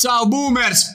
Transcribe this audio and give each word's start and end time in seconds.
Ciao 0.00 0.26
boomers! 0.26 0.92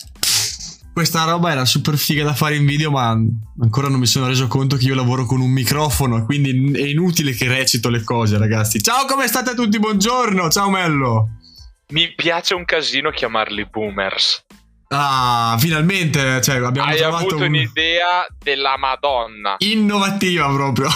Questa 0.92 1.26
roba 1.26 1.52
era 1.52 1.64
super 1.64 1.96
figa 1.96 2.24
da 2.24 2.34
fare 2.34 2.56
in 2.56 2.66
video, 2.66 2.90
ma 2.90 3.16
ancora 3.62 3.88
non 3.88 4.00
mi 4.00 4.08
sono 4.08 4.26
reso 4.26 4.48
conto 4.48 4.78
che 4.78 4.86
io 4.86 4.96
lavoro 4.96 5.26
con 5.26 5.42
un 5.42 5.52
microfono, 5.52 6.26
quindi 6.26 6.72
è 6.74 6.88
inutile 6.88 7.34
che 7.34 7.48
recito 7.48 7.90
le 7.90 8.04
cose, 8.04 8.40
ragazzi. 8.40 8.82
Ciao, 8.82 9.06
come 9.06 9.28
state 9.28 9.54
tutti? 9.54 9.78
Buongiorno! 9.78 10.50
Ciao 10.50 10.72
Mello! 10.72 11.28
Mi 11.90 12.16
piace 12.16 12.56
un 12.56 12.66
casino 12.66 13.12
chiamarli 13.12 13.68
boomers. 13.70 14.44
Ah, 14.88 15.56
finalmente, 15.60 16.42
cioè, 16.42 16.56
abbiamo 16.56 16.90
Hai 16.90 17.04
avuto 17.04 17.36
un... 17.36 17.44
un'idea 17.44 18.26
della 18.40 18.76
Madonna. 18.76 19.58
innovativa 19.60 20.52
proprio. 20.52 20.90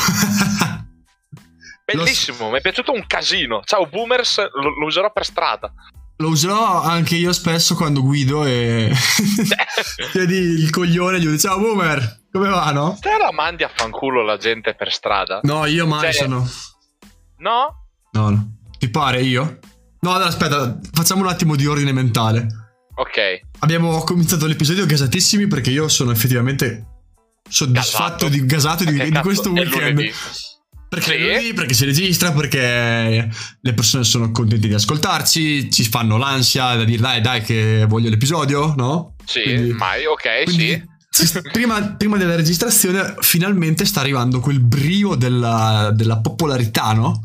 Bellissimo, 1.85 2.49
mi 2.49 2.57
è 2.57 2.61
piaciuto 2.61 2.91
un 2.91 3.03
casino. 3.05 3.61
Ciao 3.65 3.85
boomers, 3.85 4.39
lo, 4.39 4.79
lo 4.79 4.85
userò 4.87 5.11
per 5.11 5.25
strada. 5.25 5.71
Lo 6.21 6.27
userò 6.27 6.81
anche 6.81 7.15
io 7.15 7.31
spesso 7.31 7.75
quando 7.75 8.01
guido 8.01 8.43
e 8.45 8.91
vedi 10.13 10.35
il 10.35 10.69
coglione 10.69 11.15
e 11.15 11.19
gli 11.21 11.25
dico 11.25 11.37
ciao 11.37 11.57
boomer, 11.59 12.23
come 12.29 12.49
va 12.49 12.71
no? 12.71 12.97
Te 12.99 13.15
la 13.17 13.31
mandi 13.31 13.63
a 13.63 13.71
fanculo 13.73 14.21
la 14.21 14.35
gente 14.35 14.75
per 14.75 14.91
strada? 14.91 15.39
No, 15.43 15.65
io 15.65 15.87
mai 15.87 16.11
Cioè- 16.11 16.23
sono... 16.23 16.45
No? 17.37 17.87
No, 18.11 18.29
no. 18.31 18.57
Ti 18.77 18.89
pare 18.89 19.21
io? 19.21 19.59
No, 20.01 20.11
allora 20.11 20.27
aspetta, 20.27 20.77
facciamo 20.91 21.21
un 21.21 21.29
attimo 21.29 21.55
di 21.55 21.65
ordine 21.65 21.93
mentale. 21.93 22.47
Ok. 22.95 23.39
Abbiamo 23.59 24.03
cominciato 24.03 24.45
l'episodio 24.45 24.85
gasatissimi 24.85 25.47
perché 25.47 25.69
io 25.71 25.87
sono 25.87 26.11
effettivamente 26.11 26.85
soddisfatto 27.49 28.25
Gasato. 28.25 28.29
di 28.29 28.45
gasato 28.45 28.83
di, 28.83 29.09
di 29.09 29.19
questo 29.21 29.51
weekend. 29.51 29.95
lunedì. 29.97 30.11
Perché, 30.89 31.11
Sì. 31.11 31.17
è 31.17 31.19
lunedì, 31.19 31.53
perché 31.53 31.73
si 31.75 31.85
registra, 31.85 32.31
perché 32.31 33.29
le 33.61 33.73
persone 33.73 34.03
sono 34.03 34.31
contente 34.31 34.67
di 34.67 34.73
ascoltarci, 34.73 35.71
ci 35.71 35.83
fanno 35.83 36.17
l'ansia 36.17 36.73
da 36.75 36.83
dire 36.83 36.99
dai 37.01 37.21
dai 37.21 37.41
che 37.41 37.85
voglio 37.87 38.09
l'episodio, 38.09 38.73
no? 38.75 39.13
Sì, 39.23 39.43
Quindi- 39.43 39.71
mai, 39.73 40.05
ok, 40.05 40.43
quindi 40.45 40.83
sì. 41.09 41.41
prima, 41.51 41.93
prima 41.95 42.17
della 42.17 42.35
registrazione 42.35 43.13
finalmente 43.19 43.85
sta 43.85 43.99
arrivando 43.99 44.39
quel 44.39 44.59
brio 44.61 45.13
della, 45.13 45.91
della 45.93 46.17
popolarità, 46.21 46.93
no? 46.93 47.21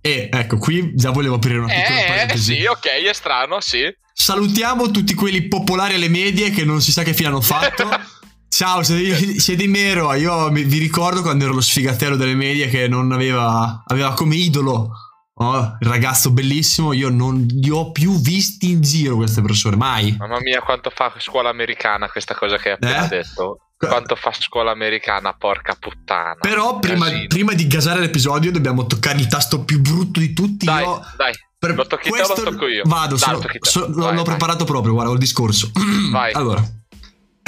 E 0.00 0.28
ecco, 0.32 0.56
qui 0.56 0.92
già 0.94 1.10
volevo 1.10 1.34
aprire 1.34 1.58
una 1.58 1.66
piccola 1.74 2.02
eh, 2.02 2.06
parentesi. 2.06 2.54
sì, 2.54 2.64
ok, 2.64 2.86
è 3.08 3.12
strano, 3.12 3.60
sì. 3.60 3.82
Salutiamo 4.14 4.90
tutti 4.90 5.12
quelli 5.12 5.48
popolari 5.48 5.94
alle 5.96 6.08
medie 6.08 6.48
che 6.50 6.64
non 6.64 6.80
si 6.80 6.92
sa 6.92 7.02
che 7.02 7.12
fine 7.12 7.28
hanno 7.28 7.42
fatto. 7.42 7.86
Ciao, 8.56 8.82
siete, 8.82 9.36
siete 9.38 9.64
in 9.64 9.70
mero. 9.70 10.14
Io 10.14 10.48
vi 10.48 10.78
ricordo 10.78 11.20
quando 11.20 11.44
ero 11.44 11.52
lo 11.52 11.60
sfigatello 11.60 12.16
delle 12.16 12.34
medie 12.34 12.68
che 12.70 12.88
non 12.88 13.12
aveva, 13.12 13.82
aveva 13.86 14.14
come 14.14 14.34
idolo 14.36 14.92
no, 15.38 15.76
il 15.78 15.86
ragazzo 15.86 16.30
bellissimo. 16.30 16.94
Io 16.94 17.10
non 17.10 17.44
li 17.50 17.68
ho 17.68 17.92
più 17.92 18.18
visti 18.18 18.70
in 18.70 18.80
giro 18.80 19.16
queste 19.16 19.42
persone, 19.42 19.76
mai. 19.76 20.16
Mamma 20.18 20.40
mia, 20.40 20.62
quanto 20.62 20.88
fa 20.88 21.12
scuola 21.18 21.50
americana 21.50 22.08
questa 22.08 22.34
cosa 22.34 22.56
che 22.56 22.70
hai 22.70 22.74
appena 22.76 23.04
Eh? 23.04 23.08
detto. 23.08 23.60
Quanto 23.76 24.16
fa 24.16 24.32
scuola 24.32 24.70
americana, 24.70 25.34
porca 25.34 25.76
puttana. 25.78 26.36
Però 26.40 26.78
prima, 26.78 27.08
prima 27.28 27.52
di 27.52 27.66
gasare 27.66 28.00
l'episodio 28.00 28.50
dobbiamo 28.50 28.86
toccare 28.86 29.18
il 29.18 29.26
tasto 29.26 29.64
più 29.64 29.82
brutto 29.82 30.18
di 30.18 30.32
tutti. 30.32 30.64
Dai, 30.64 30.82
Io 30.82 30.98
dai, 31.18 31.34
per 31.58 31.74
lo 31.74 31.86
tocchi 31.86 32.08
te 32.10 32.22
o 32.22 32.26
lo 32.26 32.42
tocco 32.42 32.66
io? 32.68 32.84
Vado, 32.86 33.16
Dai, 33.16 33.18
sono- 33.18 33.32
lo 33.34 33.40
tocchi 33.42 33.58
te. 33.58 33.68
so- 33.68 33.80
l'ho, 33.86 33.92
Vai, 34.04 34.14
l'ho 34.14 34.22
vai. 34.22 34.24
preparato 34.24 34.64
proprio, 34.64 34.94
guarda, 34.94 35.10
ho 35.10 35.14
il 35.14 35.20
discorso. 35.20 35.70
Vai. 36.10 36.32
Allora, 36.32 36.64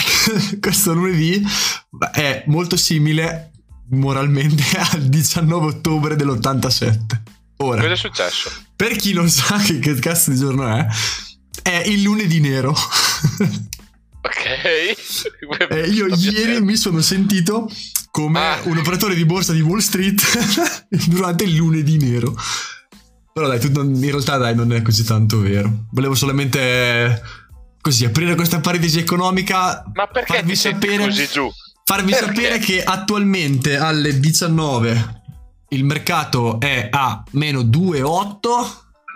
questo 0.61 0.93
lunedì 0.95 1.43
è 2.13 2.45
molto 2.47 2.77
simile 2.77 3.51
moralmente 3.91 4.63
al 4.93 5.03
19 5.09 5.67
ottobre 5.67 6.17
dell'87. 6.17 6.99
Ora, 7.61 7.81
Cosa 7.81 7.93
è 7.93 7.97
successo? 7.97 8.51
per 8.77 8.95
chi 8.97 9.13
non 9.13 9.29
sa 9.29 9.57
che, 9.59 9.79
che 9.81 9.95
cazzo 9.97 10.31
di 10.31 10.37
giorno 10.39 10.67
è, 10.69 10.87
è 11.63 11.83
il 11.87 12.03
lunedì 12.03 12.41
nero. 12.41 12.75
Ok. 14.21 14.45
Eh, 15.71 15.89
io 15.89 16.07
ieri 16.09 16.61
mi 16.61 16.77
sono 16.77 17.01
sentito 17.01 17.71
come 18.11 18.39
Ah. 18.41 18.61
un 18.65 18.77
operatore 18.77 19.15
di 19.15 19.25
borsa 19.25 19.53
di 19.53 19.61
Wall 19.61 19.79
Street 19.79 20.21
durante 21.07 21.45
il 21.45 21.55
lunedì 21.55 21.97
nero. 21.99 22.37
Però 23.33 23.47
dai, 23.47 23.71
non- 23.71 23.95
in 23.95 24.11
realtà 24.11 24.37
dai, 24.37 24.55
non 24.57 24.73
è 24.73 24.83
così 24.83 25.05
tanto 25.05 25.41
vero. 25.41 25.87
Volevo 25.93 26.15
solamente 26.15 27.23
così 27.89 28.05
aprire 28.05 28.35
questa 28.35 28.61
parentesi 28.61 28.99
economica, 28.99 29.83
Ma 29.95 30.07
perché 30.07 30.35
farvi 30.35 30.55
sapere, 30.57 31.05
così 31.07 31.27
giù? 31.33 31.51
farvi 31.85 32.11
Perché? 32.13 32.27
sapere 32.27 32.59
che 32.59 32.85
attualmente 32.85 33.79
alle 33.79 34.21
19 34.21 35.23
il 35.71 35.85
mercato 35.85 36.61
è 36.61 36.89
a 36.93 37.23
meno 37.33 37.63
2,8. 37.63 38.49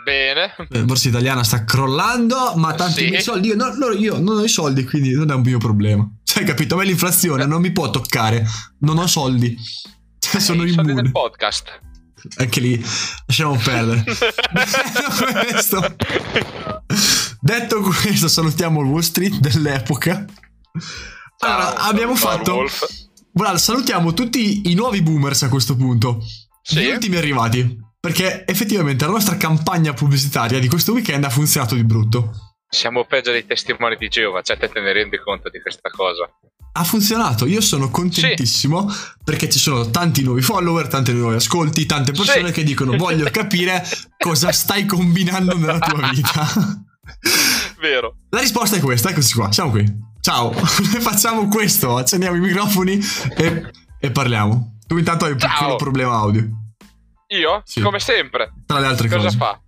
Bene. 0.05 0.55
La 0.69 0.79
Eh, 0.81 0.85
borsa 0.85 1.09
italiana 1.09 1.45
sta 1.45 1.65
crollando, 1.65 2.55
ma 2.57 2.73
tanti 2.75 3.15
Sì. 3.15 3.21
soldi. 3.23 3.49
Io, 3.49 3.57
no, 3.57 3.75
no, 3.75 3.91
io 3.93 4.19
non 4.19 4.39
ho 4.39 4.43
i 4.43 4.49
soldi, 4.49 4.85
quindi 4.85 5.13
non 5.13 5.31
è 5.31 5.35
un 5.35 5.43
mio 5.43 5.59
problema. 5.59 6.09
Cioè, 6.25 6.45
capito? 6.45 6.75
A 6.75 6.79
me 6.79 6.85
l'inflazione 6.87 7.45
non 7.45 7.61
mi 7.61 7.73
può 7.73 7.91
toccare. 7.91 8.45
Non 8.81 8.97
ho 8.99 9.07
soldi. 9.07 9.55
Cioè, 10.19 10.41
sono 10.41 10.65
I 10.65 10.73
soldi 10.73 10.91
immune. 10.91 11.03
del 11.03 11.13
podcast. 11.13 11.81
Anche 12.39 12.61
lì, 12.61 12.83
lasciamo 13.27 13.57
perdere. 13.63 14.05
Questo, 15.51 15.95
detto 17.43 17.81
questo, 17.81 18.29
salutiamo 18.29 18.81
il 18.81 18.87
Wall 18.87 19.01
Street 19.01 19.39
dell'epoca. 19.39 20.25
Allora, 21.39 21.75
Ciao, 21.75 21.89
abbiamo 21.91 22.17
ciao, 22.17 22.31
fatto. 22.31 22.55
Wolf. 22.55 22.87
Guarda, 23.33 23.59
salutiamo 23.59 24.13
tutti 24.15 24.71
i 24.71 24.75
nuovi 24.75 25.03
boomers 25.03 25.43
a 25.43 25.49
questo 25.49 25.75
punto. 25.77 26.23
Sì. 26.63 26.79
Gli 26.81 26.87
ultimi 26.87 27.17
arrivati. 27.17 27.79
Perché 27.99 28.45
effettivamente 28.47 29.05
la 29.05 29.13
nostra 29.13 29.37
campagna 29.37 29.93
pubblicitaria 29.93 30.59
di 30.59 30.69
questo 30.69 30.93
weekend 30.93 31.25
ha 31.25 31.31
funzionato 31.31 31.75
di 31.75 31.85
brutto. 31.85 32.33
Siamo 32.69 33.05
peggio 33.05 33.31
dei 33.31 33.47
testimoni 33.47 33.97
di 33.97 34.09
Geova, 34.09 34.43
cioè 34.43 34.57
te 34.59 34.69
te 34.69 34.81
ne 34.81 34.93
rendi 34.93 35.19
conto 35.19 35.49
di 35.51 35.61
questa 35.61 35.89
cosa. 35.91 36.29
Ha 36.75 36.85
funzionato, 36.85 37.45
io 37.47 37.61
sono 37.61 37.91
contentissimo 37.91 38.91
perché 39.23 39.49
ci 39.51 39.59
sono 39.59 39.91
tanti 39.91 40.23
nuovi 40.23 40.41
follower, 40.43 40.89
tanti 40.89 41.13
nuovi 41.13 41.37
ascolti, 41.37 41.85
tante 41.87 42.13
persone 42.13 42.47
Sì. 42.47 42.53
che 42.55 42.65
dicono 42.65 42.97
voglio 42.97 43.29
capire 43.31 43.85
cosa 44.17 44.51
stai 44.53 44.87
combinando 44.87 45.57
nella 45.59 45.79
tua 45.79 46.09
vita. 46.09 46.47
Vero. 47.81 48.17
La 48.31 48.41
risposta 48.41 48.77
è 48.77 48.81
questa, 48.81 49.11
eccoci 49.11 49.35
qua, 49.35 49.51
siamo 49.53 49.71
qui. 49.71 50.11
Ciao, 50.21 50.53
facciamo 50.55 51.49
questo, 51.49 51.97
accendiamo 51.97 52.37
i 52.37 52.41
microfoni 52.41 53.01
e, 53.37 53.71
e 53.99 54.11
parliamo. 54.11 54.79
Tu 54.87 54.99
intanto 54.99 55.25
hai 55.25 55.33
un 55.33 55.39
Ciao. 55.39 55.51
piccolo 55.51 55.77
problema 55.77 56.13
audio, 56.15 56.49
Io? 57.29 57.63
Sì. 57.65 57.81
Come 57.81 57.99
sempre. 57.99 58.53
tra 58.67 58.79
le 58.79 58.87
altre 58.87 59.09
Cosa 59.09 59.25
cose. 59.25 59.37
fa? 59.37 59.61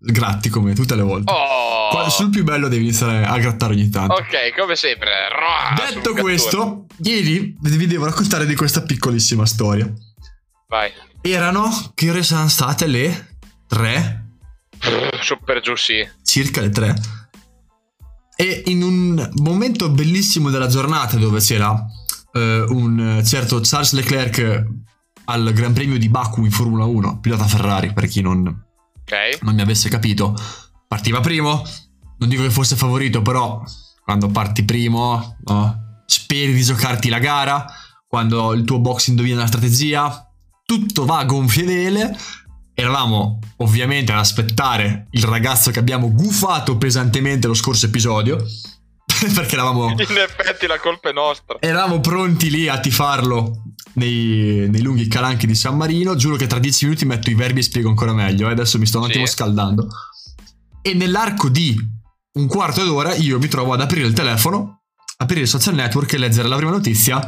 Gratti 0.00 0.48
come 0.48 0.74
tutte 0.74 0.94
le 0.94 1.02
volte. 1.02 1.32
Oh. 1.32 1.88
Qua- 1.90 2.08
sul 2.08 2.30
più 2.30 2.44
bello 2.44 2.68
devi 2.68 2.84
iniziare 2.84 3.24
a 3.24 3.36
grattare 3.38 3.72
ogni 3.72 3.88
tanto. 3.88 4.14
Ok, 4.14 4.54
come 4.56 4.76
sempre. 4.76 5.10
Roa, 5.28 5.74
Detto 5.90 6.12
questo, 6.12 6.86
ieri 7.02 7.56
vi 7.60 7.86
devo 7.86 8.04
raccontare 8.04 8.46
di 8.46 8.54
questa 8.54 8.82
piccolissima 8.82 9.44
storia. 9.46 9.90
Vai. 10.68 10.92
Erano, 11.20 11.70
che 11.94 12.10
ore 12.10 12.22
sono 12.22 12.46
state 12.48 12.86
le 12.86 13.36
3? 13.66 14.26
Su 15.20 15.38
per 15.44 15.60
giù, 15.60 15.74
sì. 15.74 16.06
Circa 16.22 16.60
le 16.60 16.70
3. 16.70 16.94
E 18.36 18.62
in 18.66 18.82
un 18.82 19.30
momento 19.42 19.88
bellissimo 19.90 20.50
della 20.50 20.68
giornata 20.68 21.16
dove 21.16 21.40
c'era 21.40 21.76
eh, 22.32 22.64
un 22.68 23.20
certo 23.24 23.60
Charles 23.62 23.92
Leclerc 23.92 24.64
al 25.24 25.52
Gran 25.52 25.72
Premio 25.72 25.98
di 25.98 26.08
Baku 26.08 26.44
in 26.44 26.50
Formula 26.50 26.84
1, 26.84 27.18
pilota 27.20 27.46
Ferrari 27.46 27.92
per 27.92 28.06
chi 28.06 28.20
non, 28.20 28.46
Ok. 29.00 29.42
non 29.42 29.54
mi 29.54 29.60
avesse 29.60 29.88
capito, 29.88 30.34
partiva 30.86 31.20
primo. 31.20 31.62
Non 32.18 32.28
dico 32.28 32.42
che 32.42 32.50
fosse 32.50 32.76
favorito, 32.76 33.22
però 33.22 33.62
quando 34.04 34.28
parti 34.28 34.64
primo, 34.64 35.36
no, 35.44 36.02
speri 36.06 36.52
di 36.52 36.62
giocarti 36.62 37.08
la 37.08 37.18
gara. 37.18 37.66
Quando 38.08 38.54
il 38.54 38.64
tuo 38.64 38.78
box 38.80 39.08
indovina 39.08 39.40
la 39.40 39.46
strategia, 39.46 40.26
tutto 40.64 41.04
va 41.04 41.18
a 41.18 41.24
gonfie 41.24 41.64
vele. 41.64 42.16
Eravamo 42.80 43.40
ovviamente 43.56 44.12
ad 44.12 44.18
aspettare 44.18 45.08
il 45.10 45.24
ragazzo 45.24 45.72
che 45.72 45.80
abbiamo 45.80 46.12
gufato 46.12 46.78
pesantemente 46.78 47.48
lo 47.48 47.54
scorso 47.54 47.86
episodio. 47.86 48.36
perché 49.34 49.54
eravamo, 49.54 49.90
In 49.90 49.96
effetti 49.98 50.68
la 50.68 50.78
colpa 50.78 51.08
è 51.08 51.12
nostra. 51.12 51.56
eravamo 51.58 51.98
pronti 51.98 52.50
lì 52.50 52.68
a 52.68 52.78
tifarlo 52.78 53.64
nei, 53.94 54.68
nei 54.70 54.80
lunghi 54.80 55.08
calanchi 55.08 55.48
di 55.48 55.56
San 55.56 55.76
Marino. 55.76 56.14
Giuro 56.14 56.36
che 56.36 56.46
tra 56.46 56.60
dieci 56.60 56.84
minuti 56.84 57.04
metto 57.04 57.30
i 57.30 57.34
verbi 57.34 57.58
e 57.58 57.62
spiego 57.64 57.88
ancora 57.88 58.12
meglio. 58.12 58.46
eh. 58.46 58.52
Adesso 58.52 58.78
mi 58.78 58.86
sto 58.86 58.98
un 58.98 59.04
Sì. 59.06 59.10
attimo 59.10 59.26
scaldando. 59.26 59.88
E 60.80 60.94
nell'arco 60.94 61.48
di 61.48 61.76
un 62.34 62.46
quarto 62.46 62.84
d'ora 62.84 63.12
io 63.16 63.40
mi 63.40 63.48
trovo 63.48 63.72
ad 63.72 63.80
aprire 63.80 64.06
il 64.06 64.12
telefono, 64.12 64.82
aprire 65.16 65.40
il 65.42 65.48
social 65.48 65.74
network 65.74 66.12
e 66.12 66.18
leggere 66.18 66.46
la 66.46 66.54
prima 66.54 66.70
notizia. 66.70 67.18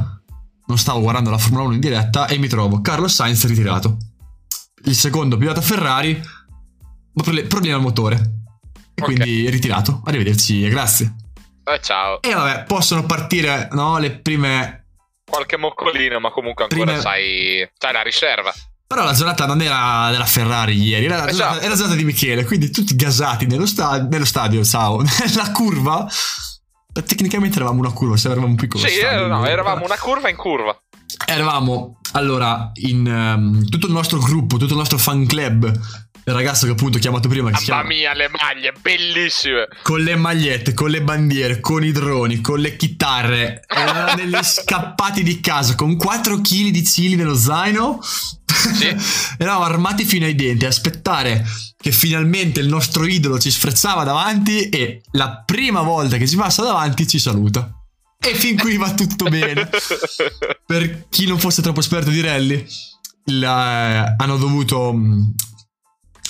Non 0.69 0.79
stavo 0.79 1.01
guardando 1.01 1.31
la 1.31 1.39
Formula 1.39 1.65
1 1.65 1.75
in 1.75 1.81
diretta 1.81 2.29
e 2.29 2.39
mi 2.39 2.47
trovo 2.47 2.81
Carlos 2.81 3.13
Sainz 3.13 3.45
ritirato. 3.49 3.97
Il 4.85 4.95
secondo 4.95 5.37
pilota 5.37 5.61
Ferrari, 5.61 6.21
problema 7.49 7.77
al 7.77 7.83
motore. 7.83 8.17
E 8.95 9.03
Ok. 9.03 9.05
quindi 9.05 9.49
ritirato. 9.51 10.03
Arrivederci 10.05 10.65
e 10.65 10.69
grazie. 10.69 11.15
Eh, 11.65 11.81
ciao. 11.83 12.21
E 12.23 12.33
vabbè, 12.35 12.65
possono 12.65 13.05
partire 13.05 13.69
no, 13.73 13.99
le 13.99 14.19
prime 14.19 14.77
Qualche 15.31 15.57
moccolino, 15.57 16.19
ma 16.19 16.31
comunque 16.31 16.65
ancora 16.65 16.85
Prima- 16.85 17.01
sai. 17.01 17.69
Sai 17.79 17.93
la 17.93 18.03
riserva. 18.03 18.53
Però 18.87 19.05
la 19.05 19.13
giornata 19.13 19.47
non 19.47 19.61
era 19.63 20.11
della 20.11 20.25
Ferrari 20.27 20.75
ieri, 20.83 21.05
era, 21.05 21.19
la 21.19 21.29
Esatto. 21.29 21.37
giornata, 21.37 21.61
era 21.61 21.69
la 21.69 21.77
giornata 21.77 21.97
di 21.97 22.05
Michele, 22.05 22.45
quindi 22.45 22.71
tutti 22.73 22.97
gasati 22.97 23.47
nello, 23.47 23.67
sta- 23.67 24.03
nello 24.03 24.25
stadio, 24.25 24.65
ciao, 24.65 25.01
nella 25.25 25.53
curva. 25.53 26.09
Tecnicamente 26.93 27.57
eravamo 27.57 27.79
una 27.79 27.93
curva, 27.93 28.17
se 28.17 28.27
eravamo 28.27 28.49
un 28.49 28.57
piccolo 28.57 28.85
Sì, 28.85 28.95
stadio. 28.97 29.25
eh, 29.27 29.29
no, 29.29 29.47
eravamo 29.47 29.85
una 29.85 29.97
curva 29.97 30.29
in 30.29 30.35
curva. 30.37 30.77
Eravamo, 31.27 32.01
allora, 32.13 32.71
in 32.83 33.07
ehm, 33.07 33.69
tutto 33.69 33.87
il 33.87 33.93
nostro 33.93 34.19
gruppo, 34.19 34.57
tutto 34.57 34.73
il 34.73 34.79
nostro 34.79 34.99
fan 34.99 35.27
club, 35.27 35.65
il 36.31 36.35
ragazzo 36.35 36.67
che 36.67 36.73
appunto 36.73 36.99
ho 36.99 37.01
chiamato 37.01 37.29
prima, 37.29 37.51
che 37.51 37.65
Mamma 37.69 37.83
mia, 37.85 38.15
le 38.15 38.29
maglie, 38.29 38.73
bellissime. 38.81 39.69
con 39.83 40.01
le 40.01 40.17
magliette, 40.17 40.75
con 40.75 40.91
le 40.91 41.03
bandiere, 41.03 41.61
con 41.61 41.85
i 41.85 41.93
droni, 41.93 42.41
con 42.41 42.61
le 42.61 42.77
chitarre, 42.77 43.63
erano 43.67 44.15
degli 44.17 44.37
scappati 44.41 45.23
di 45.23 45.41
casa 45.41 45.75
con 45.75 45.97
4 45.97 46.41
kg 46.41 46.69
di 46.69 46.85
cili 46.85 47.17
nello 47.17 47.35
zaino. 47.35 47.99
Sì. 48.03 48.95
Eravamo 49.39 49.65
armati 49.65 50.05
fino 50.05 50.27
ai 50.27 50.35
denti 50.35 50.67
aspettare 50.67 51.45
che 51.81 51.93
finalmente 51.93 52.61
il 52.61 52.69
nostro 52.69 53.07
idolo 53.07 53.39
ci 53.39 53.51
sfrezzava 53.51 54.05
davanti 54.05 54.69
e 54.69 55.01
la 55.13 55.43
prima 55.45 55.81
volta 55.81 56.19
che 56.19 56.29
ci 56.29 56.37
passa 56.37 56.63
davanti 56.63 57.09
ci 57.09 57.19
saluta. 57.19 57.80
E 58.23 58.35
fin 58.35 58.59
qui 58.59 58.77
va 58.77 58.93
tutto 58.93 59.29
bene. 59.31 59.69
Per 60.67 61.09
chi 61.09 61.27
non 61.27 61.39
fosse 61.39 61.63
troppo 61.63 61.81
esperto 61.81 62.11
di 62.11 62.21
rally, 62.21 62.67
il, 63.27 63.43
eh, 63.43 64.15
hanno 64.17 64.37
dovuto. 64.37 64.93
mh, 64.93 65.35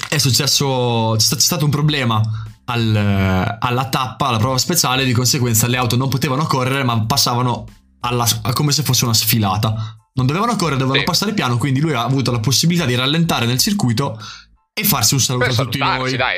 È 0.09 0.19
successo. 0.19 1.15
C'è 1.17 1.23
sta- 1.25 1.37
c'è 1.37 1.43
stato 1.43 1.65
un 1.65 1.71
problema 1.71 2.21
al, 2.67 2.97
eh, 2.97 3.57
alla 3.61 3.89
tappa, 3.89 4.29
alla 4.29 4.39
prova 4.39 4.57
speciale. 4.59 5.05
Di 5.05 5.13
conseguenza, 5.13 5.67
le 5.67 5.77
auto 5.77 5.97
non 5.97 6.09
potevano 6.09 6.45
correre, 6.47 6.85
ma 6.85 7.05
passavano 7.07 7.67
alla- 8.01 8.27
come 8.53 8.73
se 8.73 8.83
fosse 8.83 9.05
una 9.05 9.15
sfilata. 9.15 9.97
Non 10.15 10.27
dovevano 10.27 10.55
correre, 10.57 10.77
dovevano 10.77 11.01
Sì. 11.01 11.05
passare 11.07 11.33
piano. 11.35 11.59
Quindi 11.59 11.81
lui 11.81 11.93
ha 11.95 12.03
avuto 12.05 12.31
la 12.33 12.41
possibilità 12.41 12.87
di 12.87 12.95
rallentare 12.95 13.47
nel 13.47 13.59
circuito 13.59 14.19
e 14.73 14.85
farsi 14.85 15.15
un 15.15 15.21
saluto 15.21 15.47
Per 15.47 15.59
a 15.59 15.63
tutti 15.65 15.79
noi. 15.79 16.17
dai. 16.17 16.37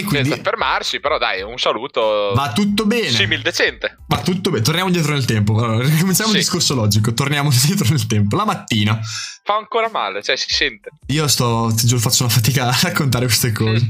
E 0.00 0.04
quindi 0.04 0.28
Senza 0.30 0.42
fermarsi, 0.42 1.00
però 1.00 1.18
dai, 1.18 1.42
un 1.42 1.58
saluto 1.58 2.32
va 2.34 2.52
tutto 2.52 2.86
bene. 2.86 3.08
simil 3.10 3.42
decente. 3.42 3.98
Va 4.06 4.20
tutto 4.20 4.50
bene, 4.50 4.62
torniamo 4.64 4.88
indietro 4.88 5.12
nel 5.12 5.24
tempo. 5.24 5.56
Allora, 5.56 5.84
ricominciamo 5.86 6.30
Sì. 6.30 6.36
il 6.36 6.42
discorso 6.42 6.74
logico. 6.74 7.12
Torniamo 7.14 7.50
indietro 7.52 7.86
nel 7.90 8.06
tempo. 8.06 8.36
La 8.36 8.44
mattina, 8.44 8.98
Fa 9.42 9.56
ancora 9.56 9.88
male, 9.90 10.22
cioè 10.22 10.36
si 10.36 10.46
sente. 10.48 10.90
io 11.06 11.26
sto, 11.28 11.72
ti 11.76 11.86
giuro, 11.86 12.00
faccio 12.00 12.24
una 12.24 12.32
fatica 12.32 12.68
a 12.68 12.78
raccontare 12.82 13.24
queste 13.26 13.52
cose. 13.52 13.88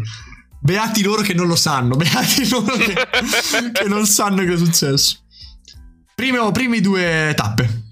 Beati 0.62 1.02
loro 1.02 1.22
che 1.22 1.32
non 1.34 1.46
lo 1.46 1.56
sanno, 1.56 1.96
beati 1.96 2.48
loro 2.48 2.76
che, 2.76 2.92
che 3.72 3.84
non 3.88 4.04
sanno 4.06 4.42
che 4.44 4.52
è 4.52 4.56
successo. 4.58 5.18
Primo, 6.14 6.50
primi 6.52 6.80
due 6.80 7.32
tappe. 7.34 7.82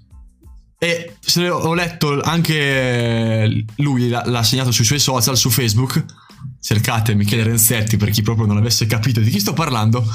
E 0.77 1.15
se 1.19 1.49
ho 1.49 1.73
letto 1.73 2.21
anche 2.21 3.65
lui, 3.77 4.07
l'ha 4.09 4.43
segnato 4.43 4.71
sui 4.71 4.85
suoi 4.85 4.99
social, 4.99 5.35
su 5.35 5.49
Facebook. 5.49 6.03
Cercate 6.61 7.15
Michele 7.15 7.43
Renzetti 7.43 7.97
per 7.97 8.09
chi 8.09 8.21
proprio 8.21 8.45
non 8.45 8.57
avesse 8.57 8.85
capito 8.85 9.19
di 9.19 9.29
chi 9.29 9.39
sto 9.39 9.53
parlando. 9.53 10.05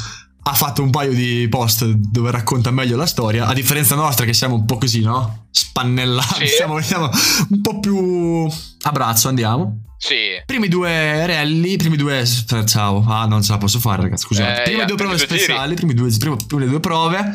Ha 0.46 0.52
fatto 0.52 0.82
un 0.82 0.91
paio 0.91 1.14
di 1.14 1.46
post 1.49 1.87
dove 1.87 2.31
racconta 2.31 2.70
meglio 2.70 2.96
la 2.96 3.06
storia. 3.06 3.46
A 3.46 3.55
differenza 3.55 3.94
nostra, 3.94 4.26
che 4.26 4.35
siamo 4.35 4.56
un 4.56 4.67
po' 4.67 4.76
così, 4.76 5.00
no? 5.00 5.46
Spannellati. 5.50 6.46
Sì. 6.46 6.55
Siamo, 6.56 6.81
siamo 6.82 7.08
un 7.49 7.61
po' 7.62 7.81
più 7.81 8.46
a 8.82 8.91
braccio, 8.93 9.29
andiamo. 9.29 9.85
Sì. 9.96 10.43
Primi 10.44 10.69
due 10.69 11.26
rally, 11.26 11.76
primi 11.76 11.96
due. 11.96 12.26
Ciao, 12.67 13.02
ah, 13.08 13.25
non 13.25 13.43
ce 13.43 13.52
la 13.52 13.58
posso 13.58 13.79
fare, 13.79 14.02
ragazzi. 14.02 14.26
Scusate. 14.26 14.61
Eh, 14.61 14.62
prime 14.64 14.76
yeah, 14.76 14.87
due 14.87 14.96
prove 14.96 15.17
speciali, 15.17 15.75
primi 15.75 15.94
due, 15.94 16.11
prime, 16.19 16.37
prime 16.46 16.67
due 16.67 16.81
prove. 16.81 17.35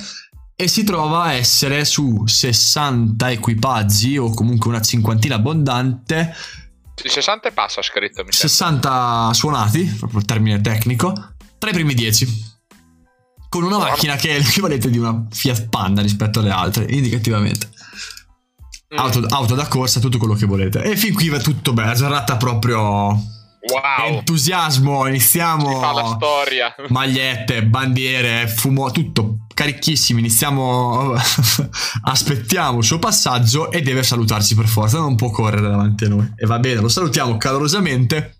E 0.55 0.67
si 0.67 0.83
trova 0.83 1.23
a 1.23 1.33
essere 1.33 1.83
su 1.83 2.27
60 2.27 3.31
equipaggi 3.31 4.17
o 4.17 4.29
comunque 4.31 4.69
una 4.69 4.81
cinquantina 4.81 5.35
abbondante. 5.35 6.35
Sì, 7.01 7.07
60 7.07 7.47
e 7.47 7.51
passa 7.53 7.81
scritto, 7.81 8.25
mi 8.25 8.31
sembra. 8.33 8.49
60 8.49 9.33
suonati, 9.33 9.83
proprio 9.97 10.19
il 10.19 10.25
termine 10.25 10.59
tecnico, 10.59 11.13
tra 11.57 11.69
i 11.69 11.73
primi 11.73 11.93
10. 11.93 12.47
Con 13.47 13.63
una 13.63 13.77
Buono. 13.77 13.91
macchina 13.91 14.15
che 14.17 14.35
è 14.35 14.37
l'equivalente 14.37 14.89
di 14.89 14.97
una 14.97 15.25
Fiat 15.31 15.69
Panda 15.69 16.01
rispetto 16.01 16.39
alle 16.39 16.51
altre, 16.51 16.85
indicativamente. 16.89 17.69
Mm. 18.93 18.97
Auto, 18.97 19.25
auto 19.29 19.55
da 19.55 19.67
corsa, 19.67 20.01
tutto 20.01 20.17
quello 20.17 20.33
che 20.33 20.45
volete. 20.45 20.83
E 20.83 20.97
fin 20.97 21.13
qui 21.13 21.29
va 21.29 21.39
tutto 21.39 21.71
bene, 21.71 21.87
la 21.87 21.95
giornata 21.95 22.35
proprio 22.35 23.17
Wow. 23.61 24.15
entusiasmo, 24.17 25.03
Si 25.03 25.09
iniziamo 25.09 25.79
fa 25.81 25.91
la 25.91 26.05
storia. 26.15 26.73
magliette, 26.89 27.63
bandiere, 27.65 28.47
fumo, 28.47 28.89
tutto 28.91 29.39
carichissimi, 29.53 30.19
iniziamo 30.21 31.13
aspettiamo 32.03 32.77
il 32.77 32.83
suo 32.85 32.99
passaggio 32.99 33.69
e 33.71 33.81
deve 33.81 34.03
salutarci 34.03 34.55
per 34.55 34.67
forza, 34.67 34.99
non 34.99 35.15
può 35.15 35.29
correre 35.29 35.67
davanti 35.69 36.05
a 36.05 36.09
noi. 36.09 36.31
E 36.37 36.45
va 36.45 36.57
bene, 36.59 36.79
lo 36.79 36.87
salutiamo 36.87 37.35
calorosamente. 37.37 38.35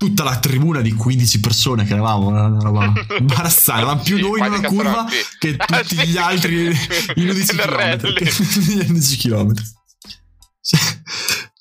Tutta 0.00 0.24
la 0.24 0.38
tribuna 0.38 0.80
di 0.80 0.94
15 0.94 1.40
persone 1.40 1.84
che 1.84 1.92
eravamo, 1.92 2.30
era 2.34 2.46
una 2.46 2.62
roba 2.62 2.90
imbarazzante, 3.18 3.82
eravamo 3.82 4.00
più 4.02 4.16
Sì, 4.16 4.22
noi 4.22 4.38
in 4.40 4.46
una 4.46 4.60
curva 4.66 5.04
che 5.38 5.56
tutti 5.60 5.74
Ah, 5.74 5.84
sì. 5.84 6.06
gli 6.06 6.16
altri 6.16 6.64
in 7.16 7.28
11 7.28 7.54
Nel 7.56 7.66
km. 7.66 8.06
In 8.70 8.86
11 8.88 9.16
km. 9.18 9.52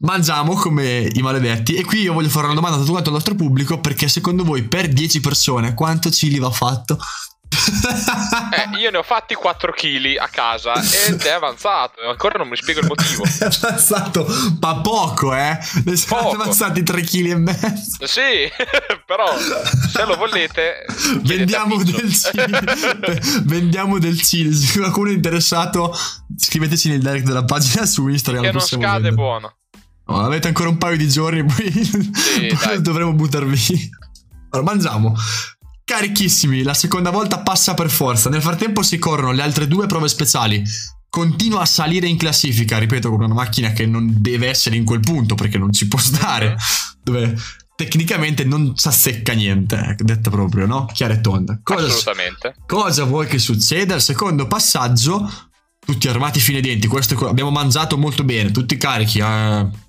Mangiamo 0.01 0.53
come 0.53 1.09
i 1.11 1.21
maledetti 1.21 1.75
e 1.75 1.83
qui 1.83 2.01
io 2.01 2.13
voglio 2.13 2.29
fare 2.29 2.45
una 2.45 2.55
domanda 2.55 2.77
a 2.77 2.79
tutto 2.79 2.91
quanto 2.91 3.09
il 3.09 3.15
nostro 3.15 3.35
pubblico 3.35 3.79
perché 3.81 4.07
secondo 4.07 4.45
voi 4.45 4.63
per 4.63 4.87
10 4.87 5.19
persone 5.19 5.73
quanto 5.73 6.09
chili 6.09 6.39
va 6.39 6.49
fatto? 6.51 6.97
Eh, 7.51 8.77
io 8.77 8.91
ne 8.91 8.97
ho 8.97 9.03
fatti 9.03 9.33
4 9.33 9.73
kg 9.73 10.15
a 10.19 10.27
casa 10.27 10.73
ed 11.07 11.21
è 11.21 11.31
avanzato. 11.31 12.01
Ancora 12.07 12.37
non 12.37 12.47
mi 12.47 12.55
spiego 12.55 12.79
il 12.79 12.85
motivo. 12.87 13.23
È 13.39 13.43
avanzato, 13.43 14.25
ma 14.61 14.79
poco, 14.81 15.35
eh? 15.35 15.57
Ne 15.83 15.95
sono 15.95 16.21
Poco. 16.21 16.35
avanzati 16.35 16.83
3 16.83 17.01
kg 17.01 17.25
e 17.25 17.35
mezzo. 17.35 18.07
Sì, 18.07 18.49
però 19.05 19.25
se 19.37 20.05
lo 20.05 20.15
volete, 20.15 20.85
Vendiamo 21.23 21.83
del 21.83 22.11
chili. 22.11 22.59
Vendiamo 23.43 23.99
del 23.99 24.21
chili. 24.21 24.53
Se 24.53 24.79
qualcuno 24.79 25.09
è 25.09 25.13
interessato, 25.13 25.93
scriveteci 26.37 26.89
nel 26.89 27.01
direct 27.01 27.25
della 27.25 27.43
pagina 27.45 27.85
su 27.85 28.07
Instagram. 28.07 28.43
che 28.43 28.51
non 28.51 28.61
scade 28.61 28.91
vendere. 28.93 29.15
buono. 29.15 29.53
No, 30.09 30.19
avete 30.21 30.47
ancora 30.47 30.69
un 30.69 30.77
paio 30.77 30.97
di 30.97 31.07
giorni, 31.07 31.43
poi, 31.45 31.71
poi 31.71 32.57
dai. 32.63 32.81
dovremo 32.81 33.13
buttar 33.13 33.45
via. 33.45 33.77
Allora, 34.49 34.71
mangiamo. 34.71 35.15
Carichissimi, 35.83 36.61
la 36.63 36.73
seconda 36.73 37.09
volta 37.09 37.39
passa 37.39 37.73
per 37.73 37.89
forza. 37.89 38.29
Nel 38.29 38.41
frattempo 38.41 38.81
si 38.83 38.97
corrono 38.99 39.31
le 39.31 39.41
altre 39.41 39.67
due 39.67 39.87
prove 39.87 40.07
speciali. 40.07 40.63
Continua 41.09 41.61
a 41.61 41.65
salire 41.65 42.07
in 42.07 42.17
classifica, 42.17 42.77
ripeto, 42.77 43.09
con 43.09 43.21
una 43.23 43.33
macchina 43.33 43.71
che 43.71 43.87
non 43.87 44.13
deve 44.19 44.47
essere 44.49 44.75
in 44.75 44.85
quel 44.85 44.99
punto 44.99 45.33
perché 45.35 45.57
non 45.57 45.73
ci 45.73 45.87
può 45.87 45.97
stare. 45.97 46.55
Dove 47.01 47.35
tecnicamente 47.75 48.43
non 48.43 48.73
si 48.75 48.87
azzecca 48.87 49.33
niente, 49.33 49.75
ecco, 49.77 50.03
detta 50.03 50.29
proprio, 50.29 50.67
no? 50.67 50.85
Chiara 50.93 51.15
e 51.15 51.21
tonda. 51.21 51.59
Cosa, 51.63 51.85
Assolutamente. 51.87 52.55
cosa 52.67 53.03
vuoi 53.05 53.25
che 53.25 53.39
succeda? 53.39 53.95
Al 53.95 54.01
secondo 54.03 54.45
passaggio, 54.47 55.27
tutti 55.79 56.07
armati 56.07 56.39
fine 56.39 56.57
ai 56.57 56.63
denti. 56.63 56.85
Questo 56.87 57.27
abbiamo 57.27 57.49
mangiato 57.49 57.97
molto 57.97 58.23
bene, 58.23 58.51
tutti 58.51 58.77
carichi. 58.77 59.19
eh. 59.19 59.87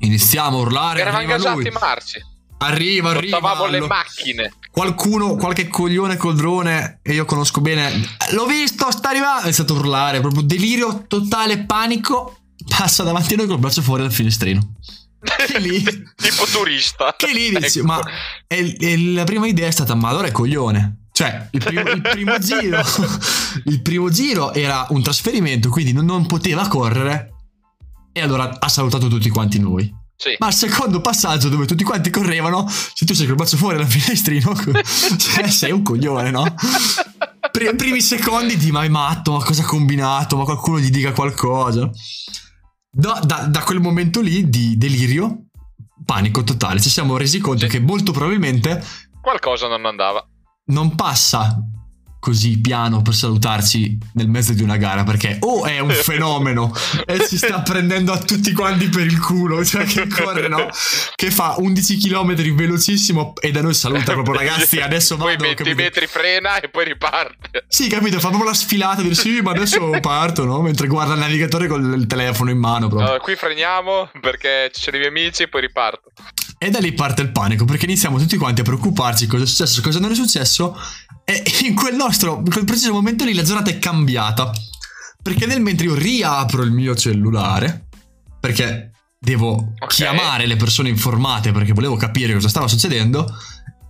Iniziamo 0.00 0.58
a 0.58 0.60
urlare. 0.60 1.00
Eravamo 1.00 1.22
Arriva 1.24 1.36
gasati 1.36 1.56
lui. 1.56 1.66
in 1.66 1.76
marci. 1.80 2.24
Arriva, 2.58 3.10
arriva. 3.10 3.38
Portavamo 3.38 3.70
le 3.70 3.78
lo- 3.78 3.86
macchine. 3.86 4.52
Qualcuno, 4.70 5.34
qualche 5.36 5.68
coglione 5.68 6.16
col 6.16 6.34
drone, 6.36 7.00
e 7.02 7.14
io 7.14 7.24
conosco 7.24 7.60
bene. 7.60 8.16
L'ho 8.30 8.46
visto, 8.46 8.90
sta 8.90 9.10
arrivando. 9.10 9.48
È 9.48 9.52
stato 9.52 9.74
a 9.74 9.78
urlare, 9.78 10.20
proprio 10.20 10.42
delirio 10.42 11.04
totale, 11.06 11.64
panico. 11.64 12.38
Passa 12.76 13.02
davanti 13.02 13.34
a 13.34 13.36
noi 13.38 13.46
col 13.46 13.58
braccio 13.58 13.82
fuori 13.82 14.02
dal 14.02 14.12
finestrino. 14.12 14.74
Che 15.46 15.58
lì? 15.58 15.82
tipo 16.14 16.44
turista. 16.50 17.14
Che 17.16 17.32
lì 17.32 17.50
dici, 17.50 17.78
Ecco. 17.78 17.86
ma 17.86 18.00
e- 18.46 18.76
e 18.78 18.98
la 19.12 19.24
prima 19.24 19.46
idea 19.46 19.66
è 19.66 19.70
stata, 19.72 19.94
ma 19.94 20.08
allora 20.10 20.28
è 20.28 20.32
coglione. 20.32 21.06
Cioè, 21.12 21.48
il 21.50 21.64
primo, 21.64 21.80
il 21.90 22.00
primo 22.00 22.38
giro, 22.40 22.80
il 23.66 23.82
primo 23.82 24.08
giro 24.10 24.52
era 24.52 24.86
un 24.90 25.02
trasferimento, 25.02 25.68
quindi 25.68 25.92
non, 25.92 26.04
non 26.04 26.26
poteva 26.26 26.68
correre. 26.68 27.32
E 28.18 28.22
allora 28.22 28.56
ha 28.58 28.68
salutato 28.68 29.06
tutti 29.08 29.28
quanti 29.28 29.58
noi. 29.60 29.92
Sì. 30.16 30.34
Ma 30.38 30.46
al 30.48 30.54
secondo 30.54 31.00
passaggio, 31.00 31.48
dove 31.48 31.64
tutti 31.66 31.84
quanti 31.84 32.10
correvano, 32.10 32.66
se 32.68 33.06
tu 33.06 33.14
sei 33.14 33.26
col 33.26 33.36
braccio 33.36 33.56
fuori 33.56 33.76
dal 33.76 33.86
finestrino, 33.86 34.52
cioè, 35.16 35.48
sei 35.48 35.70
un 35.70 35.82
coglione, 35.82 36.30
no? 36.32 36.42
Pri- 37.52 37.76
primi 37.76 38.00
secondi 38.00 38.56
di 38.56 38.72
ma 38.72 38.82
è 38.82 38.88
matto, 38.88 39.32
ma 39.32 39.44
cosa 39.44 39.62
ha 39.62 39.66
combinato, 39.66 40.36
ma 40.36 40.42
qualcuno 40.42 40.80
gli 40.80 40.90
dica 40.90 41.12
qualcosa. 41.12 41.88
Da, 42.90 43.20
da- 43.24 43.46
da 43.46 43.62
quel 43.62 43.78
momento 43.80 44.20
lì 44.20 44.48
di 44.48 44.76
delirio, 44.76 45.44
panico 46.04 46.42
totale, 46.42 46.80
ci 46.80 46.90
siamo 46.90 47.16
resi 47.16 47.38
conto 47.38 47.66
Sì. 47.66 47.70
che 47.70 47.78
molto 47.80 48.10
probabilmente 48.10 48.82
Qualcosa 49.20 49.68
non 49.68 49.84
andava. 49.86 50.26
non 50.70 50.96
passa 50.96 51.56
così 52.18 52.60
piano 52.60 53.02
per 53.02 53.14
salutarci 53.14 53.96
nel 54.14 54.28
mezzo 54.28 54.52
di 54.52 54.62
una 54.62 54.76
gara 54.76 55.04
perché 55.04 55.36
o 55.40 55.64
è 55.64 55.78
un 55.78 55.90
fenomeno 56.02 56.72
e 57.06 57.22
si 57.24 57.36
sta 57.38 57.60
prendendo 57.60 58.12
a 58.12 58.18
tutti 58.18 58.52
quanti 58.52 58.88
per 58.88 59.06
il 59.06 59.18
culo 59.20 59.64
cioè 59.64 59.84
che 59.84 60.06
corre 60.08 60.48
no? 60.48 60.68
Che 61.14 61.30
fa 61.30 61.54
11 61.58 61.96
km 61.98 62.34
velocissimo 62.54 63.34
e 63.40 63.50
da 63.50 63.62
noi 63.62 63.74
saluta 63.74 64.12
proprio 64.12 64.34
ragazzi 64.38 64.80
adesso 64.80 65.16
poi 65.16 65.32
vado 65.32 65.44
20 65.44 65.56
capito? 65.62 65.82
metri 65.82 66.06
frena 66.06 66.60
e 66.60 66.68
poi 66.68 66.84
riparte. 66.84 67.64
Sì 67.68 67.88
capito 67.88 68.18
fa 68.18 68.28
proprio 68.28 68.50
la 68.50 68.56
sfilata 68.56 69.02
dire 69.02 69.14
sì 69.14 69.40
ma 69.40 69.50
adesso 69.52 69.90
parto 70.00 70.44
no? 70.44 70.60
Mentre 70.60 70.86
guarda 70.86 71.14
il 71.14 71.20
navigatore 71.20 71.66
con 71.66 71.94
il 71.98 72.06
telefono 72.06 72.50
in 72.50 72.58
mano 72.58 72.88
proprio. 72.88 73.08
Allora, 73.08 73.20
qui 73.22 73.36
freniamo 73.36 74.10
perché 74.20 74.70
ci 74.72 74.82
sono 74.82 74.96
i 74.96 75.00
miei 75.00 75.10
amici 75.10 75.44
e 75.44 75.48
poi 75.48 75.60
riparto 75.62 76.12
E 76.58 76.70
da 76.70 76.80
lì 76.80 76.92
parte 76.92 77.22
il 77.22 77.30
panico 77.30 77.64
perché 77.64 77.84
iniziamo 77.84 78.18
tutti 78.18 78.36
quanti 78.36 78.60
a 78.62 78.64
preoccuparci 78.64 79.26
cosa 79.26 79.44
è 79.44 79.46
successo, 79.46 79.80
cosa 79.80 80.00
non 80.00 80.10
è 80.10 80.14
successo. 80.14 80.76
E 81.24 81.42
in 81.62 81.74
quel 81.74 81.94
nostro, 81.94 82.38
in 82.44 82.50
quel 82.50 82.64
preciso 82.64 82.92
momento 82.92 83.24
lì 83.24 83.32
la 83.34 83.42
giornata 83.44 83.70
è 83.70 83.78
cambiata. 83.78 84.50
Perché 85.22 85.46
nel 85.46 85.60
mentre 85.60 85.86
io 85.86 85.94
riapro 85.94 86.62
il 86.62 86.72
mio 86.72 86.94
cellulare, 86.96 87.86
perché 88.40 88.90
devo 89.20 89.72
Ok. 89.78 89.94
chiamare 89.94 90.46
le 90.46 90.56
persone 90.56 90.88
informate 90.88 91.50
perché 91.52 91.72
volevo 91.72 91.96
capire 91.96 92.32
cosa 92.34 92.48
stava 92.48 92.66
succedendo. 92.68 93.32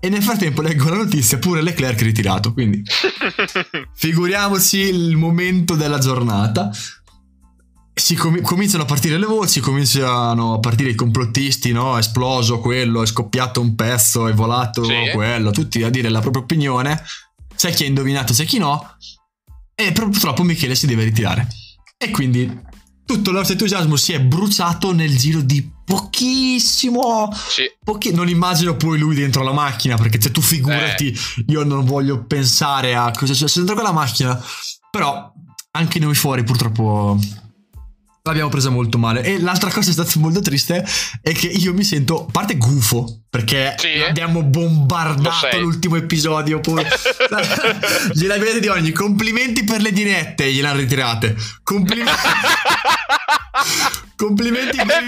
E 0.00 0.08
nel 0.08 0.22
frattempo 0.22 0.62
leggo 0.62 0.88
la 0.90 0.96
notizia 0.96 1.38
pure 1.38 1.62
Leclerc 1.62 2.00
ritirato. 2.02 2.52
Quindi 2.52 2.82
figuriamoci 3.94 4.78
il 4.78 5.16
momento 5.16 5.74
della 5.74 5.98
giornata. 5.98 6.70
Si 7.98 8.14
com- 8.14 8.40
cominciano 8.42 8.84
a 8.84 8.86
partire 8.86 9.18
le 9.18 9.26
voci, 9.26 9.60
cominciano 9.60 10.54
a 10.54 10.58
partire 10.60 10.90
i 10.90 10.94
complottisti, 10.94 11.72
no? 11.72 11.96
È 11.96 11.98
esploso 11.98 12.60
quello, 12.60 13.02
è 13.02 13.06
scoppiato 13.06 13.60
un 13.60 13.74
pezzo, 13.74 14.28
è 14.28 14.32
volato 14.32 14.84
Sì. 14.84 15.10
quello, 15.12 15.50
tutti 15.50 15.82
a 15.82 15.90
dire 15.90 16.08
la 16.08 16.20
propria 16.20 16.42
opinione. 16.42 17.02
C'è 17.56 17.72
chi 17.72 17.82
ha 17.84 17.86
indovinato, 17.86 18.32
c'è 18.32 18.44
chi 18.44 18.58
no. 18.58 18.94
E 19.74 19.92
purtroppo 19.92 20.42
Michele 20.44 20.74
si 20.74 20.86
deve 20.86 21.04
ritirare. 21.04 21.48
E 21.96 22.10
quindi 22.10 22.66
tutto 23.04 23.30
il 23.30 23.36
nostro 23.36 23.54
entusiasmo 23.54 23.96
si 23.96 24.12
è 24.12 24.20
bruciato 24.20 24.92
nel 24.92 25.16
giro 25.16 25.40
di 25.40 25.68
pochissimo. 25.84 27.30
sì 27.48 27.62
Pochi- 27.82 28.12
non 28.12 28.28
immagino 28.28 28.76
poi 28.76 28.98
lui 28.98 29.14
dentro 29.14 29.42
la 29.42 29.52
macchina, 29.52 29.96
perché 29.96 30.20
se 30.20 30.30
tu 30.30 30.40
figurati, 30.40 31.08
Eh. 31.08 31.44
io 31.48 31.64
non 31.64 31.84
voglio 31.84 32.24
pensare 32.24 32.94
a 32.94 33.10
cosa 33.10 33.32
c'è 33.32 33.46
dentro 33.54 33.74
quella 33.74 33.92
macchina. 33.92 34.40
Però 34.90 35.32
anche 35.72 35.98
noi 35.98 36.14
fuori 36.14 36.44
purtroppo 36.44 37.18
l'abbiamo 38.28 38.50
presa 38.50 38.70
molto 38.70 38.98
male. 38.98 39.22
E 39.22 39.40
l'altra 39.40 39.70
cosa 39.70 39.90
è 39.90 39.92
stata 39.92 40.10
molto 40.16 40.40
triste 40.40 40.84
è 41.22 41.32
che 41.32 41.46
io 41.46 41.72
mi 41.74 41.84
sento, 41.84 42.26
a 42.26 42.30
parte 42.30 42.56
gufo, 42.56 43.22
perché 43.28 43.74
Sì. 43.78 44.02
abbiamo 44.06 44.42
bombardato 44.42 45.58
l'ultimo 45.58 45.96
episodio. 45.96 46.60
Poi 46.60 46.84
gliel'avete 48.14 48.60
di 48.60 48.68
ogni. 48.68 48.92
Complimenti 48.92 49.64
per 49.64 49.80
le 49.80 49.92
dirette, 49.92 50.52
gliel'hanno 50.52 50.80
ritirate. 50.80 51.36
Complimenti. 51.62 52.12
Complimenti 54.16 54.76
per 54.76 55.04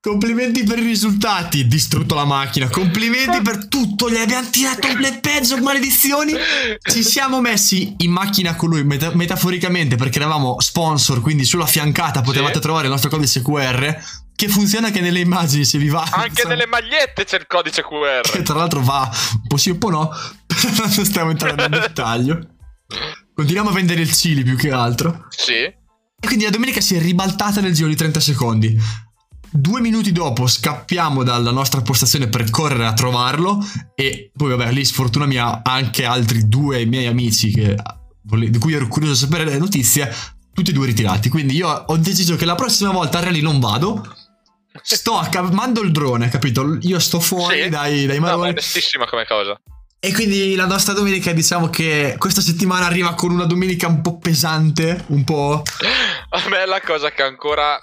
Complimenti 0.00 0.62
per 0.62 0.78
i 0.78 0.84
risultati, 0.84 1.66
distrutto 1.66 2.14
la 2.14 2.24
macchina. 2.24 2.68
Complimenti 2.68 3.42
per 3.42 3.66
tutto, 3.66 4.08
gli 4.08 4.16
abbiamo 4.16 4.48
tirato 4.48 4.86
le 4.96 5.18
peggio 5.20 5.60
maledizioni. 5.60 6.34
Ci 6.80 7.02
siamo 7.02 7.40
messi 7.40 7.94
in 7.98 8.12
macchina 8.12 8.54
con 8.54 8.68
lui, 8.70 8.84
meta- 8.84 9.12
metaforicamente, 9.16 9.96
perché 9.96 10.18
eravamo 10.18 10.60
sponsor, 10.60 11.20
quindi 11.20 11.44
sulla 11.44 11.66
fiancata 11.66 12.20
potevate 12.20 12.54
Sì. 12.54 12.60
trovare 12.60 12.84
il 12.84 12.92
nostro 12.92 13.10
codice 13.10 13.42
QR, 13.42 13.92
che 14.36 14.48
funziona 14.48 14.86
anche 14.86 15.00
nelle 15.00 15.18
immagini 15.18 15.64
se 15.64 15.78
vi 15.78 15.88
va. 15.88 16.06
anche 16.12 16.46
nelle 16.46 16.66
magliette 16.66 17.24
c'è 17.24 17.36
il 17.38 17.46
codice 17.48 17.82
Che 17.82 17.88
QR 17.88 18.42
tra 18.42 18.54
l'altro 18.54 18.80
va 18.80 19.10
un 19.32 19.46
po' 19.48 19.56
sì 19.56 19.70
un 19.70 19.78
po' 19.78 19.90
no, 19.90 20.10
però 20.46 20.86
non 20.86 20.90
stiamo 21.04 21.30
entrando 21.30 21.66
nel 21.66 21.80
dettaglio. 21.80 22.38
Continuiamo 23.34 23.70
a 23.70 23.72
vendere 23.72 24.00
il 24.00 24.12
Cili 24.12 24.44
più 24.44 24.56
che 24.56 24.70
altro. 24.70 25.26
sì 25.28 25.54
E 25.54 25.74
quindi 26.24 26.44
la 26.44 26.50
domenica 26.50 26.80
si 26.80 26.94
è 26.94 27.00
ribaltata 27.00 27.60
nel 27.60 27.74
giro 27.74 27.88
di 27.88 27.96
30 27.96 28.20
secondi. 28.20 28.78
Due 29.50 29.80
minuti 29.80 30.12
dopo 30.12 30.46
scappiamo 30.46 31.22
dalla 31.22 31.50
nostra 31.50 31.80
postazione 31.80 32.28
per 32.28 32.50
correre 32.50 32.86
a 32.86 32.92
trovarlo 32.92 33.58
e 33.94 34.30
poi 34.36 34.50
vabbè 34.50 34.70
lì 34.72 34.84
sfortuna 34.84 35.26
mia 35.26 35.62
anche 35.62 36.04
altri 36.04 36.46
due 36.48 36.84
miei 36.84 37.06
amici 37.06 37.50
che, 37.50 37.74
di 38.22 38.58
cui 38.58 38.74
ero 38.74 38.86
curioso 38.88 39.24
di 39.24 39.30
sapere 39.32 39.50
le 39.50 39.58
notizie, 39.58 40.12
tutti 40.52 40.70
e 40.70 40.72
due 40.74 40.86
ritirati. 40.86 41.28
Quindi 41.30 41.54
io 41.56 41.68
ho 41.68 41.96
deciso 41.96 42.36
che 42.36 42.44
la 42.44 42.54
prossima 42.54 42.90
volta 42.90 43.18
a 43.18 43.22
rally 43.24 43.40
non 43.40 43.58
vado. 43.58 44.04
Sto 44.82 45.16
a 45.18 45.26
ca- 45.28 45.42
mando 45.42 45.80
il 45.80 45.92
drone, 45.92 46.28
capito? 46.28 46.76
Io 46.82 46.98
sto 46.98 47.18
fuori 47.18 47.62
Sì. 47.64 47.68
dai, 47.68 48.06
dai 48.06 48.16
no, 48.18 48.22
ma 48.22 48.28
è 48.28 48.30
maroni. 48.32 48.48
onestissima 48.50 49.06
come 49.06 49.24
cosa 49.26 49.58
E 49.98 50.12
quindi 50.12 50.54
la 50.54 50.66
nostra 50.66 50.92
domenica 50.92 51.32
diciamo 51.32 51.68
che 51.68 52.14
questa 52.18 52.40
settimana 52.40 52.86
arriva 52.86 53.14
con 53.14 53.32
una 53.32 53.44
domenica 53.46 53.88
un 53.88 54.02
po' 54.02 54.18
pesante, 54.18 55.04
un 55.08 55.24
po'... 55.24 55.62
A 56.30 56.48
me 56.48 56.66
la 56.66 56.80
cosa 56.80 57.10
che 57.10 57.22
ancora 57.22 57.76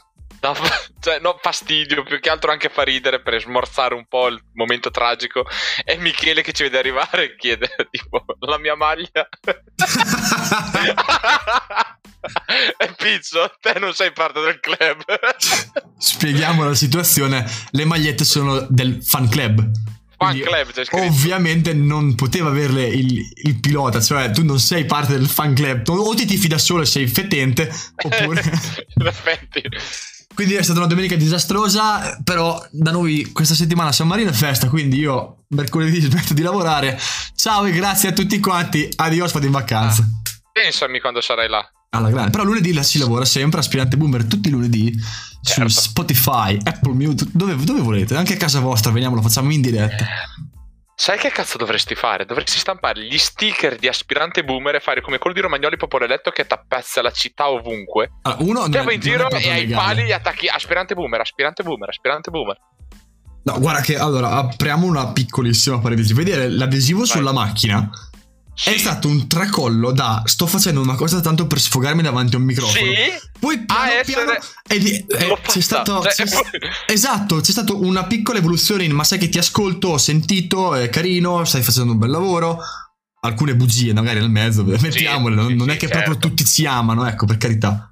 dà 0.46 0.54
fa- 0.54 0.82
cioè, 1.02 1.20
no, 1.20 1.40
fastidio, 1.42 2.04
più 2.04 2.20
che 2.20 2.30
altro 2.30 2.52
anche 2.52 2.70
fa 2.70 2.84
ridere 2.84 3.22
per 3.22 3.42
smorzare 3.42 3.96
un 3.96 4.06
po' 4.08 4.28
il 4.28 4.40
momento 4.54 4.92
tragico, 4.92 5.48
è 5.84 5.98
Michele 5.98 6.44
che 6.44 6.54
ci 6.54 6.62
vede 6.64 6.78
arrivare 6.78 7.24
e 7.26 7.36
chiede 7.36 7.70
tipo 7.90 8.24
la 8.40 8.60
mia 8.60 8.76
maglia. 8.76 9.10
e 12.78 12.94
Pizzo, 12.98 13.52
te 13.60 13.80
non 13.80 13.94
sei 13.94 14.12
parte 14.12 14.42
del 14.42 14.60
club. 14.60 15.04
Spieghiamo 15.98 16.64
la 16.64 16.76
situazione. 16.76 17.50
Le 17.72 17.86
magliette 17.86 18.24
sono 18.24 18.60
del 18.70 19.04
fan 19.04 19.28
club. 19.30 19.64
Fan 20.18 20.40
club. 20.40 20.72
Ovviamente 20.92 21.74
non 21.74 22.16
poteva 22.16 22.50
averle 22.50 22.88
il, 22.88 23.20
il 23.44 23.60
pilota, 23.60 24.00
cioè 24.00 24.32
tu 24.32 24.46
non 24.46 24.60
sei 24.60 24.86
parte 24.86 25.12
del 25.14 25.28
fan 25.28 25.54
club. 25.54 25.88
O 25.90 26.14
ti 26.16 26.26
tifi 26.26 26.48
da 26.48 26.58
solo 26.58 26.84
e 26.84 26.86
sei 26.86 27.06
fetente, 27.08 27.70
oppure. 28.02 28.42
In 28.96 29.06
effetti. 29.08 29.62
Quindi 30.34 30.56
è 30.56 30.62
stata 30.64 30.80
una 30.80 30.88
domenica 30.88 31.16
disastrosa. 31.16 32.18
Però 32.24 32.66
da 32.72 32.92
noi 32.92 33.32
questa 33.32 33.54
settimana 33.56 33.92
San 33.92 34.08
Marino 34.08 34.30
è 34.30 34.34
festa. 34.34 34.70
Quindi 34.70 35.00
io 35.00 35.44
mercoledì 35.50 36.02
smetto 36.02 36.34
di 36.34 36.42
lavorare. 36.42 37.00
Ciao 37.36 37.66
e 37.66 37.72
grazie 37.72 38.10
a 38.10 38.14
tutti 38.14 38.40
quanti. 38.40 38.90
Adios, 38.96 39.32
vado 39.32 39.46
in 39.46 39.52
vacanza. 39.52 40.04
Pensami 40.52 41.00
quando 41.00 41.22
sarai 41.22 41.50
là. 41.50 41.66
Alla 41.90 42.10
grande. 42.10 42.32
Però 42.32 42.44
lunedì 42.44 42.74
la 42.74 42.84
si 42.84 42.98
lavora 42.98 43.24
sempre, 43.24 43.60
aspirante 43.60 43.96
boomer, 43.96 44.26
tutti 44.26 44.50
i 44.50 44.52
lunedì 44.52 44.94
Certo. 45.42 45.70
su 45.70 45.80
Spotify, 45.82 46.58
Apple 46.62 46.94
Music, 46.94 47.30
dove, 47.32 47.56
dove 47.56 47.80
volete, 47.80 48.16
anche 48.16 48.34
a 48.34 48.38
casa 48.38 48.60
vostra, 48.60 48.92
veniamo, 48.92 49.16
lo 49.16 49.22
facciamo 49.22 49.52
in 49.54 49.62
diretta. 49.62 50.06
Sai 50.98 51.18
che 51.18 51.30
cazzo 51.30 51.58
dovresti 51.58 51.94
fare? 51.94 52.26
Dovresti 52.26 52.58
stampare 52.58 53.04
gli 53.04 53.18
sticker 53.18 53.76
di 53.76 53.90
aspirante 53.90 54.46
boomer 54.46 54.76
e 54.76 54.80
fare 54.80 55.02
come 55.02 55.18
quello 55.18 55.36
di 55.36 55.42
Romagnoli 55.42 55.76
Popoletto 55.76 56.32
che 56.32 56.48
tappezza 56.48 57.02
la 57.02 57.12
città 57.12 57.50
ovunque. 57.50 58.14
Allora, 58.22 58.44
uno 58.44 58.70
Te 58.70 58.82
vai 58.82 58.96
in 58.96 59.02
giro 59.02 59.30
e 59.30 59.50
ai 59.50 59.68
pali 59.68 60.04
gli 60.04 60.14
attacchi 60.14 60.48
aspirante 60.48 60.96
boomer, 60.96 61.20
aspirante 61.20 61.64
boomer, 61.64 61.90
aspirante 61.90 62.32
boomer. 62.32 62.58
No, 63.44 63.60
guarda 63.60 63.82
che 63.82 63.98
allora 63.98 64.32
apriamo 64.32 64.88
una 64.88 65.12
piccolissima 65.12 65.80
parentesi. 65.80 66.14
Vedere 66.14 66.50
l'adesivo 66.50 67.04
sulla 67.04 67.34
macchina 67.34 67.90
Sì. 68.56 68.70
è 68.74 68.78
stato 68.78 69.08
un 69.10 69.28
tracollo 69.28 69.92
da 69.92 70.22
sto 70.26 70.48
facendo 70.48 70.80
una 70.82 70.96
cosa 70.96 71.20
tanto 71.20 71.46
per 71.46 71.60
sfogarmi 71.60 72.02
davanti 72.02 72.36
a 72.36 72.38
un 72.40 72.46
microfono. 72.46 72.86
Sì. 72.92 72.96
Poi 73.38 73.66
piano 73.66 73.82
A 73.82 74.04
piano 74.06 74.32
essere- 74.32 74.40
è 74.66 74.78
lì- 74.78 75.06
eh, 75.08 75.28
L'ho 75.28 75.40
c'è 75.46 75.60
stato 75.62 76.02
Cioè, 76.02 76.26
c'è- 76.26 76.26
Esatto, 76.88 77.42
c'è 77.42 77.52
stata 77.52 77.74
una 77.74 78.06
piccola 78.06 78.40
evoluzione 78.40 78.84
in 78.86 78.94
ma 78.94 79.04
sai 79.04 79.20
che 79.20 79.28
ti 79.30 79.38
ascolto, 79.38 79.90
ho 79.90 79.98
sentito, 79.98 80.74
è 80.74 80.90
carino, 80.90 81.44
stai 81.44 81.62
facendo 81.62 81.92
un 81.92 81.98
bel 81.98 82.10
lavoro. 82.10 82.60
Alcune 83.22 83.56
bugie 83.56 83.92
magari 83.94 84.20
nel 84.20 84.30
mezzo, 84.30 84.64
mettiamole, 84.64 85.36
non, 85.36 85.48
sì, 85.48 85.56
non 85.56 85.68
sì, 85.68 85.74
è 85.74 85.78
che 85.78 85.88
certo. 85.88 86.04
proprio 86.12 86.30
tutti 86.30 86.46
ci 86.46 86.66
amano, 86.66 87.06
ecco, 87.08 87.26
per 87.26 87.38
carità. 87.38 87.90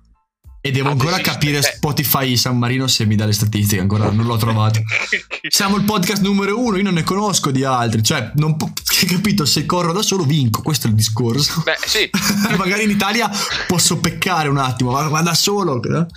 E 0.65 0.71
devo 0.71 0.91
ancora 0.91 1.15
Adesiste- 1.15 1.31
capire 1.33 1.57
eh. 1.57 1.61
Spotify 1.61 2.37
San 2.37 2.57
Marino 2.57 2.87
se 2.87 3.05
mi 3.05 3.15
dà 3.17 3.25
le 3.25 3.33
statistiche, 3.33 3.81
ancora 3.81 4.09
non 4.09 4.25
l'ho 4.25 4.37
trovato. 4.37 4.79
Siamo 5.49 5.75
il 5.75 5.83
podcast 5.83 6.21
numero 6.21 6.57
uno, 6.57 6.77
io 6.77 6.83
non 6.83 6.93
ne 6.93 7.03
conosco 7.03 7.51
di 7.51 7.65
altri, 7.65 8.01
cioè, 8.01 8.31
non 8.35 8.55
po- 8.55 8.71
hai 9.01 9.05
capito, 9.11 9.43
se 9.43 9.65
corro 9.65 9.91
da 9.91 10.01
solo 10.01 10.23
vinco, 10.23 10.61
questo 10.61 10.87
è 10.87 10.89
il 10.89 10.95
discorso. 10.95 11.61
Beh, 11.65 11.75
sì. 11.85 12.09
Magari 12.55 12.83
in 12.83 12.91
Italia 12.91 13.29
posso 13.67 13.97
peccare 13.97 14.47
un 14.47 14.57
attimo, 14.57 14.91
ma, 14.91 15.09
ma 15.09 15.21
da 15.21 15.33
solo. 15.33 15.81
no? 15.83 16.07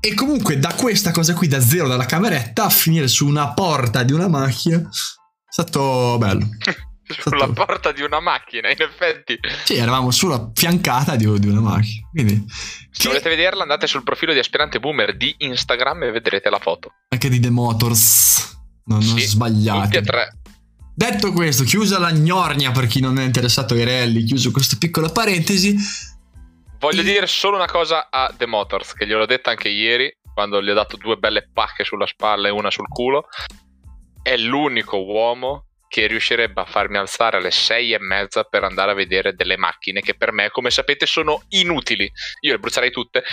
E 0.00 0.12
comunque 0.12 0.58
da 0.58 0.74
questa 0.74 1.10
cosa 1.10 1.32
qui, 1.32 1.48
da 1.48 1.60
zero, 1.62 1.88
dalla 1.88 2.04
cameretta, 2.04 2.64
a 2.64 2.70
finire 2.70 3.08
su 3.08 3.26
una 3.26 3.54
porta 3.54 4.02
di 4.02 4.12
una 4.12 4.28
macchina, 4.28 4.76
è 4.78 4.86
stato 5.48 6.16
bello. 6.18 6.46
Sulla 7.20 7.48
porta 7.48 7.92
di 7.92 8.02
una 8.02 8.20
macchina, 8.20 8.70
in 8.70 8.80
effetti. 8.80 9.38
Sì, 9.64 9.76
eravamo 9.76 10.10
sulla 10.10 10.50
fiancata 10.54 11.16
di, 11.16 11.38
di 11.38 11.48
una 11.48 11.60
macchina. 11.60 12.06
Quindi, 12.10 12.44
Se 12.48 13.02
che- 13.02 13.08
volete 13.08 13.28
vederla, 13.28 13.62
andate 13.62 13.86
sul 13.86 14.02
profilo 14.02 14.32
di 14.32 14.38
aspirante 14.38 14.78
boomer 14.80 15.16
di 15.16 15.34
Instagram 15.38 16.04
e 16.04 16.10
vedrete 16.10 16.50
la 16.50 16.58
foto. 16.58 16.92
anche 17.08 17.28
di 17.28 17.40
The 17.40 17.50
Motors. 17.50 18.56
Non, 18.86 18.98
non 19.00 19.18
Sì, 19.18 19.26
sbagliate. 19.26 19.84
Tutti 19.84 19.96
e 19.96 20.02
tre. 20.02 20.32
Detto 20.94 21.32
questo, 21.32 21.62
chiusa 21.64 21.98
la 21.98 22.10
gnornia 22.12 22.70
per 22.72 22.86
chi 22.86 23.00
non 23.00 23.18
è 23.18 23.24
interessato 23.24 23.74
ai 23.74 23.84
rally, 23.84 24.24
chiuso 24.24 24.50
questa 24.50 24.76
piccola 24.78 25.08
parentesi. 25.10 25.76
Voglio 26.78 27.00
Il- 27.00 27.06
dire 27.06 27.26
solo 27.26 27.56
una 27.56 27.66
cosa 27.66 28.08
a 28.10 28.32
The 28.36 28.46
Motors, 28.46 28.94
che 28.94 29.06
gliel'ho 29.06 29.26
detta 29.26 29.50
anche 29.50 29.68
ieri, 29.68 30.10
quando 30.32 30.62
gli 30.62 30.68
ho 30.70 30.74
dato 30.74 30.96
due 30.96 31.16
belle 31.16 31.48
pacche 31.52 31.84
sulla 31.84 32.06
spalla 32.06 32.48
e 32.48 32.50
una 32.50 32.70
sul 32.70 32.88
culo. 32.88 33.26
È 34.22 34.36
l'unico 34.36 35.04
uomo 35.04 35.66
che 35.88 36.06
riuscirebbe 36.06 36.60
a 36.60 36.66
farmi 36.66 36.98
alzare 36.98 37.38
alle 37.38 37.50
sei 37.50 37.92
e 37.92 37.98
mezza 37.98 38.44
per 38.44 38.62
andare 38.62 38.92
a 38.92 38.94
vedere 38.94 39.34
delle 39.34 39.56
macchine 39.56 40.00
che 40.00 40.14
per 40.14 40.32
me, 40.32 40.50
come 40.50 40.70
sapete, 40.70 41.06
sono 41.06 41.42
inutili. 41.48 42.10
Io 42.40 42.52
le 42.52 42.58
brucerei 42.58 42.90
tutte. 42.90 43.24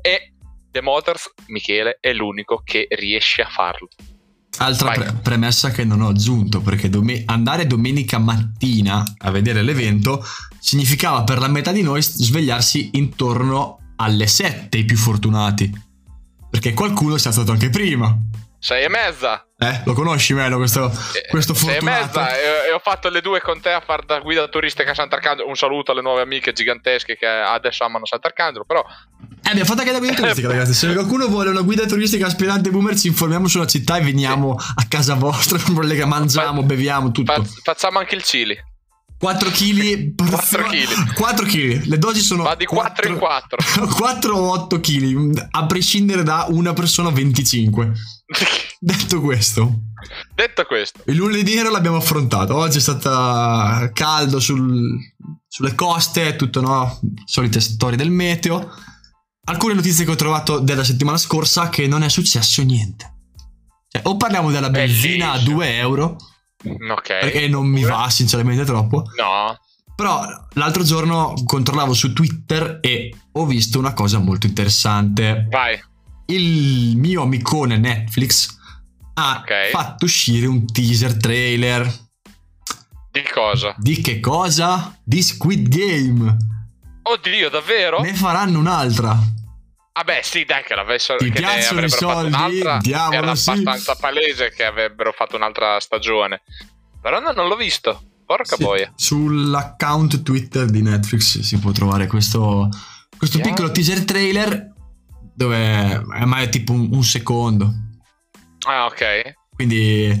E 0.00 0.34
The 0.70 0.80
Motors, 0.80 1.32
Michele, 1.46 1.98
è 2.00 2.12
l'unico 2.12 2.62
che 2.64 2.86
riesce 2.90 3.42
a 3.42 3.48
farlo. 3.48 3.88
Altra 4.58 4.92
pre- 4.92 5.14
premessa 5.22 5.70
che 5.70 5.84
non 5.84 6.02
ho 6.02 6.08
aggiunto, 6.08 6.60
perché 6.60 6.90
dom- 6.90 7.22
andare 7.26 7.66
domenica 7.66 8.18
mattina 8.18 9.02
a 9.18 9.30
vedere 9.30 9.62
l'evento 9.62 10.22
significava 10.58 11.24
per 11.24 11.38
la 11.38 11.48
metà 11.48 11.72
di 11.72 11.82
noi 11.82 12.02
svegliarsi 12.02 12.90
intorno 12.92 13.94
alle 13.96 14.26
7, 14.26 14.76
i 14.76 14.84
più 14.84 14.96
fortunati. 14.96 15.70
Perché 16.50 16.74
qualcuno 16.74 17.16
si 17.16 17.26
è 17.26 17.30
alzato 17.30 17.52
anche 17.52 17.70
prima. 17.70 18.14
Sei 18.58 18.84
e 18.84 18.88
mezza. 18.88 19.46
Eh, 19.62 19.82
lo 19.84 19.92
conosci 19.92 20.34
Melo 20.34 20.56
questo, 20.56 20.90
Eh, 20.90 21.28
questo 21.30 21.54
Sei 21.54 21.68
fortunato? 21.70 22.04
mezza 22.20 22.36
e, 22.36 22.68
e 22.68 22.72
ho 22.72 22.80
fatto 22.82 23.08
le 23.08 23.20
due 23.20 23.40
con 23.40 23.60
te 23.60 23.70
a 23.70 23.80
far 23.80 24.04
da 24.04 24.18
guida 24.20 24.48
turistica 24.48 24.90
a 24.90 24.94
Sant'Arcangelo. 24.94 25.48
Un 25.48 25.56
saluto 25.56 25.92
alle 25.92 26.02
nuove 26.02 26.22
amiche 26.22 26.52
gigantesche 26.52 27.16
che 27.16 27.26
adesso 27.26 27.84
amano 27.84 28.04
Sant'Arcangelo. 28.06 28.64
Però 28.64 28.82
Eh, 29.44 29.48
abbiamo 29.50 29.64
fatto 29.66 29.80
anche 29.80 29.92
la 29.92 29.98
guida 29.98 30.14
turistica, 30.14 30.48
ragazzi. 30.52 30.74
Se 30.74 30.92
qualcuno 30.92 31.26
vuole 31.28 31.50
una 31.50 31.62
guida 31.62 31.84
turistica 31.86 32.26
aspirante 32.26 32.70
boomer, 32.70 32.98
ci 32.98 33.06
informiamo 33.08 33.46
sulla 33.48 33.66
città 33.66 33.96
e 33.98 34.02
veniamo 34.02 34.54
a 34.54 34.84
casa 34.88 35.14
vostra. 35.14 35.58
Non 35.66 35.74
collega, 35.76 36.06
mangiamo, 36.06 36.60
Fa- 36.60 36.66
beviamo, 36.66 37.10
tutto. 37.12 37.32
fa- 37.32 37.42
facciamo 37.62 37.98
anche 37.98 38.14
il 38.14 38.22
Cili. 38.22 38.56
4 39.18 39.50
kg. 39.50 40.14
4 40.28 40.62
chili. 40.64 40.86
4 41.14 41.46
kg. 41.46 41.84
Le 41.86 41.96
dosi 41.98 42.18
sono. 42.20 42.42
Va 42.42 42.56
di 42.56 42.64
4 42.64 43.06
in 43.08 43.18
4. 43.18 43.86
4 43.94 44.34
o 44.36 44.50
8 44.50 44.80
kg, 44.80 45.46
a 45.52 45.66
prescindere 45.66 46.24
da 46.24 46.46
una 46.48 46.72
persona 46.72 47.10
25. 47.10 47.92
Detto 48.84 49.20
questo, 49.20 49.72
Detto 50.34 50.64
questo, 50.64 51.02
il 51.06 51.14
lunedì 51.14 51.54
nero 51.54 51.70
l'abbiamo 51.70 51.98
affrontato. 51.98 52.56
Oggi 52.56 52.78
è 52.78 52.80
stata 52.80 53.88
caldo 53.92 54.40
sul- 54.40 54.98
sulle 55.46 55.76
coste, 55.76 56.34
tutto 56.34 56.60
no, 56.60 56.98
solite 57.24 57.60
storie 57.60 57.96
del 57.96 58.10
meteo. 58.10 58.68
Alcune 59.44 59.74
notizie 59.74 60.04
che 60.04 60.10
ho 60.10 60.16
trovato 60.16 60.58
della 60.58 60.82
settimana 60.82 61.16
scorsa 61.16 61.68
che 61.68 61.86
non 61.86 62.02
è 62.02 62.08
successo 62.08 62.60
niente. 62.64 63.18
Cioè, 63.88 64.02
o 64.06 64.16
parliamo 64.16 64.50
della 64.50 64.70
benzina 64.70 65.28
a 65.30 65.32
Bellissimo. 65.34 65.56
2 65.58 65.76
euro, 65.76 66.16
ok. 66.64 67.06
perché 67.20 67.46
non 67.46 67.66
mi 67.66 67.84
va 67.84 68.10
sinceramente 68.10 68.64
troppo. 68.64 69.04
No, 69.16 69.56
Però 69.94 70.24
l'altro 70.54 70.82
giorno 70.82 71.34
controllavo 71.44 71.92
su 71.94 72.12
Twitter 72.12 72.78
e 72.80 73.14
ho 73.30 73.46
visto 73.46 73.78
una 73.78 73.92
cosa 73.92 74.18
molto 74.18 74.46
interessante. 74.48 75.46
vai. 75.48 75.80
Il 76.26 76.96
mio 76.96 77.22
amicone 77.22 77.76
Netflix 77.78 78.58
ha 79.14 79.38
Ok. 79.42 79.70
fatto 79.70 80.04
uscire 80.04 80.46
un 80.46 80.64
teaser 80.70 81.16
trailer. 81.16 81.90
Di 83.10 83.22
cosa? 83.32 83.74
Di 83.78 84.00
che 84.00 84.20
cosa? 84.20 84.98
Di 85.02 85.22
Squid 85.22 85.68
Game. 85.68 86.36
Oddio, 87.02 87.50
davvero? 87.50 88.00
Ne 88.00 88.14
faranno 88.14 88.58
un'altra. 88.58 89.18
Ah 89.94 90.04
beh, 90.04 90.20
sì, 90.22 90.44
dai, 90.46 90.62
che 90.62 90.74
l'avessero 90.74 91.18
Ti 91.18 91.30
che 91.30 91.40
piacciono 91.40 91.84
i 91.84 91.90
soldi? 91.90 92.62
Diavolo, 92.80 93.16
Era 93.16 93.34
sì. 93.34 93.50
abbastanza 93.50 93.94
palese 93.96 94.50
che 94.50 94.64
avrebbero 94.64 95.12
fatto 95.12 95.36
un'altra 95.36 95.78
stagione. 95.80 96.40
Però 97.02 97.20
no, 97.20 97.32
non 97.32 97.48
l'ho 97.48 97.56
visto. 97.56 98.02
Porca 98.24 98.56
Sì, 98.56 98.62
boia. 98.62 98.90
Sull'account 98.96 100.22
Twitter 100.22 100.64
di 100.70 100.80
Netflix 100.80 101.40
si 101.40 101.58
può 101.58 101.72
trovare 101.72 102.06
questo, 102.06 102.70
questo 103.18 103.36
Yeah. 103.38 103.48
piccolo 103.48 103.70
teaser 103.70 104.04
trailer 104.04 104.72
dove 105.34 106.02
è 106.14 106.24
ma 106.24 106.38
è 106.40 106.48
tipo 106.48 106.72
un, 106.72 106.88
un 106.92 107.04
secondo. 107.04 107.74
Ah, 108.66 108.86
ok. 108.86 109.34
Quindi 109.54 110.20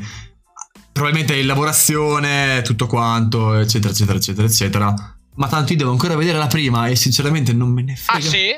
probabilmente 0.92 1.36
in 1.36 1.46
lavorazione, 1.46 2.62
tutto 2.62 2.86
quanto, 2.86 3.54
eccetera, 3.54 3.92
eccetera, 3.92 4.18
eccetera, 4.18 4.46
eccetera. 4.46 4.94
Ma 5.34 5.48
tanto 5.48 5.72
io 5.72 5.78
devo 5.78 5.90
ancora 5.92 6.14
vedere 6.16 6.38
la 6.38 6.46
prima 6.46 6.86
e 6.88 6.96
sinceramente 6.96 7.52
non 7.52 7.70
me 7.70 7.82
ne 7.82 7.92
Ah, 7.92 8.20
frega. 8.20 8.28
sì? 8.28 8.54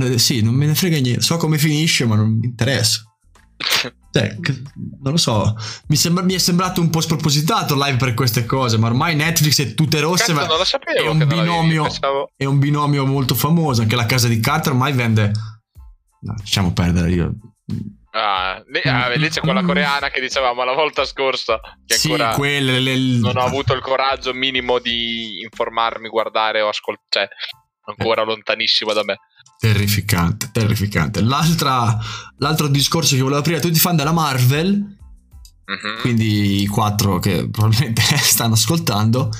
Eh, 0.00 0.18
sì, 0.18 0.42
non 0.42 0.54
me 0.54 0.66
ne 0.66 0.74
frega 0.74 0.98
niente. 0.98 1.20
So 1.20 1.36
come 1.36 1.58
finisce, 1.58 2.04
ma 2.06 2.16
non 2.16 2.36
mi 2.38 2.46
interessa. 2.46 3.02
Cioè, 4.10 4.36
non 5.02 5.12
lo 5.12 5.18
so. 5.18 5.54
Mi, 5.88 5.96
sembra- 5.96 6.24
mi 6.24 6.32
è 6.32 6.38
sembrato 6.38 6.80
un 6.80 6.88
po' 6.88 7.02
spropositato 7.02 7.74
live 7.76 7.98
per 7.98 8.14
queste 8.14 8.46
cose, 8.46 8.78
ma 8.78 8.86
ormai 8.88 9.14
Netflix 9.14 9.60
è 9.60 9.74
tutte 9.74 10.00
rosse. 10.00 10.32
Cazzo, 10.32 10.34
ma 10.40 10.46
non 10.46 10.56
lo 10.56 10.64
sapevo. 10.64 11.04
è 11.04 11.08
un 11.08 11.24
binomio. 11.26 11.86
È 12.34 12.44
un 12.46 12.58
binomio 12.58 13.04
molto 13.04 13.34
famoso. 13.34 13.82
Anche 13.82 13.96
la 13.96 14.06
casa 14.06 14.26
di 14.26 14.40
carta 14.40 14.70
ormai 14.70 14.94
vende. 14.94 15.30
No, 16.22 16.34
lasciamo 16.38 16.72
perdere. 16.72 17.10
Io. 17.12 17.34
Ah, 18.10 18.62
lì, 18.68 18.80
ah, 18.88 19.08
lì 19.14 19.28
c'è 19.28 19.40
quella 19.40 19.62
coreana 19.62 20.08
che 20.10 20.20
dicevamo 20.20 20.64
la 20.64 20.72
volta 20.72 21.04
scorsa. 21.04 21.60
Che 21.84 21.94
Sì, 21.94 22.10
ancora 22.12 22.34
quelle. 22.34 22.80
le- 22.80 22.96
non 23.20 23.36
ho 23.36 23.42
avuto 23.42 23.74
il 23.74 23.80
coraggio 23.82 24.32
minimo 24.32 24.78
di 24.78 25.40
informarmi, 25.42 26.08
guardare 26.08 26.62
o 26.62 26.68
ascoltare. 26.68 27.28
Cioè, 27.28 27.28
ancora 27.96 28.22
lontanissimo 28.22 28.92
da 28.92 29.02
me. 29.04 29.16
Terrificante, 29.58 30.50
terrificante. 30.52 31.20
L'altra, 31.20 31.96
l'altro 32.38 32.68
discorso 32.68 33.14
che 33.14 33.20
volevo 33.22 33.40
aprire 33.40 33.58
a 33.58 33.60
tutti 33.60 33.76
i 33.76 33.80
fan 33.80 33.96
della 33.96 34.12
Marvel, 34.12 34.96
Mhm. 35.66 36.00
quindi 36.00 36.62
i 36.62 36.66
quattro 36.66 37.18
che 37.18 37.48
probabilmente 37.50 38.00
stanno 38.16 38.54
ascoltando, 38.54 39.30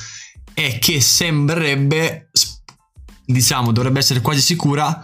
è 0.54 0.78
che 0.78 1.00
sembrerebbe, 1.00 2.30
diciamo, 3.24 3.72
dovrebbe 3.72 3.98
essere 4.00 4.20
quasi 4.20 4.40
sicura 4.40 5.02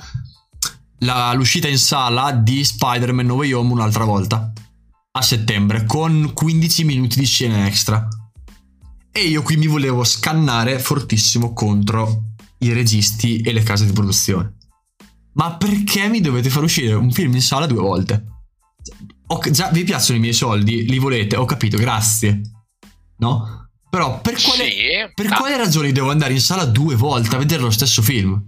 la- 1.04 1.32
l'uscita 1.34 1.68
in 1.68 1.78
sala 1.78 2.32
di 2.32 2.64
Spider-Man 2.64 3.26
No 3.26 3.34
Way 3.34 3.52
Home 3.52 3.72
un'altra 3.72 4.04
volta 4.04 4.52
a 5.16 5.22
settembre 5.22 5.84
con 5.84 6.32
15 6.34 6.84
minuti 6.84 7.18
di 7.18 7.26
scene 7.26 7.66
extra. 7.66 8.06
E 9.12 9.20
io 9.20 9.42
qui 9.42 9.56
mi 9.56 9.66
volevo 9.68 10.02
scannare 10.02 10.78
fortissimo 10.80 11.52
contro 11.52 12.24
i 12.58 12.72
registi 12.72 13.40
e 13.40 13.52
le 13.52 13.62
case 13.62 13.86
di 13.86 13.92
produzione. 13.92 14.56
Ma 15.34 15.56
perché 15.56 16.08
mi 16.08 16.20
dovete 16.20 16.50
far 16.50 16.64
uscire 16.64 16.94
un 16.94 17.12
film 17.12 17.34
in 17.34 17.42
sala 17.42 17.66
due 17.66 17.80
volte? 17.80 18.24
Ok, 19.26 19.50
già 19.50 19.68
vi 19.70 19.84
piacciono 19.84 20.18
i 20.18 20.20
miei 20.20 20.32
soldi, 20.34 20.88
li 20.88 20.98
volete, 20.98 21.36
ho 21.36 21.44
capito, 21.44 21.76
grazie. 21.76 22.40
No? 23.18 23.68
Però 23.88 24.20
per 24.20 24.34
quale, 24.42 24.64
Sì. 24.70 24.76
per 25.14 25.28
quale 25.28 25.56
ragione 25.56 25.92
devo 25.92 26.10
andare 26.10 26.32
in 26.32 26.40
sala 26.40 26.64
due 26.64 26.96
volte 26.96 27.36
a 27.36 27.38
vedere 27.38 27.62
lo 27.62 27.70
stesso 27.70 28.02
film? 28.02 28.42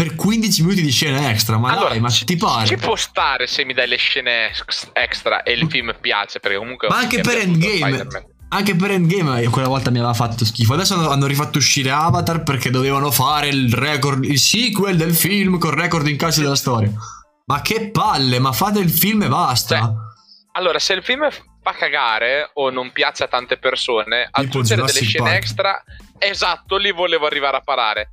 Per 0.00 0.14
15 0.14 0.62
minuti 0.62 0.80
di 0.80 0.90
scena 0.90 1.28
extra, 1.28 1.58
ma 1.58 1.72
allora, 1.72 1.90
dai, 1.90 2.00
ma 2.00 2.08
ci, 2.08 2.24
ti 2.24 2.38
pare? 2.38 2.64
Ci 2.66 2.76
può 2.76 2.96
stare 2.96 3.46
se 3.46 3.66
mi 3.66 3.74
dai 3.74 3.86
le 3.86 3.96
scene 3.96 4.48
ex- 4.48 4.88
extra 4.94 5.42
e 5.42 5.52
il 5.52 5.68
film 5.68 5.94
piace, 6.00 6.40
perché 6.40 6.56
comunque... 6.56 6.88
Ma 6.88 6.96
anche 6.96 7.20
per 7.20 7.36
Endgame. 7.36 8.06
Anche 8.48 8.74
per 8.76 8.92
Endgame 8.92 9.42
eh, 9.42 9.48
quella 9.48 9.68
volta 9.68 9.90
mi 9.90 9.98
aveva 9.98 10.14
fatto 10.14 10.46
schifo. 10.46 10.72
Adesso 10.72 11.06
hanno, 11.06 11.26
rifatto 11.26 11.58
uscire 11.58 11.90
Avatar 11.90 12.42
perché 12.44 12.70
dovevano 12.70 13.10
fare 13.10 13.48
il 13.48 13.74
record, 13.74 14.24
il 14.24 14.38
sequel 14.38 14.96
del 14.96 15.14
film 15.14 15.58
con 15.58 15.72
record 15.72 16.06
in 16.08 16.16
calcio 16.16 16.40
della 16.40 16.56
storia. 16.56 16.90
Ma 17.44 17.60
che 17.60 17.90
palle, 17.90 18.38
ma 18.38 18.52
fate 18.52 18.78
il 18.78 18.90
film 18.90 19.24
e 19.24 19.28
basta. 19.28 19.80
Cioè, 19.80 19.92
Allora, 20.52 20.78
se 20.78 20.94
il 20.94 21.02
film 21.02 21.28
fa 21.28 21.72
cagare 21.72 22.52
o 22.54 22.70
non 22.70 22.90
piace 22.90 23.24
a 23.24 23.28
tante 23.28 23.58
persone, 23.58 24.26
aggiungere 24.30 24.80
delle 24.80 25.02
scene 25.02 25.28
Park. 25.28 25.36
extra, 25.36 25.84
esatto, 26.16 26.78
lì 26.78 26.90
volevo 26.90 27.26
arrivare 27.26 27.58
a 27.58 27.60
parare. 27.60 28.12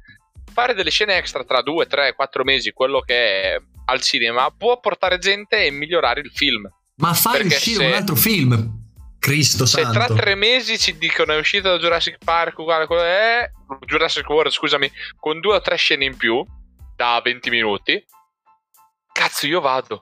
Fare 0.60 0.74
delle 0.74 0.89
scene 0.89 1.15
extra 1.17 1.43
tra 1.43 1.62
due, 1.62 1.86
tre, 1.86 2.15
quattro 2.15 2.43
mesi, 2.43 2.72
quello 2.72 3.02
che 3.02 3.13
è 3.54 3.58
al 3.86 4.02
cinema, 4.02 4.50
può 4.50 4.80
portare 4.80 5.20
gente 5.20 5.63
e 5.63 5.70
migliorare 5.70 6.20
il 6.22 6.32
film. 6.34 6.67
ma 6.96 7.13
fai 7.13 7.41
perché 7.41 7.58
uscire 7.58 7.84
se- 7.84 7.86
un 7.86 7.93
altro 7.93 8.15
film. 8.15 8.86
Cristo 9.20 9.67
Se 9.67 9.82
santo. 9.84 10.00
tra 10.00 10.15
tre 10.15 10.34
mesi 10.34 10.80
ci 10.80 10.98
dicono 10.98 11.34
è 11.34 11.38
uscito 11.38 11.70
da 11.70 11.78
Jurassic 11.78 12.17
Park, 12.24 12.58
uguale 12.58 12.88
quello 12.88 13.04
è 13.04 13.48
Jurassic 13.86 14.28
World, 14.28 14.52
scusami, 14.52 14.91
con 15.20 15.39
due 15.39 15.58
o 15.58 15.62
tre 15.62 15.76
scene 15.76 16.06
in 16.06 16.17
più, 16.17 16.43
da 16.96 17.22
20 17.24 17.52
minuti, 17.52 18.04
cazzo 19.12 19.46
io 19.46 19.62
vado. 19.62 20.02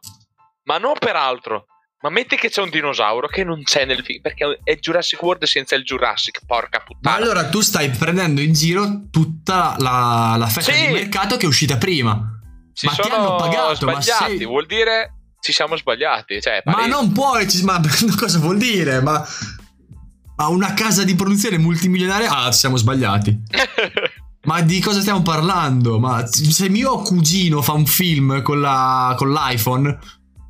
Ma 0.63 0.77
non 0.77 0.93
per 0.97 1.17
altro. 1.17 1.65
Ma 2.07 2.11
metti 2.11 2.35
che 2.35 2.49
c'è 2.49 2.61
un 2.61 2.69
dinosauro 2.69 3.27
che 3.27 3.43
non 3.43 3.63
c'è 3.63 3.83
nel 3.83 4.03
film, 4.03 4.21
perché 4.21 4.59
è 4.63 4.77
Jurassic 4.77 5.19
World 5.23 5.43
senza 5.45 5.73
il 5.75 5.83
Jurassic, 5.83 6.41
porca 6.45 6.77
Ma 6.77 6.83
puttana. 6.85 7.15
allora 7.15 7.49
tu 7.49 7.61
stai 7.61 7.89
prendendo 7.89 8.41
in 8.41 8.53
giro 8.53 9.07
tutta 9.09 9.75
la, 9.79 10.35
la 10.37 10.45
fetta 10.45 10.71
Sì. 10.71 10.85
di 10.85 10.93
mercato 10.93 11.35
che 11.37 11.45
è 11.45 11.47
uscita 11.47 11.77
prima. 11.77 12.21
si 12.73 12.85
ma 12.85 12.91
ti 12.93 13.09
hanno 13.09 13.35
pagato, 13.37 13.85
ma 13.87 13.99
sbagliati, 13.99 14.37
sei- 14.37 14.45
vuol 14.45 14.67
dire 14.67 15.13
ci 15.41 15.51
siamo 15.51 15.75
sbagliati. 15.77 16.39
Cioè, 16.39 16.61
Ma 16.65 16.85
non 16.85 17.11
puoi, 17.11 17.49
ci- 17.49 17.63
ma 17.63 17.81
cosa 18.15 18.37
vuol 18.37 18.57
dire? 18.59 19.01
Ma, 19.01 19.25
ma 20.35 20.47
una 20.49 20.73
casa 20.75 21.03
di 21.03 21.15
produzione 21.15 21.57
multimilionaria? 21.57 22.29
Ah, 22.29 22.51
ci 22.51 22.59
siamo 22.59 22.77
sbagliati. 22.77 23.35
Ma 24.45 24.61
di 24.61 24.79
cosa 24.79 24.99
stiamo 24.99 25.23
parlando? 25.23 25.97
Ma 25.97 26.23
se 26.27 26.69
mio 26.69 26.99
cugino 26.99 27.63
fa 27.63 27.71
un 27.71 27.87
film 27.87 28.43
con, 28.43 28.61
la- 28.61 29.15
con 29.17 29.31
l'iPhone 29.31 29.97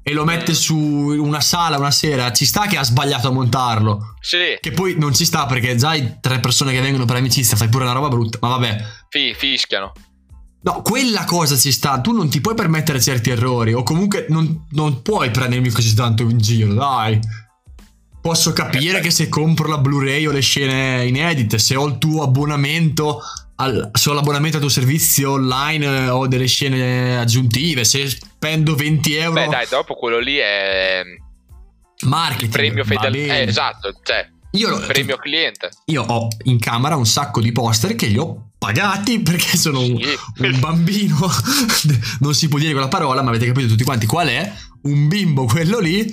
e 0.07 0.13
lo 0.13 0.23
mette 0.23 0.53
su 0.53 0.77
una 0.77 1.41
sala 1.41 1.77
una 1.79 1.89
sera, 1.89 2.31
ci 2.31 2.45
sta 2.45 2.67
che 2.67 2.77
ha 2.77 2.83
sbagliato 2.83 3.27
a 3.27 3.31
montarlo. 3.31 4.13
sì, 4.19 4.55
Che 4.61 4.71
poi 4.71 4.95
non 4.99 5.15
ci 5.15 5.25
sta 5.25 5.47
perché 5.47 5.75
già 5.75 5.89
hai 5.89 6.17
tre 6.21 6.39
persone 6.39 6.71
che 6.71 6.79
vengono 6.79 7.05
per 7.05 7.15
amicizia, 7.15 7.57
fai 7.57 7.69
pure 7.69 7.85
una 7.85 7.93
roba 7.93 8.07
brutta. 8.09 8.37
Ma 8.39 8.49
vabbè. 8.49 8.77
fi- 9.09 9.33
fischiano. 9.33 9.91
No, 10.61 10.81
quella 10.83 11.23
cosa 11.23 11.57
ci 11.57 11.71
sta. 11.71 12.01
Tu 12.01 12.11
non 12.11 12.29
ti 12.29 12.39
puoi 12.39 12.53
permettere 12.53 13.01
certi 13.01 13.31
errori. 13.31 13.73
O 13.73 13.81
comunque 13.81 14.27
non, 14.29 14.67
non 14.71 15.01
puoi 15.01 15.31
prendermi 15.31 15.71
così 15.71 15.95
tanto 15.95 16.21
in 16.21 16.37
giro, 16.37 16.75
dai. 16.75 17.19
Posso 18.21 18.53
capire 18.53 18.99
che 18.99 19.09
se 19.09 19.27
compro 19.27 19.67
la 19.67 19.79
Blu-ray 19.79 20.27
o 20.27 20.31
le 20.31 20.41
scene 20.41 21.05
inedite, 21.05 21.57
se 21.57 21.75
ho 21.75 21.85
il 21.87 21.97
tuo 21.97 22.21
abbonamento, 22.23 23.21
al, 23.57 23.89
se 23.93 24.09
ho 24.09 24.13
l'abbonamento 24.13 24.57
al 24.57 24.61
tuo 24.63 24.71
servizio 24.71 25.31
online 25.31 25.85
eh, 25.85 26.09
o 26.09 26.27
delle 26.27 26.47
scene 26.47 27.17
aggiuntive, 27.17 27.83
se 27.85 28.09
spendo 28.09 28.75
20 28.75 29.15
euro. 29.15 29.41
Beh, 29.41 29.47
dai, 29.47 29.65
dopo 29.69 29.93
quello 29.95 30.19
lì 30.19 30.35
è. 30.37 31.01
Marketing. 32.05 32.51
premio 32.51 32.83
va 32.83 32.95
fedeltà. 32.95 33.35
Eh, 33.37 33.41
esatto, 33.47 33.99
cioè, 34.03 34.27
Io, 34.51 34.69
lo- 34.69 34.79
premio 34.85 35.15
cliente. 35.17 35.69
io 35.85 36.03
ho 36.03 36.27
in 36.43 36.59
camera 36.59 36.95
un 36.97 37.05
sacco 37.05 37.39
di 37.39 37.51
poster 37.53 37.95
che 37.95 38.07
li 38.07 38.17
ho 38.17 38.49
pagati 38.57 39.19
perché 39.23 39.55
sono 39.57 39.79
un, 39.79 39.97
Sì. 40.01 40.17
un 40.45 40.59
bambino. 40.59 41.17
non 42.19 42.33
si 42.35 42.47
può 42.49 42.59
dire 42.59 42.73
quella 42.73 42.89
parola, 42.89 43.21
ma 43.21 43.29
avete 43.29 43.45
capito 43.47 43.67
tutti 43.69 43.83
quanti 43.85 44.05
qual 44.05 44.27
è. 44.27 44.53
Un 44.83 45.07
bimbo, 45.07 45.45
quello 45.45 45.79
lì. 45.79 46.05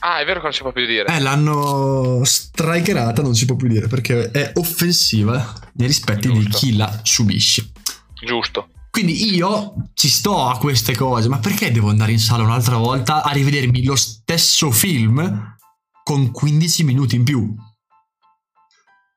Ah, 0.00 0.20
è 0.20 0.24
vero 0.24 0.38
che 0.38 0.44
non 0.44 0.52
si 0.54 0.62
può 0.62 0.72
più 0.72 0.86
dire. 0.86 1.14
Eh, 1.14 1.20
l'hanno 1.20 2.22
strikerata, 2.24 3.22
non 3.22 3.34
si 3.34 3.44
può 3.44 3.56
più 3.56 3.68
dire 3.68 3.86
perché 3.86 4.30
è 4.30 4.52
offensiva 4.54 5.52
nei 5.74 5.86
rispetti 5.86 6.28
di 6.30 6.40
Giusto. 6.40 6.58
chi 6.58 6.76
la 6.76 7.00
subisce. 7.02 7.70
Giusto. 8.24 8.68
Quindi 8.90 9.34
io 9.34 9.74
ci 9.94 10.08
sto 10.08 10.46
a 10.46 10.58
queste 10.58 10.96
cose, 10.96 11.28
ma 11.28 11.38
perché 11.38 11.70
devo 11.70 11.90
andare 11.90 12.12
in 12.12 12.18
sala 12.18 12.42
un'altra 12.42 12.76
volta 12.76 13.22
a 13.22 13.30
rivedermi 13.30 13.84
lo 13.84 13.94
stesso 13.94 14.70
film 14.70 15.56
con 16.02 16.30
15 16.30 16.82
minuti 16.84 17.14
in 17.14 17.24
più? 17.24 17.54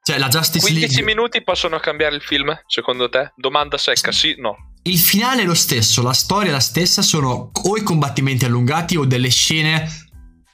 Cioè, 0.05 0.17
la 0.19 0.27
Justice 0.27 0.65
15 0.65 0.95
League. 0.95 1.13
minuti 1.15 1.43
possono 1.43 1.79
cambiare 1.79 2.15
il 2.15 2.21
film, 2.21 2.53
secondo 2.67 3.07
te? 3.09 3.31
Domanda 3.37 3.77
secca, 3.77 4.11
sì, 4.11 4.35
no. 4.37 4.73
Il 4.83 4.99
finale 4.99 5.43
è 5.43 5.45
lo 5.45 5.53
stesso, 5.53 6.01
la 6.01 6.11
storia 6.11 6.49
è 6.49 6.51
la 6.51 6.59
stessa, 6.59 7.01
sono 7.01 7.51
o 7.53 7.77
i 7.77 7.83
combattimenti 7.83 8.43
allungati 8.43 8.97
o 8.97 9.05
delle 9.05 9.29
scene 9.29 9.89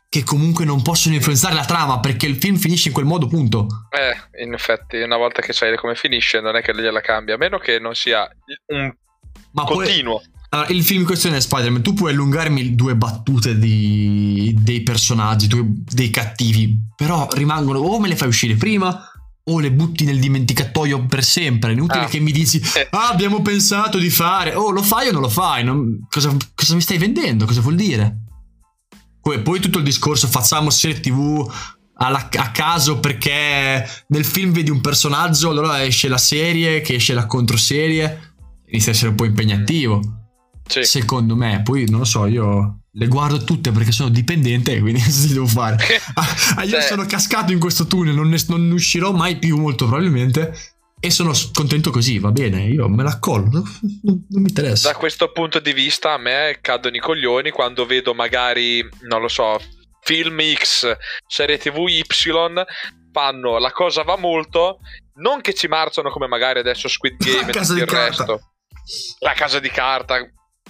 che 0.10 0.24
comunque 0.24 0.66
non 0.66 0.82
possono 0.82 1.14
influenzare 1.14 1.54
la 1.54 1.66
trama 1.66 2.00
perché 2.00 2.26
il 2.26 2.38
film 2.38 2.58
finisce 2.58 2.88
in 2.88 2.94
quel 2.96 3.06
modo, 3.06 3.28
punto. 3.28 3.68
Eh, 3.92 4.44
in 4.44 4.54
effetti, 4.54 4.98
una 4.98 5.18
volta 5.18 5.42
che 5.44 5.54
sai 5.54 5.78
come 5.78 5.94
finisce, 5.94 6.42
non 6.42 6.56
è 6.56 6.62
che 6.64 6.74
gliela 6.74 7.00
cambia, 7.00 7.36
a 7.36 7.38
meno 7.38 7.60
che 7.60 7.78
non 7.80 7.94
sia 7.94 8.28
un 8.74 8.92
Ma 9.52 9.64
poi, 9.66 9.86
continuo. 9.86 10.22
Allora, 10.50 10.70
il 10.70 10.84
film 10.84 11.02
in 11.02 11.06
questione 11.06 11.38
è 11.38 11.42
Spider-Man. 11.42 11.84
Tu 11.84 11.94
puoi 11.94 12.12
allungarmi 12.12 12.74
due 12.74 12.96
battute 12.96 13.60
di- 13.60 14.52
dei 14.58 14.82
personaggi, 14.82 15.46
due- 15.46 15.64
dei 15.68 16.10
cattivi, 16.10 16.76
però 16.96 17.28
rimangono 17.34 17.78
o 17.78 18.00
me 18.00 18.08
le 18.08 18.16
fai 18.16 18.30
uscire 18.30 18.56
prima 18.56 19.12
o 19.44 19.60
le 19.60 19.72
butti 19.72 20.06
nel 20.06 20.20
dimenticatoio 20.20 21.06
per 21.06 21.24
sempre. 21.24 21.70
È 21.70 21.74
inutile 21.74 22.06
Ah. 22.06 22.08
che 22.08 22.20
mi 22.20 22.32
dici, 22.32 22.60
Eh. 22.76 22.88
ah, 22.90 23.10
abbiamo 23.10 23.44
pensato 23.44 24.00
di 24.00 24.10
fare. 24.10 24.56
Oh, 24.56 24.72
lo 24.72 24.82
fai 24.82 25.10
o 25.10 25.12
non 25.12 25.22
lo 25.22 25.30
fai? 25.30 25.64
Non- 25.64 26.08
cosa, 26.10 26.36
cosa 26.56 26.74
mi 26.74 26.82
stai 26.82 26.98
vendendo? 26.98 27.46
Cosa 27.46 27.62
vuol 27.62 27.76
dire? 27.76 28.22
Poi, 29.22 29.42
poi 29.42 29.60
tutto 29.60 29.78
il 29.80 29.84
discorso, 29.84 30.28
facciamo 30.28 30.70
serie 30.70 31.00
TV 31.00 31.50
alla- 31.96 32.30
a 32.32 32.52
caso 32.52 33.00
perché 33.00 33.88
nel 34.08 34.26
film 34.26 34.52
vedi 34.52 34.70
un 34.70 34.82
personaggio, 34.82 35.50
allora 35.50 35.84
esce 35.84 36.08
la 36.08 36.18
serie, 36.18 36.82
che 36.82 36.96
esce 36.96 37.14
la 37.14 37.26
controserie, 37.26 38.34
inizia 38.68 38.92
a 38.92 38.96
essere 38.96 39.10
un 39.10 39.16
po' 39.16 39.26
impegnativo. 39.26 40.02
Sì. 40.66 40.84
Secondo 40.84 41.36
me, 41.36 41.62
poi 41.64 41.90
non 41.90 42.00
lo 42.00 42.06
so, 42.06 42.26
io 42.28 42.76
le 42.92 43.08
guardo 43.08 43.44
tutte 43.44 43.72
perché 43.72 43.92
sono 43.92 44.10
dipendente 44.10 44.78
quindi 44.82 45.02
cosa 45.02 45.28
devo 45.28 45.48
fare? 45.48 45.78
Ah, 46.56 46.64
io 46.64 46.72
Cioè- 46.72 46.82
sono 46.82 47.06
cascato 47.06 47.52
in 47.52 47.60
questo 47.60 47.86
tunnel, 47.88 48.14
non 48.16 48.30
ne, 48.30 48.38
non 48.48 48.68
ne 48.68 48.74
uscirò 48.74 49.12
mai 49.12 49.38
più 49.38 49.58
molto 49.58 49.86
probabilmente 49.88 50.54
e 51.00 51.10
sono 51.12 51.32
contento 51.54 51.92
così, 51.92 52.20
va 52.20 52.32
bene, 52.32 52.64
io 52.64 52.88
me 52.90 53.04
la 53.04 53.20
collo, 53.20 53.50
non, 53.52 53.64
non- 54.04 54.26
mi 54.30 54.50
interessa. 54.50 54.92
Da 54.92 54.98
questo 54.98 55.32
punto 55.32 55.60
di 55.60 55.74
vista 55.74 56.14
a 56.14 56.18
me 56.18 56.58
cadono 56.62 56.96
i 56.96 57.00
coglioni 57.00 57.52
quando 57.52 57.86
vedo 57.86 58.14
magari, 58.14 58.88
non 59.02 59.22
lo 59.22 59.28
so, 59.28 59.60
film 60.02 60.40
X, 60.56 60.96
serie 61.28 61.58
TV 61.58 61.88
Y, 61.88 62.04
fanno 63.12 63.58
la 63.58 63.72
cosa 63.72 64.04
va 64.04 64.18
molto, 64.18 64.80
non 65.16 65.42
che 65.42 65.54
ci 65.54 65.68
marciano 65.68 66.10
come 66.10 66.28
magari 66.28 66.60
adesso 66.60 66.88
Squid 66.88 67.16
Game 67.24 67.52
La 67.54 67.60
e 67.62 67.66
tutto 67.66 67.74
il 67.74 67.86
carta. 67.86 68.06
resto. 68.26 68.40
La 69.20 69.34
casa 69.34 69.60
di 69.60 69.70
carta 69.70 70.18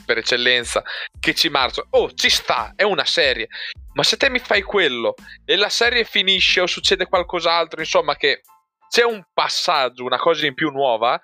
per 0.05 0.17
eccellenza, 0.17 0.81
che 1.19 1.33
ci 1.35 1.49
marciano. 1.49 1.87
Oh, 1.91 2.11
ci 2.13 2.29
sta, 2.29 2.73
è 2.75 2.83
una 2.83 3.05
serie. 3.05 3.47
Ma 3.93 4.03
se 4.03 4.17
te 4.17 4.29
mi 4.29 4.39
fai 4.39 4.61
quello 4.61 5.13
e 5.45 5.55
la 5.55 5.69
serie 5.69 6.03
finisce 6.03 6.61
o 6.61 6.67
succede 6.67 7.05
qualcos'altro, 7.05 7.79
insomma 7.79 8.15
che 8.15 8.41
c'è 8.89 9.03
un 9.03 9.23
passaggio, 9.33 10.03
una 10.03 10.17
cosa 10.17 10.45
in 10.45 10.53
più 10.53 10.69
nuova, 10.71 11.19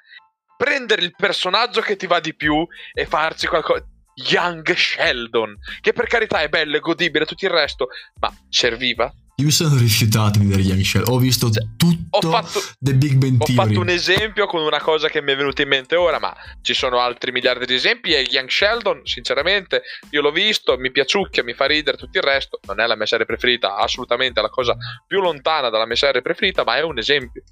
prendere 0.56 1.04
il 1.04 1.14
personaggio 1.16 1.82
che 1.82 1.96
ti 1.96 2.08
va 2.08 2.20
di 2.20 2.36
più 2.36 2.66
e 2.94 3.06
farci 3.06 3.48
qualcosa. 3.48 3.86
Young 4.16 4.74
Sheldon, 4.74 5.58
che 5.82 5.92
per 5.92 6.08
carità 6.08 6.40
è 6.40 6.48
bello, 6.48 6.78
è 6.78 6.80
godibile, 6.80 7.26
tutto 7.26 7.46
il 7.46 7.52
resto, 7.52 7.88
ma 8.20 8.32
serviva? 8.50 9.12
Io 9.38 9.46
mi 9.46 9.52
sono 9.52 9.76
rifiutato 9.76 10.40
di 10.40 10.46
vedere 10.46 10.62
Young 10.62 10.82
Sheldon, 10.82 11.14
ho 11.14 11.18
visto 11.18 11.52
Cioè, 11.52 11.68
tutto 11.76 12.28
Ho 12.28 12.32
fatto, 12.32 12.62
The 12.80 12.96
Big 12.96 13.16
Bang 13.16 13.42
ho 13.42 13.46
Theory. 13.46 13.68
fatto 13.68 13.80
un 13.82 13.90
esempio 13.90 14.46
con 14.48 14.62
una 14.62 14.80
cosa 14.80 15.10
che 15.10 15.22
mi 15.22 15.34
è 15.34 15.36
venuta 15.36 15.62
in 15.62 15.68
mente 15.68 15.98
ora, 15.98 16.20
ma 16.20 16.34
ci 16.62 16.74
sono 16.74 17.00
altri 17.00 17.34
miliardi 17.34 17.66
di 17.66 17.74
esempi. 17.74 18.14
E 18.14 18.26
Young 18.32 18.48
Sheldon, 18.48 19.02
sinceramente, 19.04 19.82
io 20.12 20.22
l'ho 20.22 20.32
visto, 20.32 20.78
mi 20.78 20.90
piaciucchia, 20.90 21.44
mi 21.44 21.54
fa 21.54 21.66
ridere, 21.66 21.98
tutto 21.98 22.18
il 22.18 22.24
resto. 22.24 22.62
Non 22.66 22.80
è 22.80 22.88
la 22.88 22.96
mia 22.96 23.06
serie 23.06 23.26
preferita, 23.26 23.76
assolutamente 23.76 24.40
è 24.40 24.44
la 24.44 24.50
cosa 24.50 24.78
più 25.06 25.20
lontana 25.20 25.70
dalla 25.70 25.86
mia 25.86 25.98
serie 25.98 26.22
preferita, 26.22 26.64
ma 26.64 26.78
è 26.78 26.84
un 26.84 26.98
esempio. 26.98 27.44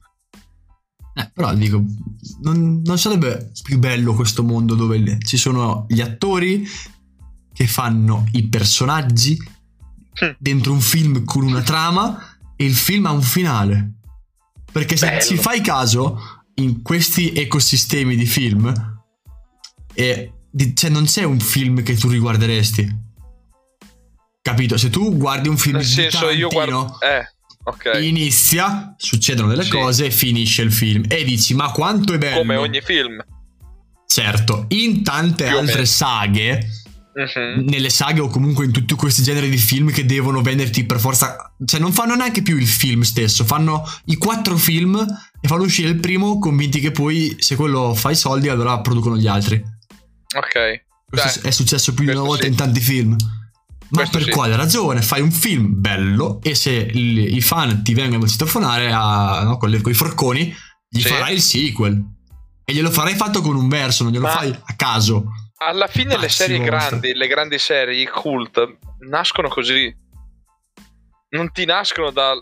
Eh, 1.16 1.30
però 1.34 1.54
dico, 1.54 1.84
non, 2.44 2.82
non 2.82 2.98
sarebbe 2.98 3.52
più 3.62 3.78
bello 3.78 4.14
questo 4.14 4.42
mondo 4.42 4.76
dove 4.76 5.18
ci 5.20 5.36
sono 5.36 5.86
gli 5.90 6.00
attori 6.00 6.66
che 7.54 7.68
fanno 7.68 8.26
i 8.32 8.48
personaggi. 8.48 9.38
Dentro 10.38 10.72
un 10.74 10.82
film 10.82 11.24
con 11.24 11.44
una 11.44 11.62
trama 11.62 12.38
e 12.56 12.66
il 12.66 12.76
film 12.76 13.06
ha 13.06 13.12
un 13.12 13.22
finale. 13.22 13.92
Perché 14.72 14.98
se 14.98 15.08
Bello. 15.08 15.22
ci 15.22 15.38
fai 15.38 15.62
caso, 15.62 16.20
in 16.56 16.82
questi 16.82 17.32
ecosistemi 17.34 18.16
di 18.16 18.26
film, 18.26 18.74
e 19.94 20.32
di- 20.50 20.76
cioè 20.76 20.90
non 20.90 21.06
c'è 21.06 21.24
un 21.24 21.40
film 21.40 21.84
che 21.84 21.96
tu 21.96 22.10
riguarderesti. 22.10 23.02
Capito? 24.42 24.78
Se 24.78 24.90
tu 24.90 25.16
guardi 25.16 25.48
un 25.48 25.58
film 25.58 25.78
Nel 25.78 25.86
di 25.86 25.92
senso, 25.92 26.30
io 26.30 26.50
guardo. 26.50 26.98
Eh, 27.00 27.26
ok. 27.64 28.00
inizia, 28.02 28.94
succedono 28.98 29.48
delle 29.48 29.64
Sì. 29.64 29.70
cose, 29.70 30.12
finisce 30.12 30.62
il 30.64 30.72
film 30.74 31.06
e 31.08 31.24
dici 31.24 31.54
ma 31.54 31.72
quanto 31.72 32.14
è 32.14 32.18
bello. 32.18 32.38
Come 32.40 32.56
ogni 32.58 32.82
film. 32.82 33.24
Certo, 34.06 34.66
in 34.70 35.02
tante 35.04 35.46
Più 35.48 35.58
altre 35.58 35.86
saghe, 35.86 36.68
Mhm. 37.16 37.66
nelle 37.66 37.90
saghe 37.92 38.22
o 38.22 38.28
comunque 38.28 38.66
in 38.66 38.72
tutti 38.72 38.96
questi 38.96 39.22
generi 39.22 39.50
di 39.50 39.58
film 39.58 39.92
che 39.92 40.06
devono 40.06 40.42
venderti 40.42 40.84
per 40.86 41.00
forza, 41.00 41.54
cioè 41.64 41.80
non 41.80 41.92
fanno 41.94 42.16
neanche 42.16 42.42
più 42.42 42.58
il 42.58 42.68
film 42.68 43.02
stesso, 43.02 43.44
fanno 43.46 43.84
i 44.06 44.16
quattro 44.16 44.58
film 44.58 44.96
e 45.40 45.48
fanno 45.48 45.64
uscire 45.64 45.90
il 45.90 46.00
primo 46.00 46.40
convinti 46.40 46.80
che 46.80 46.90
poi 46.92 47.36
se 47.40 47.56
quello 47.56 47.94
fa 47.94 48.10
i 48.12 48.16
soldi 48.16 48.50
allora 48.50 48.80
producono 48.82 49.16
gli 49.18 49.28
altri. 49.28 49.62
Ok. 50.36 50.84
Questo 51.06 51.40
Dai. 51.42 51.50
è 51.50 51.52
successo 51.52 51.94
più 51.94 52.06
di 52.06 52.12
una 52.12 52.22
volta 52.22 52.44
sì. 52.46 52.50
in 52.50 52.56
tanti 52.56 52.80
film. 52.80 53.12
Ma 53.12 54.00
Questo 54.00 54.18
per 54.18 54.26
sì. 54.28 54.32
quale 54.34 54.56
ragione? 54.56 55.02
Fai 55.04 55.22
un 55.22 55.32
film 55.32 55.80
bello 55.80 56.40
e 56.42 56.56
se 56.56 56.72
il- 56.72 57.36
i 57.36 57.42
fan 57.42 57.84
ti 57.84 57.94
vengono 57.94 58.24
a 58.24 58.28
citofonare 58.28 58.92
a, 58.92 59.44
no, 59.44 59.58
con, 59.58 59.70
le- 59.70 59.82
con 59.82 59.92
i 59.92 59.96
forconi, 59.96 60.52
gli 60.90 61.02
Sì. 61.02 61.08
farai 61.10 61.36
il 61.36 61.42
sequel. 61.42 62.04
E 62.66 62.74
glielo 62.74 62.90
farai 62.90 63.14
fatto 63.14 63.42
con 63.42 63.56
un 63.56 63.68
verso, 63.68 64.02
non 64.04 64.12
glielo 64.14 64.24
Ma- 64.26 64.32
fai 64.32 64.50
a 64.50 64.74
caso. 64.76 65.26
Alla 65.66 65.88
fine 65.88 66.18
le 66.18 66.30
serie 66.30 66.60
grandi, 66.60 67.14
le 67.14 67.28
grandi 67.28 67.58
serie, 67.58 68.02
i 68.02 68.06
cult, 68.08 68.78
nascono 69.08 69.48
così. 69.50 69.94
Non 71.30 71.52
ti 71.52 71.66
nascono 71.66 72.12
dal 72.12 72.40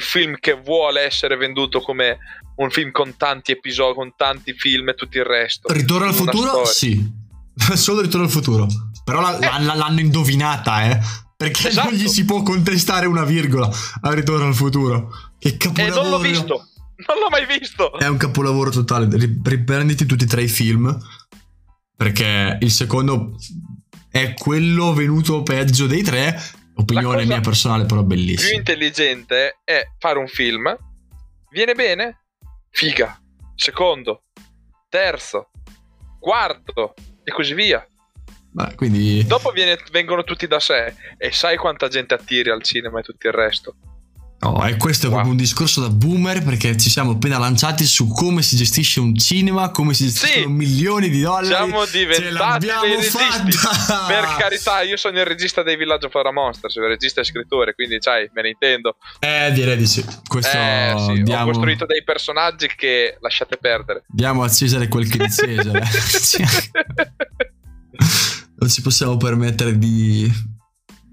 film 0.00 0.36
che 0.38 0.52
vuole 0.54 1.02
essere 1.02 1.36
venduto 1.36 1.80
come 1.80 2.18
un 2.56 2.70
film 2.70 2.90
con 2.90 3.16
tanti 3.16 3.52
episodi, 3.52 3.94
con 3.94 4.12
tanti 4.16 4.52
film 4.54 4.88
e 4.90 4.94
tutto 4.94 5.18
il 5.18 5.24
resto. 5.24 5.72
Ritorno 5.72 6.06
al 6.08 6.14
futuro? 6.14 6.64
storia. 6.64 6.66
Sì. 6.66 7.12
Solo 7.76 8.00
Ritorno 8.02 8.26
al 8.26 8.32
futuro. 8.32 8.66
Però 9.04 9.20
la- 9.20 9.38
Eh. 9.38 9.62
la- 9.62 9.74
l'hanno 9.74 10.00
indovinata, 10.00 10.84
eh. 10.90 10.98
Perché 11.36 11.68
Esatto. 11.68 11.90
non 11.90 11.98
gli 11.98 12.06
si 12.06 12.24
può 12.26 12.42
contestare 12.42 13.06
una 13.06 13.24
virgola 13.24 13.70
a 14.02 14.12
Ritorno 14.12 14.46
al 14.46 14.54
futuro. 14.54 15.10
Che 15.38 15.48
E 15.48 15.56
capolavoro. 15.56 16.02
non 16.02 16.10
l'ho 16.10 16.18
visto. 16.18 16.54
Non 17.06 17.18
l'ho 17.18 17.28
mai 17.30 17.46
visto. 17.46 17.98
È 17.98 18.06
un 18.06 18.18
capolavoro 18.18 18.68
totale. 18.70 19.08
Ri- 19.16 19.40
Riprenditi 19.42 20.04
tutti 20.04 20.24
e 20.24 20.26
tre 20.26 20.42
i 20.42 20.48
film. 20.48 20.94
Perché 22.00 22.56
il 22.62 22.70
secondo 22.70 23.34
è 24.10 24.32
quello 24.32 24.94
venuto 24.94 25.42
peggio 25.42 25.86
dei 25.86 26.02
tre. 26.02 26.34
Opinione 26.76 27.26
mia 27.26 27.40
personale, 27.40 27.84
però 27.84 28.00
più 28.00 28.16
bellissima. 28.16 28.56
intelligente 28.56 29.58
è 29.62 29.86
fare 29.98 30.18
un 30.18 30.26
film. 30.26 30.74
Viene 31.50 31.74
bene? 31.74 32.22
Figa. 32.70 33.20
Secondo. 33.54 34.22
Terzo. 34.88 35.50
Quarto. 36.18 36.94
E 37.22 37.32
così 37.32 37.52
via. 37.52 37.86
Beh, 38.50 38.76
quindi. 38.76 39.22
Dopo 39.26 39.50
viene- 39.50 39.76
vengono 39.92 40.24
tutti 40.24 40.46
da 40.46 40.58
sé. 40.58 40.94
E 41.18 41.32
sai 41.32 41.58
quanta 41.58 41.88
gente 41.88 42.14
attiri 42.14 42.48
al 42.48 42.62
cinema 42.62 43.00
e 43.00 43.02
tutto 43.02 43.26
il 43.26 43.34
resto. 43.34 43.76
Oh, 44.42 44.66
e 44.66 44.78
questo 44.78 45.04
è 45.04 45.08
Wow. 45.10 45.18
proprio 45.18 45.32
un 45.32 45.42
discorso 45.42 45.82
da 45.82 45.90
boomer 45.90 46.42
perché 46.42 46.74
ci 46.78 46.88
siamo 46.88 47.10
appena 47.10 47.36
lanciati 47.36 47.84
su 47.84 48.08
come 48.08 48.40
si 48.40 48.56
gestisce 48.56 48.98
un 48.98 49.14
cinema, 49.14 49.70
come 49.70 49.92
si 49.92 50.04
gestiscono 50.06 50.46
Sì. 50.46 50.50
milioni 50.50 51.10
di 51.10 51.20
dollari. 51.20 51.46
Siamo 51.48 51.84
diventati 51.84 52.66
dei 52.66 52.96
registi. 52.96 53.52
fatta! 53.52 54.06
Per 54.06 54.24
carità, 54.38 54.80
io 54.80 54.96
sono 54.96 55.18
il 55.18 55.26
regista 55.26 55.62
dei 55.62 55.76
Villaggio 55.76 56.08
Flora 56.08 56.32
Monster, 56.32 56.70
sono 56.70 56.86
il 56.86 56.92
regista 56.92 57.20
e 57.20 57.24
scrittore, 57.24 57.74
quindi 57.74 57.98
sai, 58.00 58.30
me 58.32 58.40
ne 58.40 58.48
intendo. 58.48 58.96
Eh, 59.18 59.50
direi 59.52 59.76
di 59.76 59.86
sì. 59.86 60.02
Questo 60.26 60.56
Eh, 60.56 60.94
sì, 60.96 61.10
ho 61.20 61.22
diamo, 61.22 61.50
costruito 61.50 61.84
dei 61.84 62.02
personaggi 62.02 62.66
che 62.74 63.18
lasciate 63.20 63.58
perdere. 63.58 64.04
diamo 64.08 64.42
a 64.42 64.48
Cesare 64.48 64.88
quel 64.88 65.06
che 65.06 65.18
è 65.18 65.26
di 65.26 65.30
Cesare. 65.32 65.82
non 68.58 68.70
ci 68.70 68.80
possiamo 68.80 69.16
permettere 69.18 69.76
di, 69.78 70.30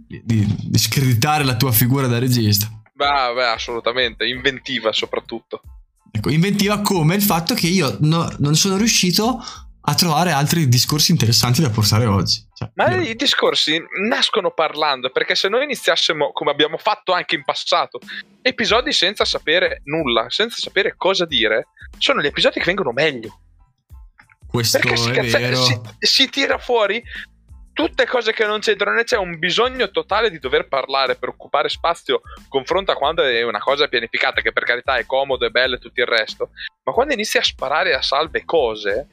di, 0.07 0.45
di 0.47 0.77
screditare 0.77 1.43
la 1.43 1.55
tua 1.57 1.73
figura 1.73 2.07
da 2.07 2.19
regista. 2.19 2.71
Beh, 2.97 3.33
beh, 3.35 3.47
assolutamente, 3.49 4.25
inventiva 4.25 4.91
soprattutto. 4.91 5.61
Ecco, 6.11 6.31
inventiva 6.31 6.81
come 6.81 7.13
il 7.13 7.21
fatto 7.21 7.53
che 7.53 7.67
io 7.67 7.95
no- 8.01 8.27
non 8.39 8.55
sono 8.55 8.75
riuscito 8.75 9.39
a 9.89 9.93
trovare 9.93 10.31
altri 10.31 10.67
discorsi 10.67 11.11
interessanti 11.11 11.61
da 11.61 11.69
portare 11.69 12.05
oggi. 12.07 12.43
Cioè, 12.55 12.71
Ma 12.73 12.89
io- 12.95 13.01
i 13.01 13.15
discorsi 13.15 13.79
nascono 14.09 14.51
parlando, 14.51 15.11
perché 15.11 15.35
se 15.35 15.47
noi 15.47 15.63
iniziassimo, 15.65 16.31
come 16.31 16.49
abbiamo 16.49 16.77
fatto 16.77 17.13
anche 17.13 17.35
in 17.35 17.43
passato, 17.43 17.99
episodi 18.41 18.91
senza 18.93 19.25
sapere 19.25 19.81
nulla, 19.83 20.25
senza 20.29 20.57
sapere 20.57 20.95
cosa 20.97 21.25
dire, 21.25 21.67
sono 21.99 22.19
gli 22.19 22.25
episodi 22.25 22.57
che 22.59 22.65
vengono 22.65 22.91
meglio. 22.91 23.39
questo 24.47 24.79
Perché 24.79 24.97
si, 24.97 25.09
è 25.09 25.13
cazza- 25.13 25.37
vero. 25.37 25.55
si- 25.63 25.79
si 25.99 26.29
tira 26.29 26.57
fuori 26.57 27.03
tutte 27.77 28.07
cose 28.07 28.33
che 28.33 28.43
non 28.43 28.59
c'entrano 28.59 28.99
e 28.99 29.03
c'è 29.03 29.17
un 29.17 29.37
bisogno 29.37 29.91
totale 29.91 30.31
di 30.31 30.39
dover 30.39 30.67
parlare 30.67 31.15
per 31.15 31.29
occupare 31.29 31.69
spazio 31.69 32.21
confronto 32.49 32.91
a 32.91 32.95
quando 32.95 33.21
è 33.21 33.43
una 33.43 33.59
cosa 33.59 33.87
pianificata 33.87 34.41
che 34.41 34.51
per 34.51 34.63
carità 34.63 34.97
è 34.97 35.05
comodo, 35.05 35.45
è 35.45 35.51
bello 35.51 35.75
e 35.75 35.77
tutto 35.77 36.01
il 36.01 36.07
resto 36.07 36.49
ma 36.83 36.91
quando 36.91 37.13
inizi 37.13 37.37
a 37.37 37.43
sparare 37.43 37.93
a 37.93 38.01
salve 38.01 38.43
cose 38.45 39.07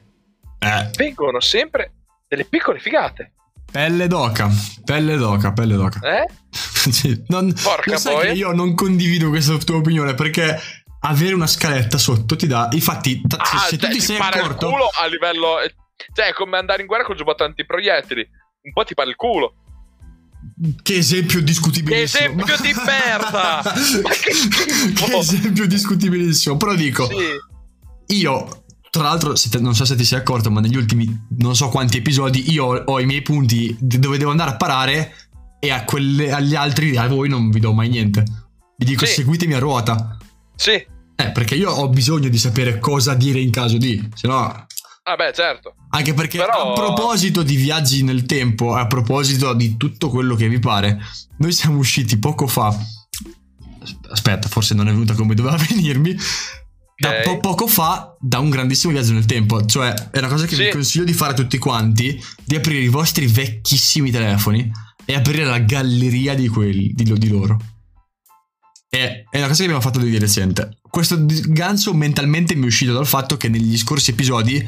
Eh, 0.57 0.89
vengono 0.97 1.39
sempre 1.41 1.91
delle 2.27 2.45
piccole 2.45 2.79
figate 2.79 3.33
pelle 3.71 4.07
d'oca, 4.07 4.49
pelle 4.83 5.15
d'oca, 5.15 5.51
pelle 5.53 5.75
d'oca. 5.75 5.99
eh? 6.01 6.25
Non, 7.27 7.53
Porca 7.53 7.97
sai 7.97 8.19
che 8.19 8.31
io 8.31 8.51
non 8.51 8.73
condivido 8.73 9.29
questa 9.29 9.57
tua 9.57 9.77
opinione 9.77 10.15
perché 10.15 10.59
avere 11.01 11.35
una 11.35 11.45
scaletta 11.45 11.99
sotto 11.99 12.35
ti 12.35 12.47
dà. 12.47 12.69
Infatti, 12.71 13.21
se, 13.27 13.35
ah, 13.37 13.57
se 13.59 13.75
tu 13.75 13.83
cioè, 13.83 13.91
ti 13.91 13.97
ti 13.97 14.01
sei 14.01 14.17
accorto. 14.17 14.67
il 14.67 14.71
culo 14.71 14.89
a 14.97 15.05
livello 15.05 15.57
cioè 16.13 16.27
è 16.27 16.33
come 16.33 16.57
andare 16.57 16.81
in 16.81 16.87
guerra 16.87 17.03
con 17.03 17.15
giubbotto 17.15 17.43
antiproiettili 17.43 18.27
un 18.65 18.73
po' 18.73 18.83
ti 18.83 18.93
pare 18.93 19.09
il 19.09 19.15
culo 19.15 19.53
Che 20.81 20.95
esempio 20.95 21.41
discutibilissimo. 21.41 22.43
Che 22.43 22.53
esempio 22.53 22.55
di 22.61 22.73
merda! 22.85 23.61
Che! 24.11 24.93
Che 24.93 25.17
esempio 25.17 25.65
discutibilissimo. 25.67 26.57
Però 26.57 26.73
dico, 26.75 27.07
sì. 27.07 28.15
io. 28.17 28.63
Tra 28.89 29.03
l'altro, 29.03 29.33
te- 29.33 29.59
non 29.59 29.75
so 29.75 29.83
se 29.83 29.95
ti 29.95 30.05
sei 30.05 30.19
accorto, 30.19 30.49
ma 30.51 30.61
negli 30.61 30.77
ultimi 30.77 31.25
non 31.39 31.53
so 31.55 31.67
quanti 31.69 31.97
episodi 31.97 32.49
io 32.51 32.65
ho, 32.65 32.75
ho 32.85 32.99
i 33.01 33.05
miei 33.05 33.21
punti 33.21 33.75
dove 33.79 34.17
devo 34.17 34.31
andare 34.31 34.51
a 34.51 34.55
parare 34.55 35.13
e 35.59 35.69
a 35.71 35.83
quelle- 35.83 36.31
agli 36.31 36.55
altri, 36.55 36.95
a 36.95 37.07
voi 37.07 37.27
non 37.27 37.49
vi 37.49 37.59
do 37.59 37.73
mai 37.73 37.89
niente. 37.89 38.23
Vi 38.77 38.85
dico 38.85 39.05
Sì. 39.05 39.13
seguitemi 39.15 39.53
a 39.53 39.59
ruota. 39.59 40.17
sì 40.55 40.71
Eh, 40.71 41.31
perché 41.33 41.55
io 41.55 41.71
ho 41.71 41.89
bisogno 41.89 42.29
di 42.29 42.37
sapere 42.37 42.77
cosa 42.79 43.13
dire 43.15 43.39
in 43.39 43.49
caso 43.51 43.77
di, 43.77 44.01
se 44.13 44.27
no 44.27 44.65
vabbè 45.05 45.33
certo 45.33 45.75
Anche 45.89 46.13
perché 46.13 46.37
Però- 46.39 46.71
a 46.71 46.73
proposito 46.73 47.43
di 47.43 47.55
viaggi 47.55 48.03
nel 48.03 48.25
tempo, 48.25 48.73
a 48.75 48.87
proposito 48.87 49.53
di 49.53 49.77
tutto 49.77 50.09
quello 50.09 50.35
che 50.35 50.49
vi 50.49 50.59
pare, 50.59 50.99
noi 51.37 51.51
siamo 51.53 51.77
usciti 51.77 52.17
poco 52.17 52.47
fa. 52.47 52.75
Aspetta, 54.09 54.47
forse 54.47 54.73
non 54.73 54.87
è 54.87 54.91
venuta 54.91 55.13
come 55.13 55.35
doveva 55.35 55.55
venirmi. 55.69 56.15
Da 56.97 57.09
Ok. 57.09 57.21
po- 57.23 57.37
poco 57.39 57.67
fa 57.67 58.15
da 58.19 58.39
un 58.39 58.49
grandissimo 58.49 58.93
viaggio 58.93 59.13
nel 59.13 59.25
tempo. 59.25 59.65
Cioè, 59.65 59.93
è 60.11 60.17
una 60.17 60.27
cosa 60.27 60.45
che 60.45 60.55
Sì. 60.55 60.63
vi 60.63 60.69
consiglio 60.71 61.03
di 61.05 61.13
fare 61.13 61.31
a 61.33 61.35
tutti 61.35 61.57
quanti: 61.57 62.19
di 62.43 62.55
aprire 62.55 62.79
i 62.79 62.87
vostri 62.87 63.27
vecchissimi 63.27 64.11
telefoni 64.11 64.69
e 65.05 65.13
aprire 65.13 65.43
la 65.45 65.59
galleria 65.59 66.33
di 66.35 66.47
quelli 66.47 66.91
di, 66.93 67.03
di 67.03 67.27
loro. 67.27 67.59
È, 68.89 69.23
una 69.33 69.47
cosa 69.47 69.57
che 69.57 69.63
abbiamo 69.63 69.81
fatto 69.81 69.99
di 69.99 70.17
recente. 70.17 70.77
Questo 70.89 71.17
gancio 71.25 71.93
mentalmente 71.93 72.55
mi 72.55 72.63
è 72.63 72.67
uscito 72.67 72.93
dal 72.93 73.05
fatto 73.05 73.35
che 73.35 73.49
negli 73.49 73.77
scorsi 73.77 74.11
episodi 74.11 74.65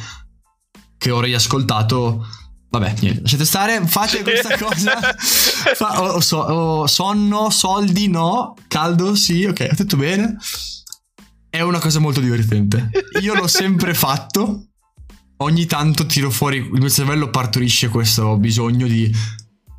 che 0.98 1.12
ho 1.12 1.22
riascoltato. 1.22 2.26
Vabbè, 2.70 2.96
niente, 3.00 3.22
lasciate 3.22 3.46
stare, 3.46 3.88
fate 3.88 4.22
questa 4.24 4.58
cosa. 4.58 5.00
Fa- 5.18 6.02
ho, 6.02 6.20
so- 6.20 6.38
ho 6.38 6.88
sonno, 6.88 7.50
soldi, 7.50 8.08
no, 8.10 8.56
caldo, 8.68 9.16
sì, 9.16 9.46
ok, 9.46 9.68
ho 9.72 9.76
detto 9.76 9.98
bene. 9.98 10.38
È 11.50 11.62
una 11.62 11.80
cosa 11.80 12.00
molto 12.00 12.20
divertente. 12.20 12.90
Io 13.22 13.34
l'ho 13.34 13.48
sempre 13.48 13.94
fatto. 13.94 14.64
Ogni 15.38 15.66
tanto 15.66 16.06
tiro 16.08 16.32
fuori, 16.32 16.58
il 16.58 16.72
mio 16.72 16.90
cervello 16.90 17.30
partorisce 17.30 17.90
questo 17.90 18.38
bisogno 18.38 18.88
di... 18.88 19.12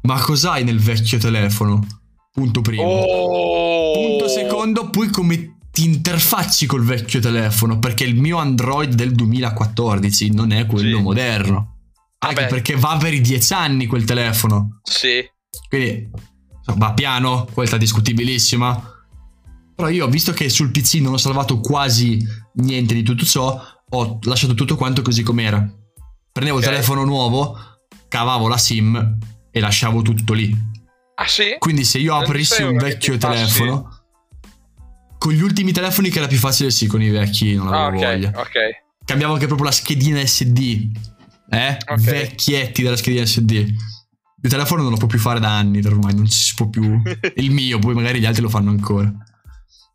Ma 0.02 0.20
cos'hai 0.20 0.62
nel 0.62 0.78
vecchio 0.78 1.18
telefono? 1.18 1.85
Punto 2.33 2.61
primo. 2.61 2.85
Oh. 2.85 3.92
Punto 3.92 4.28
secondo, 4.28 4.88
poi 4.90 5.11
come 5.11 5.57
ti 5.78 5.84
interfacci 5.84 6.66
col 6.66 6.82
vecchio 6.82 7.20
telefono, 7.20 7.78
perché 7.78 8.02
il 8.02 8.16
mio 8.16 8.38
Android 8.38 8.94
del 8.94 9.12
2014 9.12 10.32
non 10.32 10.50
è 10.50 10.66
quello 10.66 10.96
Sì. 10.96 11.02
moderno. 11.02 11.76
Anche 12.18 12.34
Vabbè. 12.34 12.48
perché 12.48 12.74
va 12.74 12.96
per 13.00 13.14
i 13.14 13.20
10 13.20 13.52
anni 13.52 13.86
quel 13.86 14.02
telefono. 14.04 14.80
Sì. 14.82 15.24
Quindi 15.68 16.10
va 16.74 16.92
piano, 16.94 17.46
questa 17.52 17.76
è 17.76 17.78
discutibilissima. 17.78 18.92
Però 19.76 19.88
io, 19.88 20.08
visto 20.08 20.32
che 20.32 20.48
sul 20.48 20.72
PC 20.72 20.94
non 20.94 21.12
ho 21.12 21.16
salvato 21.16 21.60
quasi 21.60 22.18
niente 22.54 22.92
di 22.94 23.04
tutto 23.04 23.24
ciò, 23.24 23.62
ho 23.90 24.18
lasciato 24.22 24.54
tutto 24.54 24.74
quanto 24.74 25.00
così 25.02 25.22
com'era. 25.22 25.64
Prendevo 26.32 26.58
Ok. 26.58 26.64
il 26.64 26.70
telefono 26.70 27.04
nuovo, 27.04 27.56
cavavo 28.08 28.48
la 28.48 28.58
SIM 28.58 29.16
e 29.52 29.60
lasciavo 29.60 30.02
tutto 30.02 30.32
lì. 30.32 30.52
Ah 31.14 31.28
sì? 31.28 31.54
Quindi 31.60 31.84
se 31.84 31.98
io 31.98 32.14
Non 32.14 32.24
aprissi 32.24 32.62
un 32.62 32.76
vecchio 32.78 33.12
ti 33.12 33.18
passi? 33.18 33.62
Con 35.18 35.33
gli 35.33 35.42
ultimi 35.42 35.72
telefoni 35.72 36.09
che 36.11 36.18
era 36.18 36.26
più 36.28 36.38
facile, 36.38 36.70
sì, 36.70 36.87
con 36.87 37.02
i 37.02 37.11
vecchi 37.11 37.54
non 37.54 37.68
Ah, 37.72 37.87
avevo 37.87 38.02
ok, 38.04 38.12
voglia. 38.12 38.28
ok. 38.37 38.52
Cambiavo 39.04 39.33
anche 39.35 39.46
proprio 39.46 39.66
la 39.66 39.72
schedina 39.74 40.24
SD. 40.24 40.90
Eh? 41.50 41.78
Ok. 41.88 42.00
Vecchietti 42.00 42.83
della 42.83 42.96
schedina 42.96 43.24
SD. 43.24 43.50
Il 44.40 44.50
telefono 44.50 44.83
non 44.83 44.92
lo 44.92 44.96
può 44.98 45.09
più 45.09 45.18
fare 45.18 45.40
da 45.40 45.57
anni, 45.57 45.83
ormai 45.85 46.14
non 46.14 46.28
si 46.28 46.54
può 46.54 46.68
più. 46.68 47.02
Il 47.37 47.50
mio, 47.50 47.78
poi 47.78 47.94
magari 47.94 48.20
gli 48.20 48.26
altri 48.26 48.42
lo 48.42 48.48
fanno 48.48 48.70
ancora. 48.70 49.12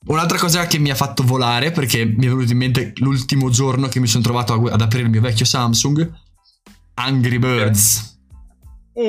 Un'altra 0.06 0.38
cosa 0.38 0.68
che 0.68 0.80
mi 0.80 0.90
ha 0.90 0.96
fatto 0.96 1.24
volare, 1.24 1.72
perché 1.72 2.04
mi 2.04 2.26
è 2.26 2.28
venuto 2.30 2.52
in 2.52 2.58
mente 2.58 2.92
l'ultimo 2.98 3.50
giorno 3.50 3.88
che 3.88 4.02
mi 4.02 4.08
sono 4.08 4.22
trovato 4.24 4.54
ad 4.66 4.82
aprire 4.82 5.06
il 5.06 5.10
mio 5.10 5.22
vecchio 5.22 5.46
Samsung, 5.46 6.12
Angry 6.96 7.38
Birds. 7.38 8.18
Uh, 8.94 9.02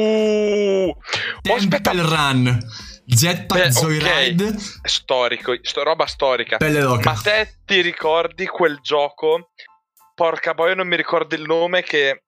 oh, 0.89 1.55
aspetta, 1.57 1.91
Temple 1.91 2.03
Run. 2.17 2.59
Jetpack 3.05 3.63
Beh. 3.63 3.71
Joyride. 3.71 4.55
è 4.83 4.89
storico, 4.89 5.55
sto- 5.63 5.83
roba 5.83 6.07
storica. 6.07 6.57
Ma 6.61 7.15
te 7.23 7.59
ti 7.65 7.81
ricordi 7.81 8.47
quel 8.47 8.79
gioco? 8.83 9.51
Porca 10.15 10.55
boia, 10.55 10.75
non 10.75 10.87
mi 10.87 10.97
ricordo 10.97 11.35
il 11.35 11.43
nome 11.43 11.83
che 11.83 12.23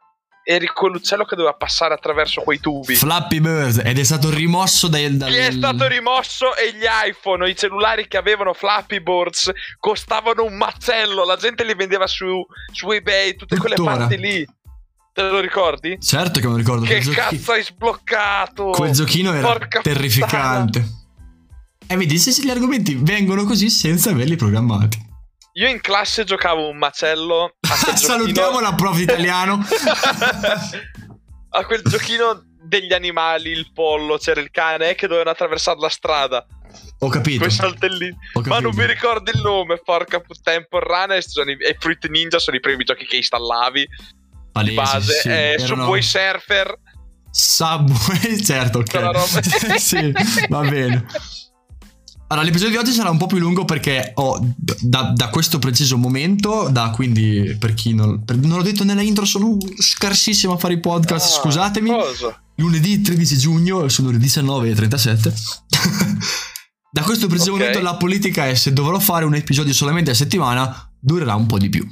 eri 0.49 0.69
quell'uccello 0.69 1.25
che 1.25 1.35
doveva 1.35 1.55
passare 1.55 1.93
attraverso 1.93 2.41
quei 2.43 2.61
tubi. 2.61 2.95
Flappy 2.95 3.41
Bird 3.41 3.83
ed 3.85 3.99
è 3.99 4.05
stato 4.05 4.31
rimosso 4.31 4.87
dai, 4.87 5.17
dal... 5.17 5.33
È 5.33 5.51
stato 5.51 5.89
rimosso 5.89 6.55
e 6.55 6.73
gli 6.73 6.85
iPhone, 6.87 7.49
i 7.51 7.57
cellulari 7.57 8.07
che 8.07 8.17
avevano 8.17 8.53
Flappy 8.53 9.01
Birds 9.01 9.51
costavano 9.79 10.45
un 10.45 10.57
macello. 10.57 11.25
La 11.25 11.35
gente 11.37 11.65
li 11.65 11.75
vendeva 11.75 12.07
su, 12.07 12.45
su 12.73 12.91
eBay, 12.93 13.35
tutte 13.35 13.57
quelle 13.57 13.75
Tuttora. 13.75 13.97
parti 13.97 14.19
lì. 14.19 14.47
Te 15.17 15.23
lo 15.23 15.41
ricordi? 15.41 15.97
Certo 15.99 16.41
che 16.41 16.47
me 16.47 16.53
lo 16.53 16.59
ricordo. 16.59 16.85
Che 16.85 17.01
giochi- 17.01 17.17
cazzo 17.17 17.53
hai 17.53 17.63
sbloccato? 17.63 18.67
quel 18.69 18.93
giochino 18.93 19.33
era 19.33 19.47
Porca 19.47 19.81
terrificante. 19.81 20.85
E 21.87 21.97
vedi, 21.97 22.19
se 22.19 22.43
gli 22.45 22.51
argomenti 22.51 22.97
vengono 23.01 23.45
così 23.45 23.71
senza 23.71 24.11
averli 24.11 24.37
programmati. 24.37 25.03
Io 25.55 25.69
in 25.69 25.81
classe 25.81 26.25
giocavo 26.25 26.69
un 26.69 26.77
macello 26.77 27.55
Salutiamo 27.95 28.61
la 28.61 28.75
prof 28.75 28.99
italiano. 29.01 29.59
a 31.51 31.65
quel 31.65 31.81
giochino 31.83 32.43
degli 32.63 32.93
animali, 32.93 33.51
il 33.53 33.71
pollo, 33.73 34.19
c'era 34.19 34.43
il 34.43 34.51
cane 34.51 34.95
che 34.97 35.07
dovevano 35.07 35.31
attraversare 35.31 35.79
la 35.79 35.89
strada. 35.89 36.45
Ho 36.99 37.09
capito. 37.09 37.39
Quei 37.39 37.51
saltellini. 37.51 38.15
Ho 38.35 38.41
Ma 38.41 38.59
non 38.61 38.73
capito. 38.73 38.83
mi 38.83 38.87
ricordo 38.93 39.31
il 39.31 39.41
nome, 39.41 39.81
porca 39.83 40.21
puttana. 40.21 40.67
Sono 41.21 41.51
i- 41.53 41.57
e 41.59 41.75
Fruit 41.79 42.07
Ninja 42.09 42.39
sono 42.39 42.57
i 42.59 42.61
primi 42.61 42.85
giochi 42.85 43.07
che 43.07 43.17
installavi 43.17 43.89
Palesi, 44.57 44.71
di 44.71 44.75
base. 44.77 45.13
sì, 45.21 45.29
eh, 45.29 45.55
Subway 45.59 46.03
Surfer. 46.03 46.79
Subway, 47.31 48.41
certo, 48.45 48.79
ok. 48.79 49.77
Sì, 49.79 50.13
va 50.49 50.61
bene. 50.61 51.05
Allora, 52.29 52.45
l'episodio 52.45 52.73
di 52.73 52.85
oggi 52.85 52.93
sarà 52.93 53.09
un 53.11 53.19
po' 53.19 53.27
più 53.27 53.39
lungo 53.39 53.65
perché 53.65 54.11
ho 54.15 54.39
da, 54.81 55.13
da 55.15 55.29
questo 55.29 55.61
preciso 55.61 55.97
momento, 55.97 56.69
da 56.71 56.91
quindi 56.91 57.57
per 57.57 57.75
chi 57.75 57.95
non, 57.95 58.25
per- 58.25 58.37
non 58.39 58.57
l'ho 58.57 58.65
detto 58.65 58.83
nella 58.83 59.03
intro, 59.03 59.25
sono 59.25 59.57
scarsissimo 59.79 60.55
a 60.55 60.57
fare 60.57 60.75
i 60.75 60.81
podcast, 60.81 61.37
Ah, 61.37 61.41
scusatemi. 61.41 61.89
Cosa? 61.91 62.43
Lunedì 62.57 63.01
13 63.01 63.39
giugno, 63.39 63.89
sono 63.89 64.11
le 64.11 64.19
19.37. 64.19 65.33
Da 66.97 67.03
questo 67.03 67.27
preciso 67.27 67.53
Ok. 67.53 67.59
momento 67.59 67.81
la 67.83 67.97
politica 67.97 68.47
è 68.49 68.55
se 68.55 68.73
dovrò 68.73 68.99
fare 68.99 69.27
un 69.27 69.35
episodio 69.35 69.75
solamente 69.75 70.13
a 70.13 70.15
settimana, 70.15 70.91
durerà 70.99 71.35
un 71.35 71.45
po' 71.47 71.59
di 71.59 71.69
più. 71.69 71.87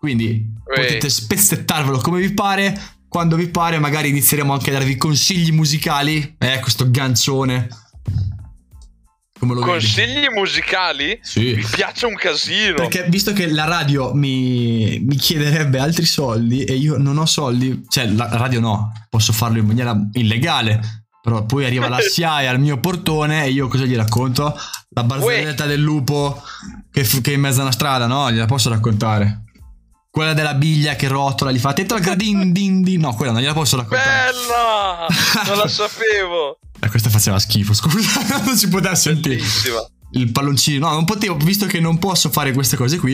Quindi 0.00 0.46
potete 0.64 1.10
spezzettarvelo 1.10 1.98
come 1.98 2.20
vi 2.20 2.32
pare. 2.32 2.74
Quando 3.06 3.36
vi 3.36 3.48
pare, 3.48 3.78
magari 3.78 4.08
inizieremo 4.08 4.50
anche 4.50 4.70
a 4.70 4.78
darvi 4.78 4.96
consigli 4.96 5.52
musicali. 5.52 6.36
Eh, 6.38 6.58
questo 6.60 6.90
ganzone. 6.90 7.68
Come 9.38 9.52
lo 9.52 9.60
vedi? 9.60 9.72
Consigli 9.72 10.26
musicali? 10.34 11.18
Sì. 11.20 11.52
Mi 11.54 11.66
piace 11.70 12.06
un 12.06 12.14
casino. 12.14 12.76
Perché 12.76 13.04
visto 13.10 13.34
che 13.34 13.50
la 13.50 13.66
radio 13.66 14.14
mi, 14.14 15.00
mi 15.00 15.16
chiederebbe 15.16 15.78
altri 15.78 16.06
soldi 16.06 16.64
e 16.64 16.76
io 16.76 16.96
non 16.96 17.18
ho 17.18 17.26
soldi, 17.26 17.84
cioè 17.86 18.06
la 18.06 18.28
radio 18.38 18.60
no, 18.60 18.92
posso 19.10 19.34
farlo 19.34 19.58
in 19.58 19.66
maniera 19.66 19.94
illegale. 20.12 20.80
Però 21.20 21.44
poi 21.44 21.66
arriva 21.66 21.90
la 21.90 22.00
SIAE 22.00 22.46
al 22.46 22.58
mio 22.58 22.80
portone 22.80 23.44
e 23.44 23.50
io 23.50 23.68
cosa 23.68 23.84
gli 23.84 23.96
racconto? 23.96 24.56
La 24.94 25.04
barzelletta 25.04 25.66
del 25.66 25.80
lupo 25.80 26.42
che, 26.90 27.02
che 27.02 27.32
è 27.32 27.34
in 27.34 27.40
mezzo 27.40 27.58
a 27.58 27.64
una 27.64 27.72
strada, 27.72 28.06
no? 28.06 28.32
Gliela 28.32 28.46
posso 28.46 28.70
raccontare. 28.70 29.42
Quella 30.20 30.34
della 30.34 30.52
biglia 30.52 30.96
che 30.96 31.08
rotola, 31.08 31.50
gli 31.50 31.58
fa 31.58 31.72
dentro 31.72 31.96
il 31.96 32.02
gradin 32.02 32.52
din 32.52 32.82
din. 32.82 33.00
No, 33.00 33.14
quella 33.14 33.32
non 33.32 33.40
gliela 33.40 33.54
posso 33.54 33.76
raccontare. 33.76 34.30
Bella! 34.32 35.06
Non 35.46 35.56
la 35.56 35.66
sapevo. 35.66 36.58
Eh, 36.78 36.88
questa 36.90 37.08
faceva 37.08 37.38
schifo, 37.38 37.72
scusa, 37.72 38.20
non 38.44 38.54
si 38.54 38.68
poteva 38.68 38.94
sentire. 38.94 39.36
Bellissima. 39.36 39.78
il 40.12 40.30
palloncino. 40.30 40.88
No, 40.88 40.92
non 40.94 41.06
potevo, 41.06 41.36
visto 41.36 41.64
che 41.64 41.80
non 41.80 41.96
posso 41.98 42.28
fare 42.28 42.52
queste 42.52 42.76
cose 42.76 42.98
qui, 42.98 43.12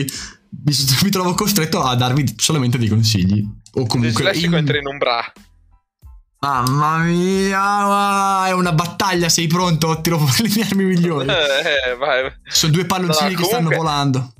mi, 0.65 0.75
mi 1.03 1.09
trovo 1.09 1.33
costretto 1.33 1.81
a 1.81 1.95
darvi 1.95 2.33
solamente 2.35 2.77
dei 2.77 2.89
consigli. 2.89 3.41
O 3.75 3.85
comunque. 3.85 4.09
Dislessico 4.23 4.47
in- 4.47 4.55
entra 4.55 4.77
in 4.77 4.87
un 4.87 4.97
bra. 4.97 5.31
Mamma 6.39 6.97
mia, 6.97 7.57
ma 7.59 8.43
è 8.47 8.51
una 8.51 8.73
battaglia, 8.73 9.29
sei 9.29 9.47
pronto? 9.47 10.01
Tiro 10.01 10.17
le 10.39 10.49
mie 10.53 10.63
armi 10.65 10.83
migliori. 10.83 11.29
Eh, 11.29 11.95
vai. 11.97 12.29
Sono 12.43 12.73
due 12.73 12.83
palloncini 12.85 13.31
No, 13.31 13.37
che 13.37 13.43
stanno 13.45 13.69
comunque- 13.69 13.77
volando. 13.77 14.31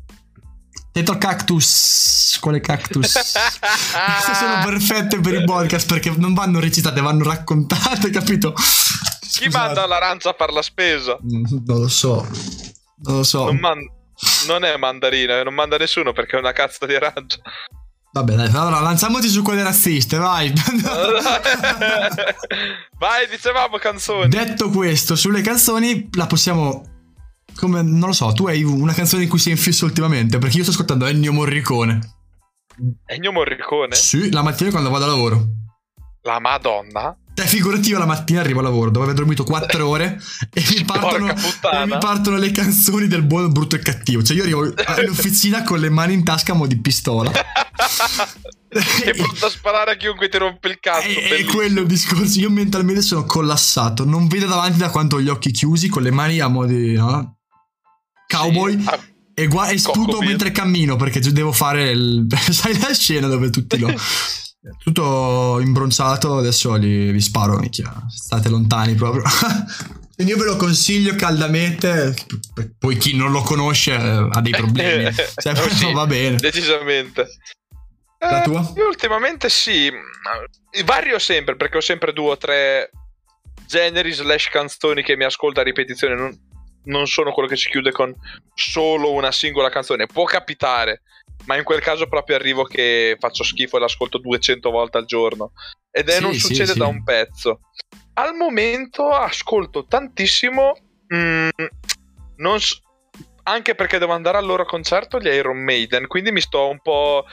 Dentro 0.97 1.13
il 1.13 1.19
cactus. 1.19 2.39
Quale 2.41 2.59
cactus? 2.59 3.11
Queste 3.13 4.33
sono 4.33 4.63
perfette 4.65 5.19
per 5.19 5.35
i 5.35 5.43
podcast 5.43 5.85
perché 5.87 6.11
non 6.17 6.33
vanno 6.33 6.59
recitate, 6.59 7.01
vanno 7.01 7.23
raccontate, 7.23 8.09
capito? 8.09 8.53
Chi 8.53 8.63
Scusate. 9.43 9.49
manda 9.65 9.85
l'aranza 9.85 10.31
a 10.31 10.35
far 10.35 10.51
la 10.51 10.63
spesa? 10.63 11.15
Mm, 11.23 11.45
Non 11.67 11.81
lo 11.81 11.87
so. 11.87 12.27
Non 13.03 13.17
lo 13.17 13.23
so. 13.23 13.45
Non, 13.45 13.57
man- 13.57 13.87
non 14.47 14.63
è 14.65 14.75
mandarina, 14.77 15.43
non 15.43 15.53
manda 15.53 15.77
nessuno 15.77 16.13
perché 16.13 16.35
è 16.35 16.39
una 16.39 16.51
cazzo 16.51 16.87
di 16.87 16.95
arancia. 16.95 17.37
Vabbè, 18.13 18.33
dai, 18.33 18.47
allora 18.47 18.79
lanciamoci 18.79 19.27
su 19.29 19.43
quelle 19.43 19.61
razziste, 19.61 20.17
vai. 20.17 20.51
Vai, 22.97 23.27
dicevamo 23.29 23.77
canzoni. 23.77 24.29
Detto 24.29 24.69
questo, 24.71 25.15
sulle 25.15 25.41
canzoni 25.41 26.09
la 26.13 26.25
possiamo. 26.25 26.96
Come 27.55 27.81
non 27.81 28.07
lo 28.07 28.13
so, 28.13 28.31
tu 28.33 28.47
hai 28.47 28.63
una 28.63 28.93
canzone 28.93 29.23
in 29.23 29.29
cui 29.29 29.39
sei 29.39 29.53
infisso 29.53 29.85
ultimamente? 29.85 30.37
Perché 30.37 30.57
io 30.57 30.63
sto 30.63 30.71
ascoltando 30.71 31.05
Ennio 31.05 31.33
Morricone. 31.33 32.15
Ennio 33.05 33.31
Morricone? 33.31 33.95
Sì, 33.95 34.31
la 34.31 34.43
mattina 34.43 34.69
quando 34.69 34.89
vado 34.89 35.05
a 35.05 35.07
lavoro. 35.07 35.47
La 36.21 36.39
Madonna? 36.39 37.17
È 37.33 37.45
figurativo 37.45 37.99
la 37.99 38.07
mattina 38.07 38.39
arrivo 38.39 38.59
a 38.59 38.63
lavoro 38.63 38.89
dopo 38.89 39.03
aver 39.03 39.15
dormito 39.15 39.43
4 39.43 39.85
ore 39.87 40.19
e 40.51 40.63
mi, 40.75 40.83
partono, 40.85 41.29
e 41.29 41.85
mi 41.85 41.97
partono 41.99 42.37
le 42.37 42.49
canzoni 42.49 43.07
del 43.07 43.21
buono, 43.21 43.49
brutto 43.49 43.75
e 43.75 43.79
cattivo. 43.79 44.23
Cioè 44.23 44.35
io 44.35 44.41
arrivo 44.41 44.73
all'officina 44.85 45.63
con 45.63 45.79
le 45.79 45.89
mani 45.89 46.13
in 46.13 46.23
tasca 46.23 46.53
a 46.53 46.55
mo' 46.55 46.65
di 46.65 46.81
pistola. 46.81 47.31
È 48.67 49.13
pronto 49.15 49.45
a 49.45 49.49
sparare 49.49 49.91
a 49.91 49.95
chiunque 49.95 50.29
ti 50.29 50.37
rompe 50.37 50.67
il 50.67 50.79
cazzo. 50.79 51.07
E, 51.07 51.11
e 51.11 51.29
bellissimo. 51.29 51.51
quello 51.51 51.81
il 51.81 51.87
discorso. 51.87 52.39
Io 52.39 52.49
mentalmente 52.49 53.01
sono 53.01 53.23
collassato. 53.23 54.03
Non 54.03 54.27
vedo 54.27 54.47
davanti 54.47 54.79
da 54.79 54.89
quanto 54.89 55.17
ho 55.17 55.21
gli 55.21 55.29
occhi 55.29 55.51
chiusi, 55.51 55.89
con 55.89 56.01
le 56.01 56.11
mani 56.11 56.39
a 56.39 56.47
mo' 56.47 56.65
di 56.65 56.93
no? 56.93 57.36
Cowboy. 58.27 58.79
Sì. 58.79 58.87
Ah, 58.87 58.99
E, 59.33 59.47
gua- 59.47 59.69
e 59.69 59.77
sputo 59.77 59.99
Coccopino. 60.01 60.29
mentre 60.29 60.51
cammino 60.51 60.95
perché 60.95 61.19
devo 61.19 61.51
fare 61.51 61.89
il. 61.91 62.25
Sai 62.49 62.77
la 62.79 62.93
scena 62.93 63.27
dove 63.27 63.49
tutti 63.49 63.77
lo. 63.79 63.93
Tutto 64.83 65.59
imbronzato, 65.61 66.37
adesso 66.37 66.75
li, 66.75 67.11
li 67.11 67.21
sparo, 67.21 67.57
minchia. 67.57 67.93
State 68.09 68.49
lontani 68.49 68.95
proprio. 68.95 69.23
Quindi 70.15 70.33
io 70.33 70.39
ve 70.39 70.45
lo 70.45 70.55
consiglio 70.57 71.15
caldamente. 71.15 72.13
Poi 72.77 72.97
chi 72.97 73.15
non 73.15 73.31
lo 73.31 73.41
conosce 73.43 73.93
eh, 73.93 74.27
ha 74.29 74.41
dei 74.41 74.51
problemi. 74.51 75.13
Cioè, 75.13 75.53
Oh, 75.57 75.69
sì, 75.69 75.93
va 75.93 76.05
bene. 76.07 76.35
Decisamente. 76.37 77.27
La 78.19 78.41
Eh, 78.41 78.43
tua? 78.43 78.73
Io 78.75 78.87
ultimamente 78.87 79.47
sì. 79.47 79.89
Vario 80.83 81.19
sempre 81.19 81.55
perché 81.55 81.77
ho 81.77 81.81
sempre 81.81 82.11
due 82.11 82.31
o 82.31 82.37
tre 82.37 82.89
generi 83.67 84.11
slash 84.11 84.49
canzoni 84.49 85.01
che 85.03 85.15
mi 85.15 85.23
ascolto 85.23 85.59
a 85.59 85.63
ripetizione. 85.63 86.15
Non, 86.15 86.37
non 86.87 87.07
sono 87.07 87.31
quello 87.31 87.47
che 87.47 87.55
si 87.55 87.69
chiude 87.69 87.91
con 87.91 88.13
solo 88.53 89.11
una 89.11 89.31
singola 89.31 89.69
canzone. 89.69 90.07
Può 90.07 90.25
capitare, 90.25 91.03
ma 91.45 91.55
in 91.55 91.63
quel 91.63 91.79
caso 91.79 92.07
proprio 92.07 92.35
arrivo 92.35 92.63
che 92.63 93.15
faccio 93.19 93.43
schifo 93.43 93.77
e 93.77 93.79
l'ascolto 93.79 94.17
200 94.17 94.69
volte 94.69 94.97
al 94.97 95.05
giorno. 95.05 95.51
Ed 95.91 96.09
è 96.09 96.13
Sì, 96.13 96.21
non 96.21 96.33
sì, 96.33 96.39
succede 96.39 96.73
sì. 96.73 96.79
da 96.79 96.87
un 96.87 97.03
pezzo. 97.03 97.61
Al 98.13 98.35
momento 98.35 99.09
ascolto 99.09 99.85
tantissimo. 99.85 100.75
mm, 101.13 101.49
non 102.37 102.59
anche 103.43 103.75
perché 103.75 103.97
devo 103.97 104.11
andare 104.11 104.37
al 104.37 104.45
loro 104.45 104.65
concerto 104.65 105.19
gli 105.19 105.27
Iron 105.27 105.57
Maiden, 105.63 106.07
quindi 106.07 106.31
mi 106.31 106.41
sto 106.41 106.67
un 106.67 106.79
po'. 106.81 107.25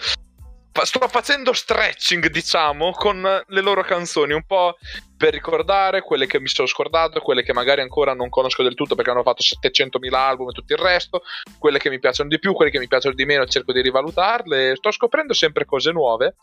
Sto 0.82 1.08
facendo 1.08 1.52
stretching, 1.52 2.28
diciamo, 2.28 2.90
con 2.90 3.22
le 3.46 3.60
loro 3.60 3.82
canzoni, 3.82 4.32
un 4.32 4.44
po' 4.44 4.76
per 5.16 5.32
ricordare 5.32 6.02
quelle 6.02 6.26
che 6.26 6.40
mi 6.40 6.48
sono 6.48 6.66
scordato, 6.66 7.20
quelle 7.20 7.44
che 7.44 7.52
magari 7.52 7.80
ancora 7.80 8.12
non 8.12 8.28
conosco 8.28 8.64
del 8.64 8.74
tutto 8.74 8.96
perché 8.96 9.10
hanno 9.10 9.22
fatto 9.22 9.42
700.000 9.42 10.12
album 10.12 10.48
e 10.48 10.52
tutto 10.52 10.72
il 10.72 10.80
resto, 10.80 11.22
quelle 11.58 11.78
che 11.78 11.90
mi 11.90 12.00
piacciono 12.00 12.28
di 12.28 12.40
più, 12.40 12.52
quelle 12.54 12.72
che 12.72 12.80
mi 12.80 12.88
piacciono 12.88 13.14
di 13.14 13.24
meno, 13.24 13.46
cerco 13.46 13.72
di 13.72 13.80
rivalutarle. 13.80 14.74
Sto 14.74 14.90
scoprendo 14.90 15.32
sempre 15.32 15.64
cose 15.64 15.92
nuove 15.92 16.36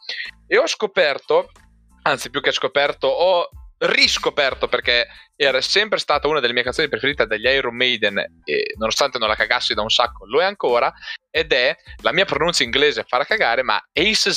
e 0.48 0.58
ho 0.58 0.66
scoperto, 0.66 1.50
anzi 2.04 2.30
più 2.30 2.40
che 2.40 2.52
scoperto, 2.52 3.08
ho 3.08 3.50
riscoperto 3.82 4.68
perché 4.68 5.08
era 5.36 5.60
sempre 5.62 5.98
stata 5.98 6.28
una 6.28 6.40
delle 6.40 6.54
mie 6.54 6.64
canzoni 6.64 6.88
preferite 6.88 7.26
degli 7.26 7.46
Iron 7.46 7.76
Maiden 7.76 8.18
e 8.44 8.74
nonostante 8.78 9.18
non 9.18 9.28
la 9.28 9.36
cagassi 9.36 9.74
da 9.74 9.82
un 9.82 9.90
sacco 9.90 10.26
lo 10.28 10.40
è 10.40 10.44
ancora 10.44 10.94
ed 11.32 11.52
è 11.52 11.76
la 12.02 12.14
mia 12.14 12.26
pronuncia 12.26 12.64
inglese 12.64 13.06
farà 13.08 13.24
cagare 13.24 13.64
ma 13.64 13.82
Ace 13.92 14.32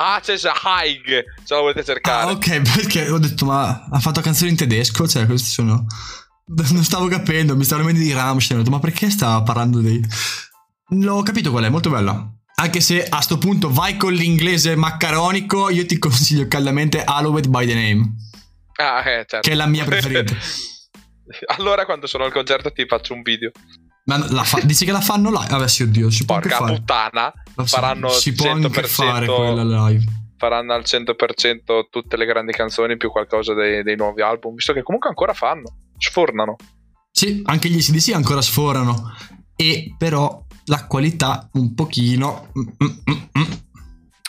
ah 0.00 0.20
c'è 0.20 0.36
Haig 0.62 1.24
se 1.42 1.54
la 1.54 1.60
volete 1.60 1.82
cercare 1.82 2.30
Ah, 2.30 2.30
ok, 2.30 2.60
perché 2.74 3.10
ho 3.10 3.18
detto, 3.18 3.46
ma 3.46 3.86
ha 3.90 3.98
fatto 3.98 4.20
canzoni 4.20 4.50
in 4.50 4.56
tedesco? 4.56 5.08
Cioè, 5.08 5.26
questi 5.26 5.50
sono. 5.50 5.86
Non 6.46 6.84
stavo 6.84 7.08
capendo, 7.08 7.56
mi 7.56 7.64
stavo 7.64 7.82
venendo 7.82 8.04
di 8.04 8.12
Rammstein. 8.12 8.60
Ho 8.60 8.62
detto, 8.62 8.74
ma 8.74 8.80
perché 8.80 9.10
stava 9.10 9.42
parlando 9.42 9.80
dei. 9.80 10.00
L'ho 10.90 11.22
capito 11.22 11.50
qual 11.50 11.64
è, 11.64 11.68
molto 11.68 11.90
bella. 11.90 12.37
Anche 12.60 12.80
se 12.80 13.04
a 13.08 13.20
sto 13.20 13.38
punto 13.38 13.70
vai 13.70 13.96
con 13.96 14.12
l'inglese 14.12 14.74
maccaronico, 14.74 15.70
io 15.70 15.86
ti 15.86 15.96
consiglio 15.98 16.48
caldamente 16.48 17.04
Hallowed 17.04 17.46
by 17.46 17.66
the 17.66 17.74
Name, 17.74 18.14
ah 18.80 19.00
eh 19.08 19.24
certo 19.26 19.40
che 19.40 19.52
è 19.52 19.54
la 19.54 19.66
mia 19.66 19.84
preferita. 19.86 20.34
allora 21.56 21.84
quando 21.84 22.06
sono 22.06 22.24
al 22.24 22.32
concerto 22.32 22.72
ti 22.72 22.84
faccio 22.86 23.14
un 23.14 23.22
video 23.22 23.50
Ma 24.06 24.16
la 24.30 24.42
fa- 24.42 24.60
dici 24.62 24.84
che 24.84 24.90
la 24.92 25.00
fanno 25.00 25.30
live? 25.30 25.46
Vabbè, 25.48 25.68
sì, 25.68 25.82
oddio, 25.84 26.10
si 26.10 26.24
può 26.24 26.36
anche 26.36 26.48
porca 26.48 26.64
fare. 26.64 26.78
puttana 26.78 27.32
si- 27.56 27.66
faranno 27.66 28.08
si 28.08 28.32
può 28.32 28.50
anche 28.50 28.68
100% 28.68 28.86
fare 28.86 29.26
quella 29.26 29.88
live. 29.88 30.04
faranno 30.36 30.72
al 30.72 30.82
100% 30.84 31.88
tutte 31.90 32.16
le 32.16 32.24
grandi 32.26 32.52
canzoni 32.52 32.96
più 32.96 33.10
qualcosa 33.10 33.54
dei, 33.54 33.82
dei 33.84 33.94
nuovi 33.96 34.22
album 34.22 34.54
visto 34.54 34.72
che 34.72 34.82
comunque 34.82 35.08
ancora 35.10 35.32
fanno 35.32 35.76
sfornano 35.96 36.56
Sì, 37.12 37.40
anche 37.44 37.68
gli 37.68 37.78
CDC 37.80 38.14
ancora 38.14 38.40
sforano. 38.42 39.12
E 39.54 39.94
però 39.98 40.44
la 40.68 40.86
qualità 40.86 41.48
un 41.52 41.74
pochino. 41.74 42.50
mm, 42.58 42.62
mm, 42.84 43.12
mm. 43.38 43.52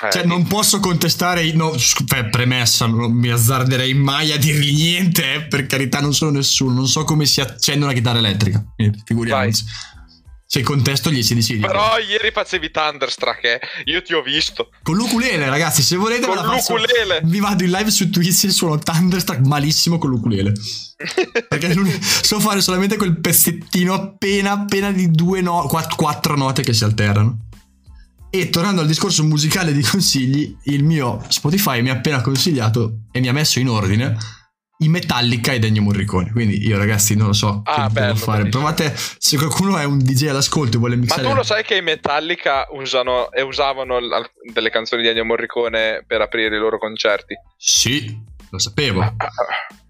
Eh, 0.02 0.12
Cioè, 0.12 0.24
non 0.24 0.48
posso 0.48 0.80
contestare. 0.80 1.52
No, 1.52 1.74
beh, 2.06 2.30
premessa, 2.30 2.86
non 2.86 3.12
mi 3.12 3.30
azzarderei 3.30 3.94
mai 3.94 4.32
a 4.32 4.38
dirgli 4.38 4.74
niente. 4.74 5.34
eh, 5.34 5.42
per 5.44 5.66
carità, 5.68 6.00
non 6.00 6.14
sono 6.14 6.32
nessuno. 6.32 6.74
Non 6.74 6.88
so 6.88 7.04
come 7.04 7.26
si 7.26 7.42
accende 7.42 7.84
una 7.84 7.94
chitarra 7.94 8.20
elettrica. 8.20 8.64
quindi 8.76 9.02
Figuriamoci. 9.06 9.64
Se 10.52 10.64
contesto 10.64 11.12
gli 11.12 11.22
CDC. 11.22 11.54
dico. 11.54 11.68
Però 11.68 12.00
ieri 12.00 12.32
facevi 12.32 12.72
Thunderstruck, 12.72 13.44
eh. 13.44 13.60
Io 13.86 14.02
ti 14.02 14.16
ho 14.16 14.24
visto. 14.24 14.72
Con 14.82 14.96
l'ukulele, 14.96 15.48
ragazzi, 15.48 15.84
se 15.84 15.96
volete. 15.96 16.26
Con 16.26 16.38
l'ukulele. 16.38 17.22
Vi 17.24 17.40
vado 17.40 17.64
in 17.64 17.70
live 17.70 17.92
su 17.92 18.10
Twitch 18.10 18.46
e 18.46 18.50
suono 18.50 18.80
Thunderstruck 18.80 19.46
malissimo 19.46 20.00
con 20.00 20.10
l'ukulele. 20.10 20.54
Perché 21.48 21.76
so 22.02 22.40
fare 22.40 22.62
solamente 22.62 22.98
quel 22.98 23.20
pezzettino 23.20 23.94
appena 23.94 24.54
appena 24.54 24.92
di 24.92 25.12
due 25.12 25.42
no, 25.42 25.68
quatt- 25.68 25.94
quattro 25.96 26.36
note 26.36 26.64
che 26.64 26.74
si 26.74 26.84
alternano. 26.84 27.42
E 28.32 28.50
tornando 28.50 28.82
al 28.82 28.88
discorso 28.88 29.24
musicale 29.24 29.72
di 29.72 29.84
consigli, 29.84 30.58
il 30.64 30.84
mio 30.84 31.24
Spotify 31.28 31.84
mi 31.84 31.92
ha 31.92 31.94
appena 31.94 32.22
consigliato 32.22 33.02
e 33.12 33.20
mi 33.20 33.28
ha 33.28 33.34
messo 33.34 33.60
in 33.60 33.70
ordine 33.70 34.18
i 34.82 34.88
Metallica 34.90 35.52
e 35.52 35.60
Ennio 35.66 35.82
Morricone. 35.82 36.32
Quindi 36.32 36.66
io 36.66 36.78
ragazzi 36.78 37.16
non 37.16 37.28
lo 37.28 37.34
so 37.34 37.62
Ah, 37.66 37.88
che 37.88 37.94
bello, 37.94 38.14
devo 38.14 38.18
fare. 38.26 38.38
bellissimo. 38.44 38.64
Provate, 38.64 38.96
se 39.18 39.38
qualcuno 39.38 39.78
è 39.78 39.84
un 39.84 39.98
DJ 39.98 40.28
all'ascolto 40.28 40.78
e 40.78 40.80
vuole 40.80 40.96
Ma 40.96 41.02
mixare... 41.02 41.24
tu 41.24 41.34
lo 41.34 41.44
sai 41.44 41.64
che 41.64 41.76
i 41.76 41.82
Metallica 41.82 42.68
usano 42.72 43.32
e 43.32 43.42
usavano 43.42 44.00
l- 44.00 44.30
delle 44.54 44.70
canzoni 44.70 45.02
di 45.02 45.10
Ennio 45.10 45.26
Morricone 45.26 46.04
per 46.08 46.22
aprire 46.22 46.56
i 46.56 46.60
loro 46.60 46.78
concerti? 46.78 47.36
Sì, 47.58 48.18
lo 48.50 48.60
sapevo. 48.60 49.16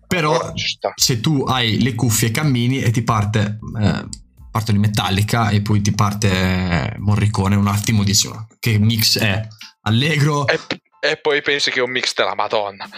Però 0.07 0.51
se 0.95 1.19
tu 1.19 1.43
hai 1.47 1.81
le 1.83 1.93
cuffie 1.93 2.31
cammini 2.31 2.81
e 2.81 2.89
ti 2.89 3.03
parte 3.03 3.59
eh, 3.79 4.05
partono 4.49 4.77
in 4.77 4.83
Metallica 4.83 5.49
e 5.49 5.61
poi 5.61 5.81
ti 5.81 5.91
parte 5.93 6.95
Morricone 6.97 7.55
un 7.55 7.67
attimo 7.67 8.03
dici 8.03 8.27
ma 8.27 8.47
che 8.59 8.79
mix 8.79 9.19
è 9.19 9.39
allegro 9.83 10.47
e, 10.47 10.59
e 10.99 11.17
poi 11.17 11.43
pensi 11.43 11.69
che 11.69 11.79
è 11.79 11.83
un 11.83 11.91
mix 11.91 12.15
della 12.15 12.33
madonna 12.33 12.89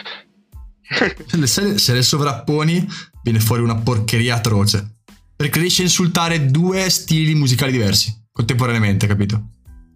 se, 1.46 1.78
se 1.78 1.94
le 1.94 2.02
sovrapponi 2.02 2.88
viene 3.24 3.40
fuori 3.40 3.62
una 3.62 3.76
porcheria 3.76 4.36
atroce 4.36 5.00
perché 5.36 5.60
riesci 5.60 5.82
a 5.82 5.86
insultare 5.86 6.46
due 6.48 6.90
stili 6.90 7.34
musicali 7.34 7.72
diversi 7.72 8.14
contemporaneamente 8.32 9.08
capito 9.08 9.50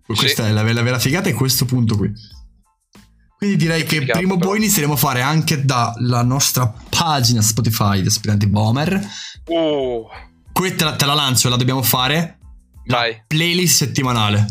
questa 0.06 0.44
sì. 0.44 0.50
è 0.50 0.52
la, 0.54 0.62
la 0.62 0.82
vera 0.82 1.00
figata 1.00 1.30
è 1.30 1.34
questo 1.34 1.66
punto 1.66 1.98
qui 1.98 2.12
quindi 3.38 3.58
direi 3.58 3.84
che, 3.84 4.00
che 4.00 4.06
prima 4.06 4.34
o 4.34 4.38
poi 4.38 4.58
inizieremo 4.58 4.94
a 4.94 4.98
fare 4.98 5.22
anche 5.22 5.66
dalla 5.66 6.24
nostra 6.24 6.74
pagina 6.90 7.42
Spotify 7.42 8.02
di 8.02 8.08
Aspiranti 8.08 8.48
Bomber 8.48 9.08
uh 9.48 10.08
Qui 10.56 10.74
te 10.74 10.86
la, 10.86 10.96
la 10.98 11.14
lancio, 11.14 11.50
la 11.50 11.58
dobbiamo 11.58 11.84
fare. 11.84 12.40
Dai. 12.86 13.24
Playlist 13.28 13.76
settimanale. 13.76 14.46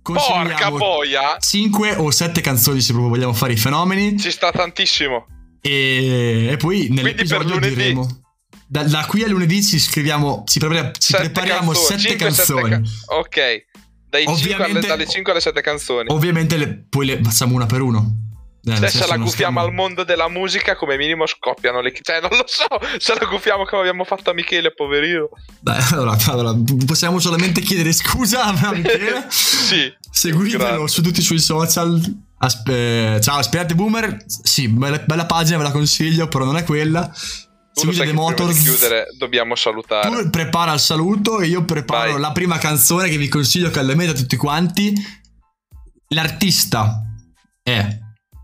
Porca 0.00 0.70
boia! 0.70 1.36
5 1.40 1.96
o 1.96 2.12
7 2.12 2.40
canzoni 2.40 2.80
se 2.80 2.92
proprio 2.92 3.10
vogliamo 3.10 3.32
fare 3.32 3.54
i 3.54 3.56
fenomeni. 3.56 4.16
Ci 4.20 4.30
sta 4.30 4.52
tantissimo. 4.52 5.26
E, 5.66 6.48
e 6.52 6.56
poi 6.56 6.88
nell'episodio 6.90 7.58
diremo... 7.58 8.22
Da, 8.68 8.82
da, 8.82 9.04
qui 9.06 9.22
a 9.22 9.28
lunedì 9.28 9.62
ci 9.62 9.78
scriviamo, 9.78 10.42
ci, 10.44 10.58
prepara, 10.58 10.90
ci 10.90 11.12
prepariamo 11.12 11.70
canzoni, 11.70 12.00
7 12.00 12.16
canzoni. 12.16 12.70
Ca- 12.70 12.82
ok. 13.14 13.64
Cinque 14.36 14.64
alle, 14.64 14.80
dalle 14.80 15.06
5 15.06 15.30
alle 15.30 15.40
7 15.40 15.60
canzoni. 15.60 16.08
Ovviamente 16.10 16.56
le, 16.56 16.86
poi 16.88 17.06
le 17.06 17.20
facciamo 17.22 17.54
una 17.54 17.66
per 17.66 17.80
uno. 17.80 18.24
Eh, 18.68 18.88
se 18.88 19.06
la 19.06 19.16
guffiamo 19.16 19.60
al 19.60 19.72
mondo 19.72 20.02
della 20.02 20.28
musica, 20.28 20.74
come 20.74 20.96
minimo 20.96 21.26
scoppiano 21.26 21.80
le. 21.80 21.92
Cioè, 22.00 22.20
non 22.20 22.30
lo 22.30 22.44
so. 22.46 22.66
Se 22.98 23.14
la 23.16 23.24
guffiamo 23.26 23.64
come 23.64 23.82
abbiamo 23.82 24.02
fatto 24.02 24.30
a 24.30 24.34
Michele, 24.34 24.74
poverino. 24.74 25.28
Beh, 25.60 25.76
allora, 25.92 26.16
allora 26.26 26.52
possiamo 26.84 27.20
solamente 27.20 27.60
chiedere 27.60 27.92
scusa 27.92 28.42
a 28.42 28.72
Michele. 28.72 29.26
sì. 29.30 29.94
Seguitelo 30.10 30.64
grazie. 30.64 30.88
su 30.88 31.02
tutti 31.02 31.20
i 31.20 31.22
suoi 31.22 31.38
social. 31.38 32.24
Aspe- 32.38 33.18
ciao, 33.22 33.38
aspirate 33.38 33.74
boomer. 33.74 34.24
Sì, 34.26 34.68
bella, 34.68 34.98
bella, 34.98 35.26
pagina, 35.26 35.56
ve 35.56 35.64
la 35.64 35.70
consiglio, 35.70 36.28
però 36.28 36.44
non 36.44 36.56
è 36.56 36.64
quella. 36.64 37.10
Seguite 37.72 38.06
The 38.06 38.12
Motors. 38.12 38.62
chiudere, 38.62 39.06
dobbiamo 39.18 39.54
salutare. 39.54 40.10
Tu 40.10 40.30
prepara 40.30 40.72
il 40.72 40.80
saluto 40.80 41.40
e 41.40 41.46
io 41.46 41.64
preparo 41.64 42.12
Vai. 42.12 42.20
la 42.20 42.32
prima 42.32 42.56
canzone 42.58 43.08
che 43.08 43.18
vi 43.18 43.28
consiglio 43.28 43.70
caldamente 43.70 44.12
a 44.12 44.16
tutti 44.16 44.36
quanti. 44.36 44.94
L'artista 46.08 47.02
è 47.62 47.98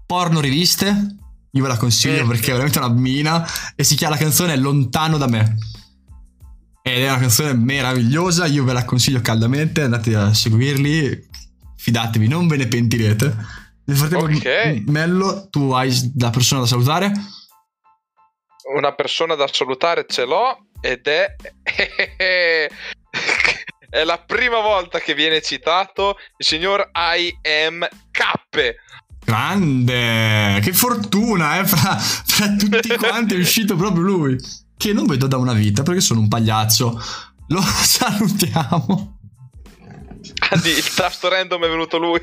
porno 0.06 0.40
riviste. 0.40 1.16
Io 1.54 1.62
ve 1.62 1.68
la 1.68 1.76
consiglio 1.76 2.24
eh. 2.24 2.26
perché 2.26 2.48
è 2.48 2.52
veramente 2.52 2.78
una 2.78 2.90
mina. 2.90 3.46
E 3.74 3.84
si 3.84 3.94
chiama 3.94 4.16
la 4.16 4.20
canzone 4.20 4.56
Lontano 4.56 5.16
da 5.16 5.26
me. 5.26 5.56
Ed 6.82 7.02
è 7.02 7.08
una 7.08 7.20
canzone 7.20 7.54
meravigliosa. 7.54 8.46
Io 8.46 8.64
ve 8.64 8.72
la 8.72 8.84
consiglio 8.84 9.20
caldamente. 9.22 9.82
Andate 9.82 10.14
a 10.14 10.34
seguirli. 10.34 11.28
Fidatevi, 11.76 12.28
non 12.28 12.46
ve 12.48 12.56
ne 12.58 12.66
pentirete. 12.68 13.60
Nel 13.84 13.96
frattempo, 13.96 14.36
okay. 14.36 14.84
Mello, 14.86 15.48
tu 15.50 15.70
hai 15.72 15.92
la 16.18 16.30
persona 16.30 16.60
da 16.60 16.66
salutare? 16.66 17.12
Una 18.74 18.94
persona 18.94 19.34
da 19.34 19.48
salutare 19.50 20.06
ce 20.08 20.24
l'ho 20.24 20.66
ed 20.80 21.06
è. 21.06 21.34
è 23.92 24.04
la 24.04 24.18
prima 24.18 24.60
volta 24.60 25.00
che 25.00 25.14
viene 25.14 25.42
citato 25.42 26.16
il 26.36 26.46
signor 26.46 26.90
I 26.94 27.36
am 27.64 27.86
Cappe. 28.10 28.76
Grande, 29.24 30.60
che 30.62 30.72
fortuna, 30.72 31.60
eh, 31.60 31.66
fra, 31.66 31.96
fra 31.98 32.46
tutti 32.54 32.94
quanti 32.96 33.34
è 33.34 33.38
uscito 33.38 33.76
proprio 33.76 34.02
lui. 34.02 34.36
Che 34.76 34.92
non 34.92 35.06
vedo 35.06 35.26
da 35.26 35.36
una 35.36 35.52
vita 35.52 35.82
perché 35.82 36.00
sono 36.00 36.20
un 36.20 36.28
pagliaccio. 36.28 37.00
Lo 37.48 37.60
salutiamo. 37.62 39.18
Adi, 40.52 40.68
il 40.76 40.94
tasto 40.94 41.28
random 41.28 41.64
è 41.64 41.68
venuto 41.68 41.98
lui. 41.98 42.20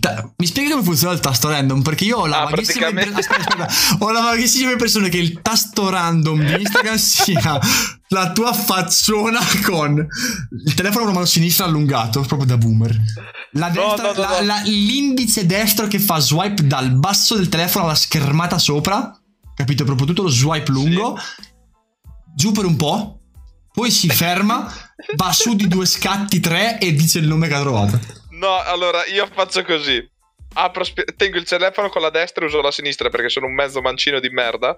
Ta- 0.00 0.30
Mi 0.36 0.46
spieghi 0.46 0.70
come 0.70 0.82
funziona 0.82 1.14
il 1.14 1.20
tasto 1.20 1.48
random? 1.48 1.82
Perché 1.82 2.04
io 2.04 2.18
ho 2.18 2.26
la, 2.26 2.42
ah, 2.42 2.50
vaghissima, 2.50 2.90
praticamente... 2.90 3.20
aspetta, 3.20 3.64
aspetta. 3.64 4.04
ho 4.04 4.10
la 4.10 4.20
vaghissima 4.20 4.70
impressione 4.72 5.08
che 5.08 5.18
il 5.18 5.40
tasto 5.42 5.88
random 5.88 6.44
di 6.44 6.60
Instagram 6.62 6.96
sia 6.98 7.60
la 8.08 8.32
tua 8.32 8.52
facciona 8.52 9.40
con 9.64 10.06
il 10.64 10.74
telefono 10.74 11.04
con 11.04 11.08
la 11.08 11.14
mano 11.14 11.26
sinistra 11.26 11.64
allungato, 11.66 12.20
proprio 12.22 12.46
da 12.46 12.56
boomer. 12.56 12.96
La 13.52 13.68
destra, 13.68 14.12
no, 14.12 14.12
no, 14.12 14.22
no, 14.22 14.28
la, 14.28 14.42
la, 14.42 14.62
l'indice 14.64 15.46
destro 15.46 15.86
che 15.86 15.98
fa 15.98 16.18
swipe 16.18 16.66
dal 16.66 16.90
basso 16.92 17.36
del 17.36 17.48
telefono 17.48 17.84
alla 17.84 17.94
schermata 17.94 18.58
sopra, 18.58 19.18
capito? 19.54 19.84
Proprio 19.84 20.06
tutto 20.06 20.22
lo 20.22 20.28
swipe 20.28 20.70
lungo, 20.70 21.16
sì. 21.16 21.42
giù 22.34 22.52
per 22.52 22.64
un 22.64 22.76
po', 22.76 23.20
poi 23.72 23.90
si 23.90 24.08
ferma, 24.08 24.72
va 25.16 25.32
su 25.32 25.54
di 25.54 25.68
due 25.68 25.86
scatti, 25.86 26.40
tre 26.40 26.78
e 26.78 26.92
dice 26.92 27.18
il 27.18 27.26
nome 27.26 27.48
che 27.48 27.54
ha 27.54 27.60
trovato. 27.60 27.98
No, 28.30 28.60
allora 28.62 29.04
io 29.06 29.28
faccio 29.32 29.62
così. 29.64 30.06
Apro, 30.54 30.84
tengo 31.16 31.36
il 31.36 31.44
telefono 31.44 31.88
con 31.88 32.00
la 32.00 32.10
destra 32.10 32.44
e 32.44 32.48
uso 32.48 32.60
la 32.60 32.70
sinistra 32.70 33.10
perché 33.10 33.28
sono 33.28 33.46
un 33.46 33.54
mezzo 33.54 33.80
mancino 33.80 34.20
di 34.20 34.30
merda. 34.30 34.76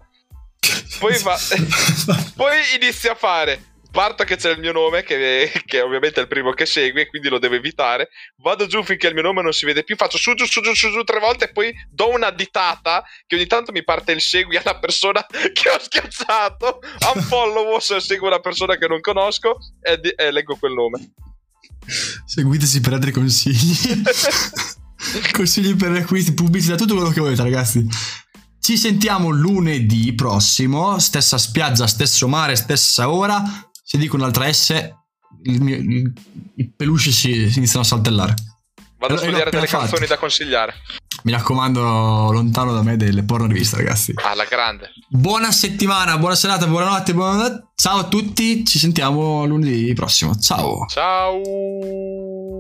Poi, 0.98 1.18
va, 1.22 1.38
poi 2.34 2.56
inizia 2.80 3.12
a 3.12 3.14
fare 3.14 3.62
Parto 3.98 4.22
che 4.22 4.36
c'è 4.36 4.52
il 4.52 4.60
mio 4.60 4.70
nome, 4.70 5.02
che, 5.02 5.50
che 5.66 5.80
ovviamente 5.80 6.20
è 6.20 6.22
il 6.22 6.28
primo 6.28 6.52
che 6.52 6.66
segue, 6.66 7.08
quindi 7.08 7.28
lo 7.28 7.40
devo 7.40 7.56
evitare. 7.56 8.10
Vado 8.36 8.68
giù 8.68 8.84
finché 8.84 9.08
il 9.08 9.14
mio 9.14 9.24
nome 9.24 9.42
non 9.42 9.52
si 9.52 9.66
vede 9.66 9.82
più, 9.82 9.96
faccio 9.96 10.18
su 10.18 10.34
giù 10.34 10.44
su 10.44 10.60
giù 10.60 10.72
su 10.72 10.92
giù 10.92 11.02
tre 11.02 11.18
volte 11.18 11.46
e 11.46 11.50
poi 11.50 11.74
do 11.90 12.08
una 12.10 12.30
ditata 12.30 13.02
che 13.26 13.34
ogni 13.34 13.48
tanto 13.48 13.72
mi 13.72 13.82
parte 13.82 14.12
il 14.12 14.20
segui 14.20 14.56
alla 14.56 14.78
persona 14.78 15.26
che 15.52 15.68
ho 15.68 15.80
schiacciato. 15.80 16.78
Unfollow 17.12 17.80
se 17.80 17.98
seguo 17.98 18.28
una 18.28 18.38
persona 18.38 18.76
che 18.76 18.86
non 18.86 19.00
conosco 19.00 19.56
e, 19.80 19.98
di- 19.98 20.10
e 20.10 20.30
leggo 20.30 20.54
quel 20.54 20.74
nome. 20.74 21.14
Seguiteci 22.24 22.80
per 22.80 22.92
altri 22.92 23.10
consigli. 23.10 24.02
consigli 25.34 25.74
per 25.74 25.90
acquisti, 25.90 26.34
pubblicità, 26.34 26.76
tutto 26.76 26.94
quello 26.94 27.10
che 27.10 27.18
volete, 27.20 27.42
ragazzi. 27.42 27.84
Ci 28.60 28.76
sentiamo 28.76 29.30
lunedì 29.30 30.14
prossimo, 30.14 31.00
stessa 31.00 31.38
spiaggia, 31.38 31.86
stesso 31.86 32.28
mare, 32.28 32.54
stessa 32.54 33.10
ora 33.10 33.42
se 33.88 33.96
dico 33.96 34.16
un'altra 34.16 34.52
S, 34.52 34.92
il 35.44 35.62
mio, 35.62 35.76
il, 35.76 36.12
i 36.56 36.70
peluche 36.76 37.10
si, 37.10 37.48
si, 37.48 37.56
iniziano 37.56 37.80
a 37.80 37.84
saltellare. 37.84 38.34
Vado 38.98 39.14
a 39.14 39.16
studiare 39.16 39.50
delle 39.50 39.66
fatto. 39.66 39.86
canzoni 39.86 40.06
da 40.06 40.18
consigliare. 40.18 40.74
Mi 41.22 41.32
raccomando, 41.32 41.80
lontano 42.30 42.74
da 42.74 42.82
me 42.82 42.98
delle 42.98 43.22
porno 43.22 43.46
riviste, 43.46 43.76
ragazzi. 43.76 44.12
Alla 44.22 44.44
grande. 44.44 44.90
Buona 45.08 45.50
settimana, 45.52 46.18
buona 46.18 46.34
serata, 46.34 46.66
buonanotte, 46.66 47.14
buonanotte. 47.14 47.68
Ciao 47.76 48.00
a 48.00 48.08
tutti, 48.08 48.62
ci 48.66 48.78
sentiamo 48.78 49.46
lunedì 49.46 49.94
prossimo. 49.94 50.36
Ciao. 50.36 50.84
Ciao. 50.86 52.48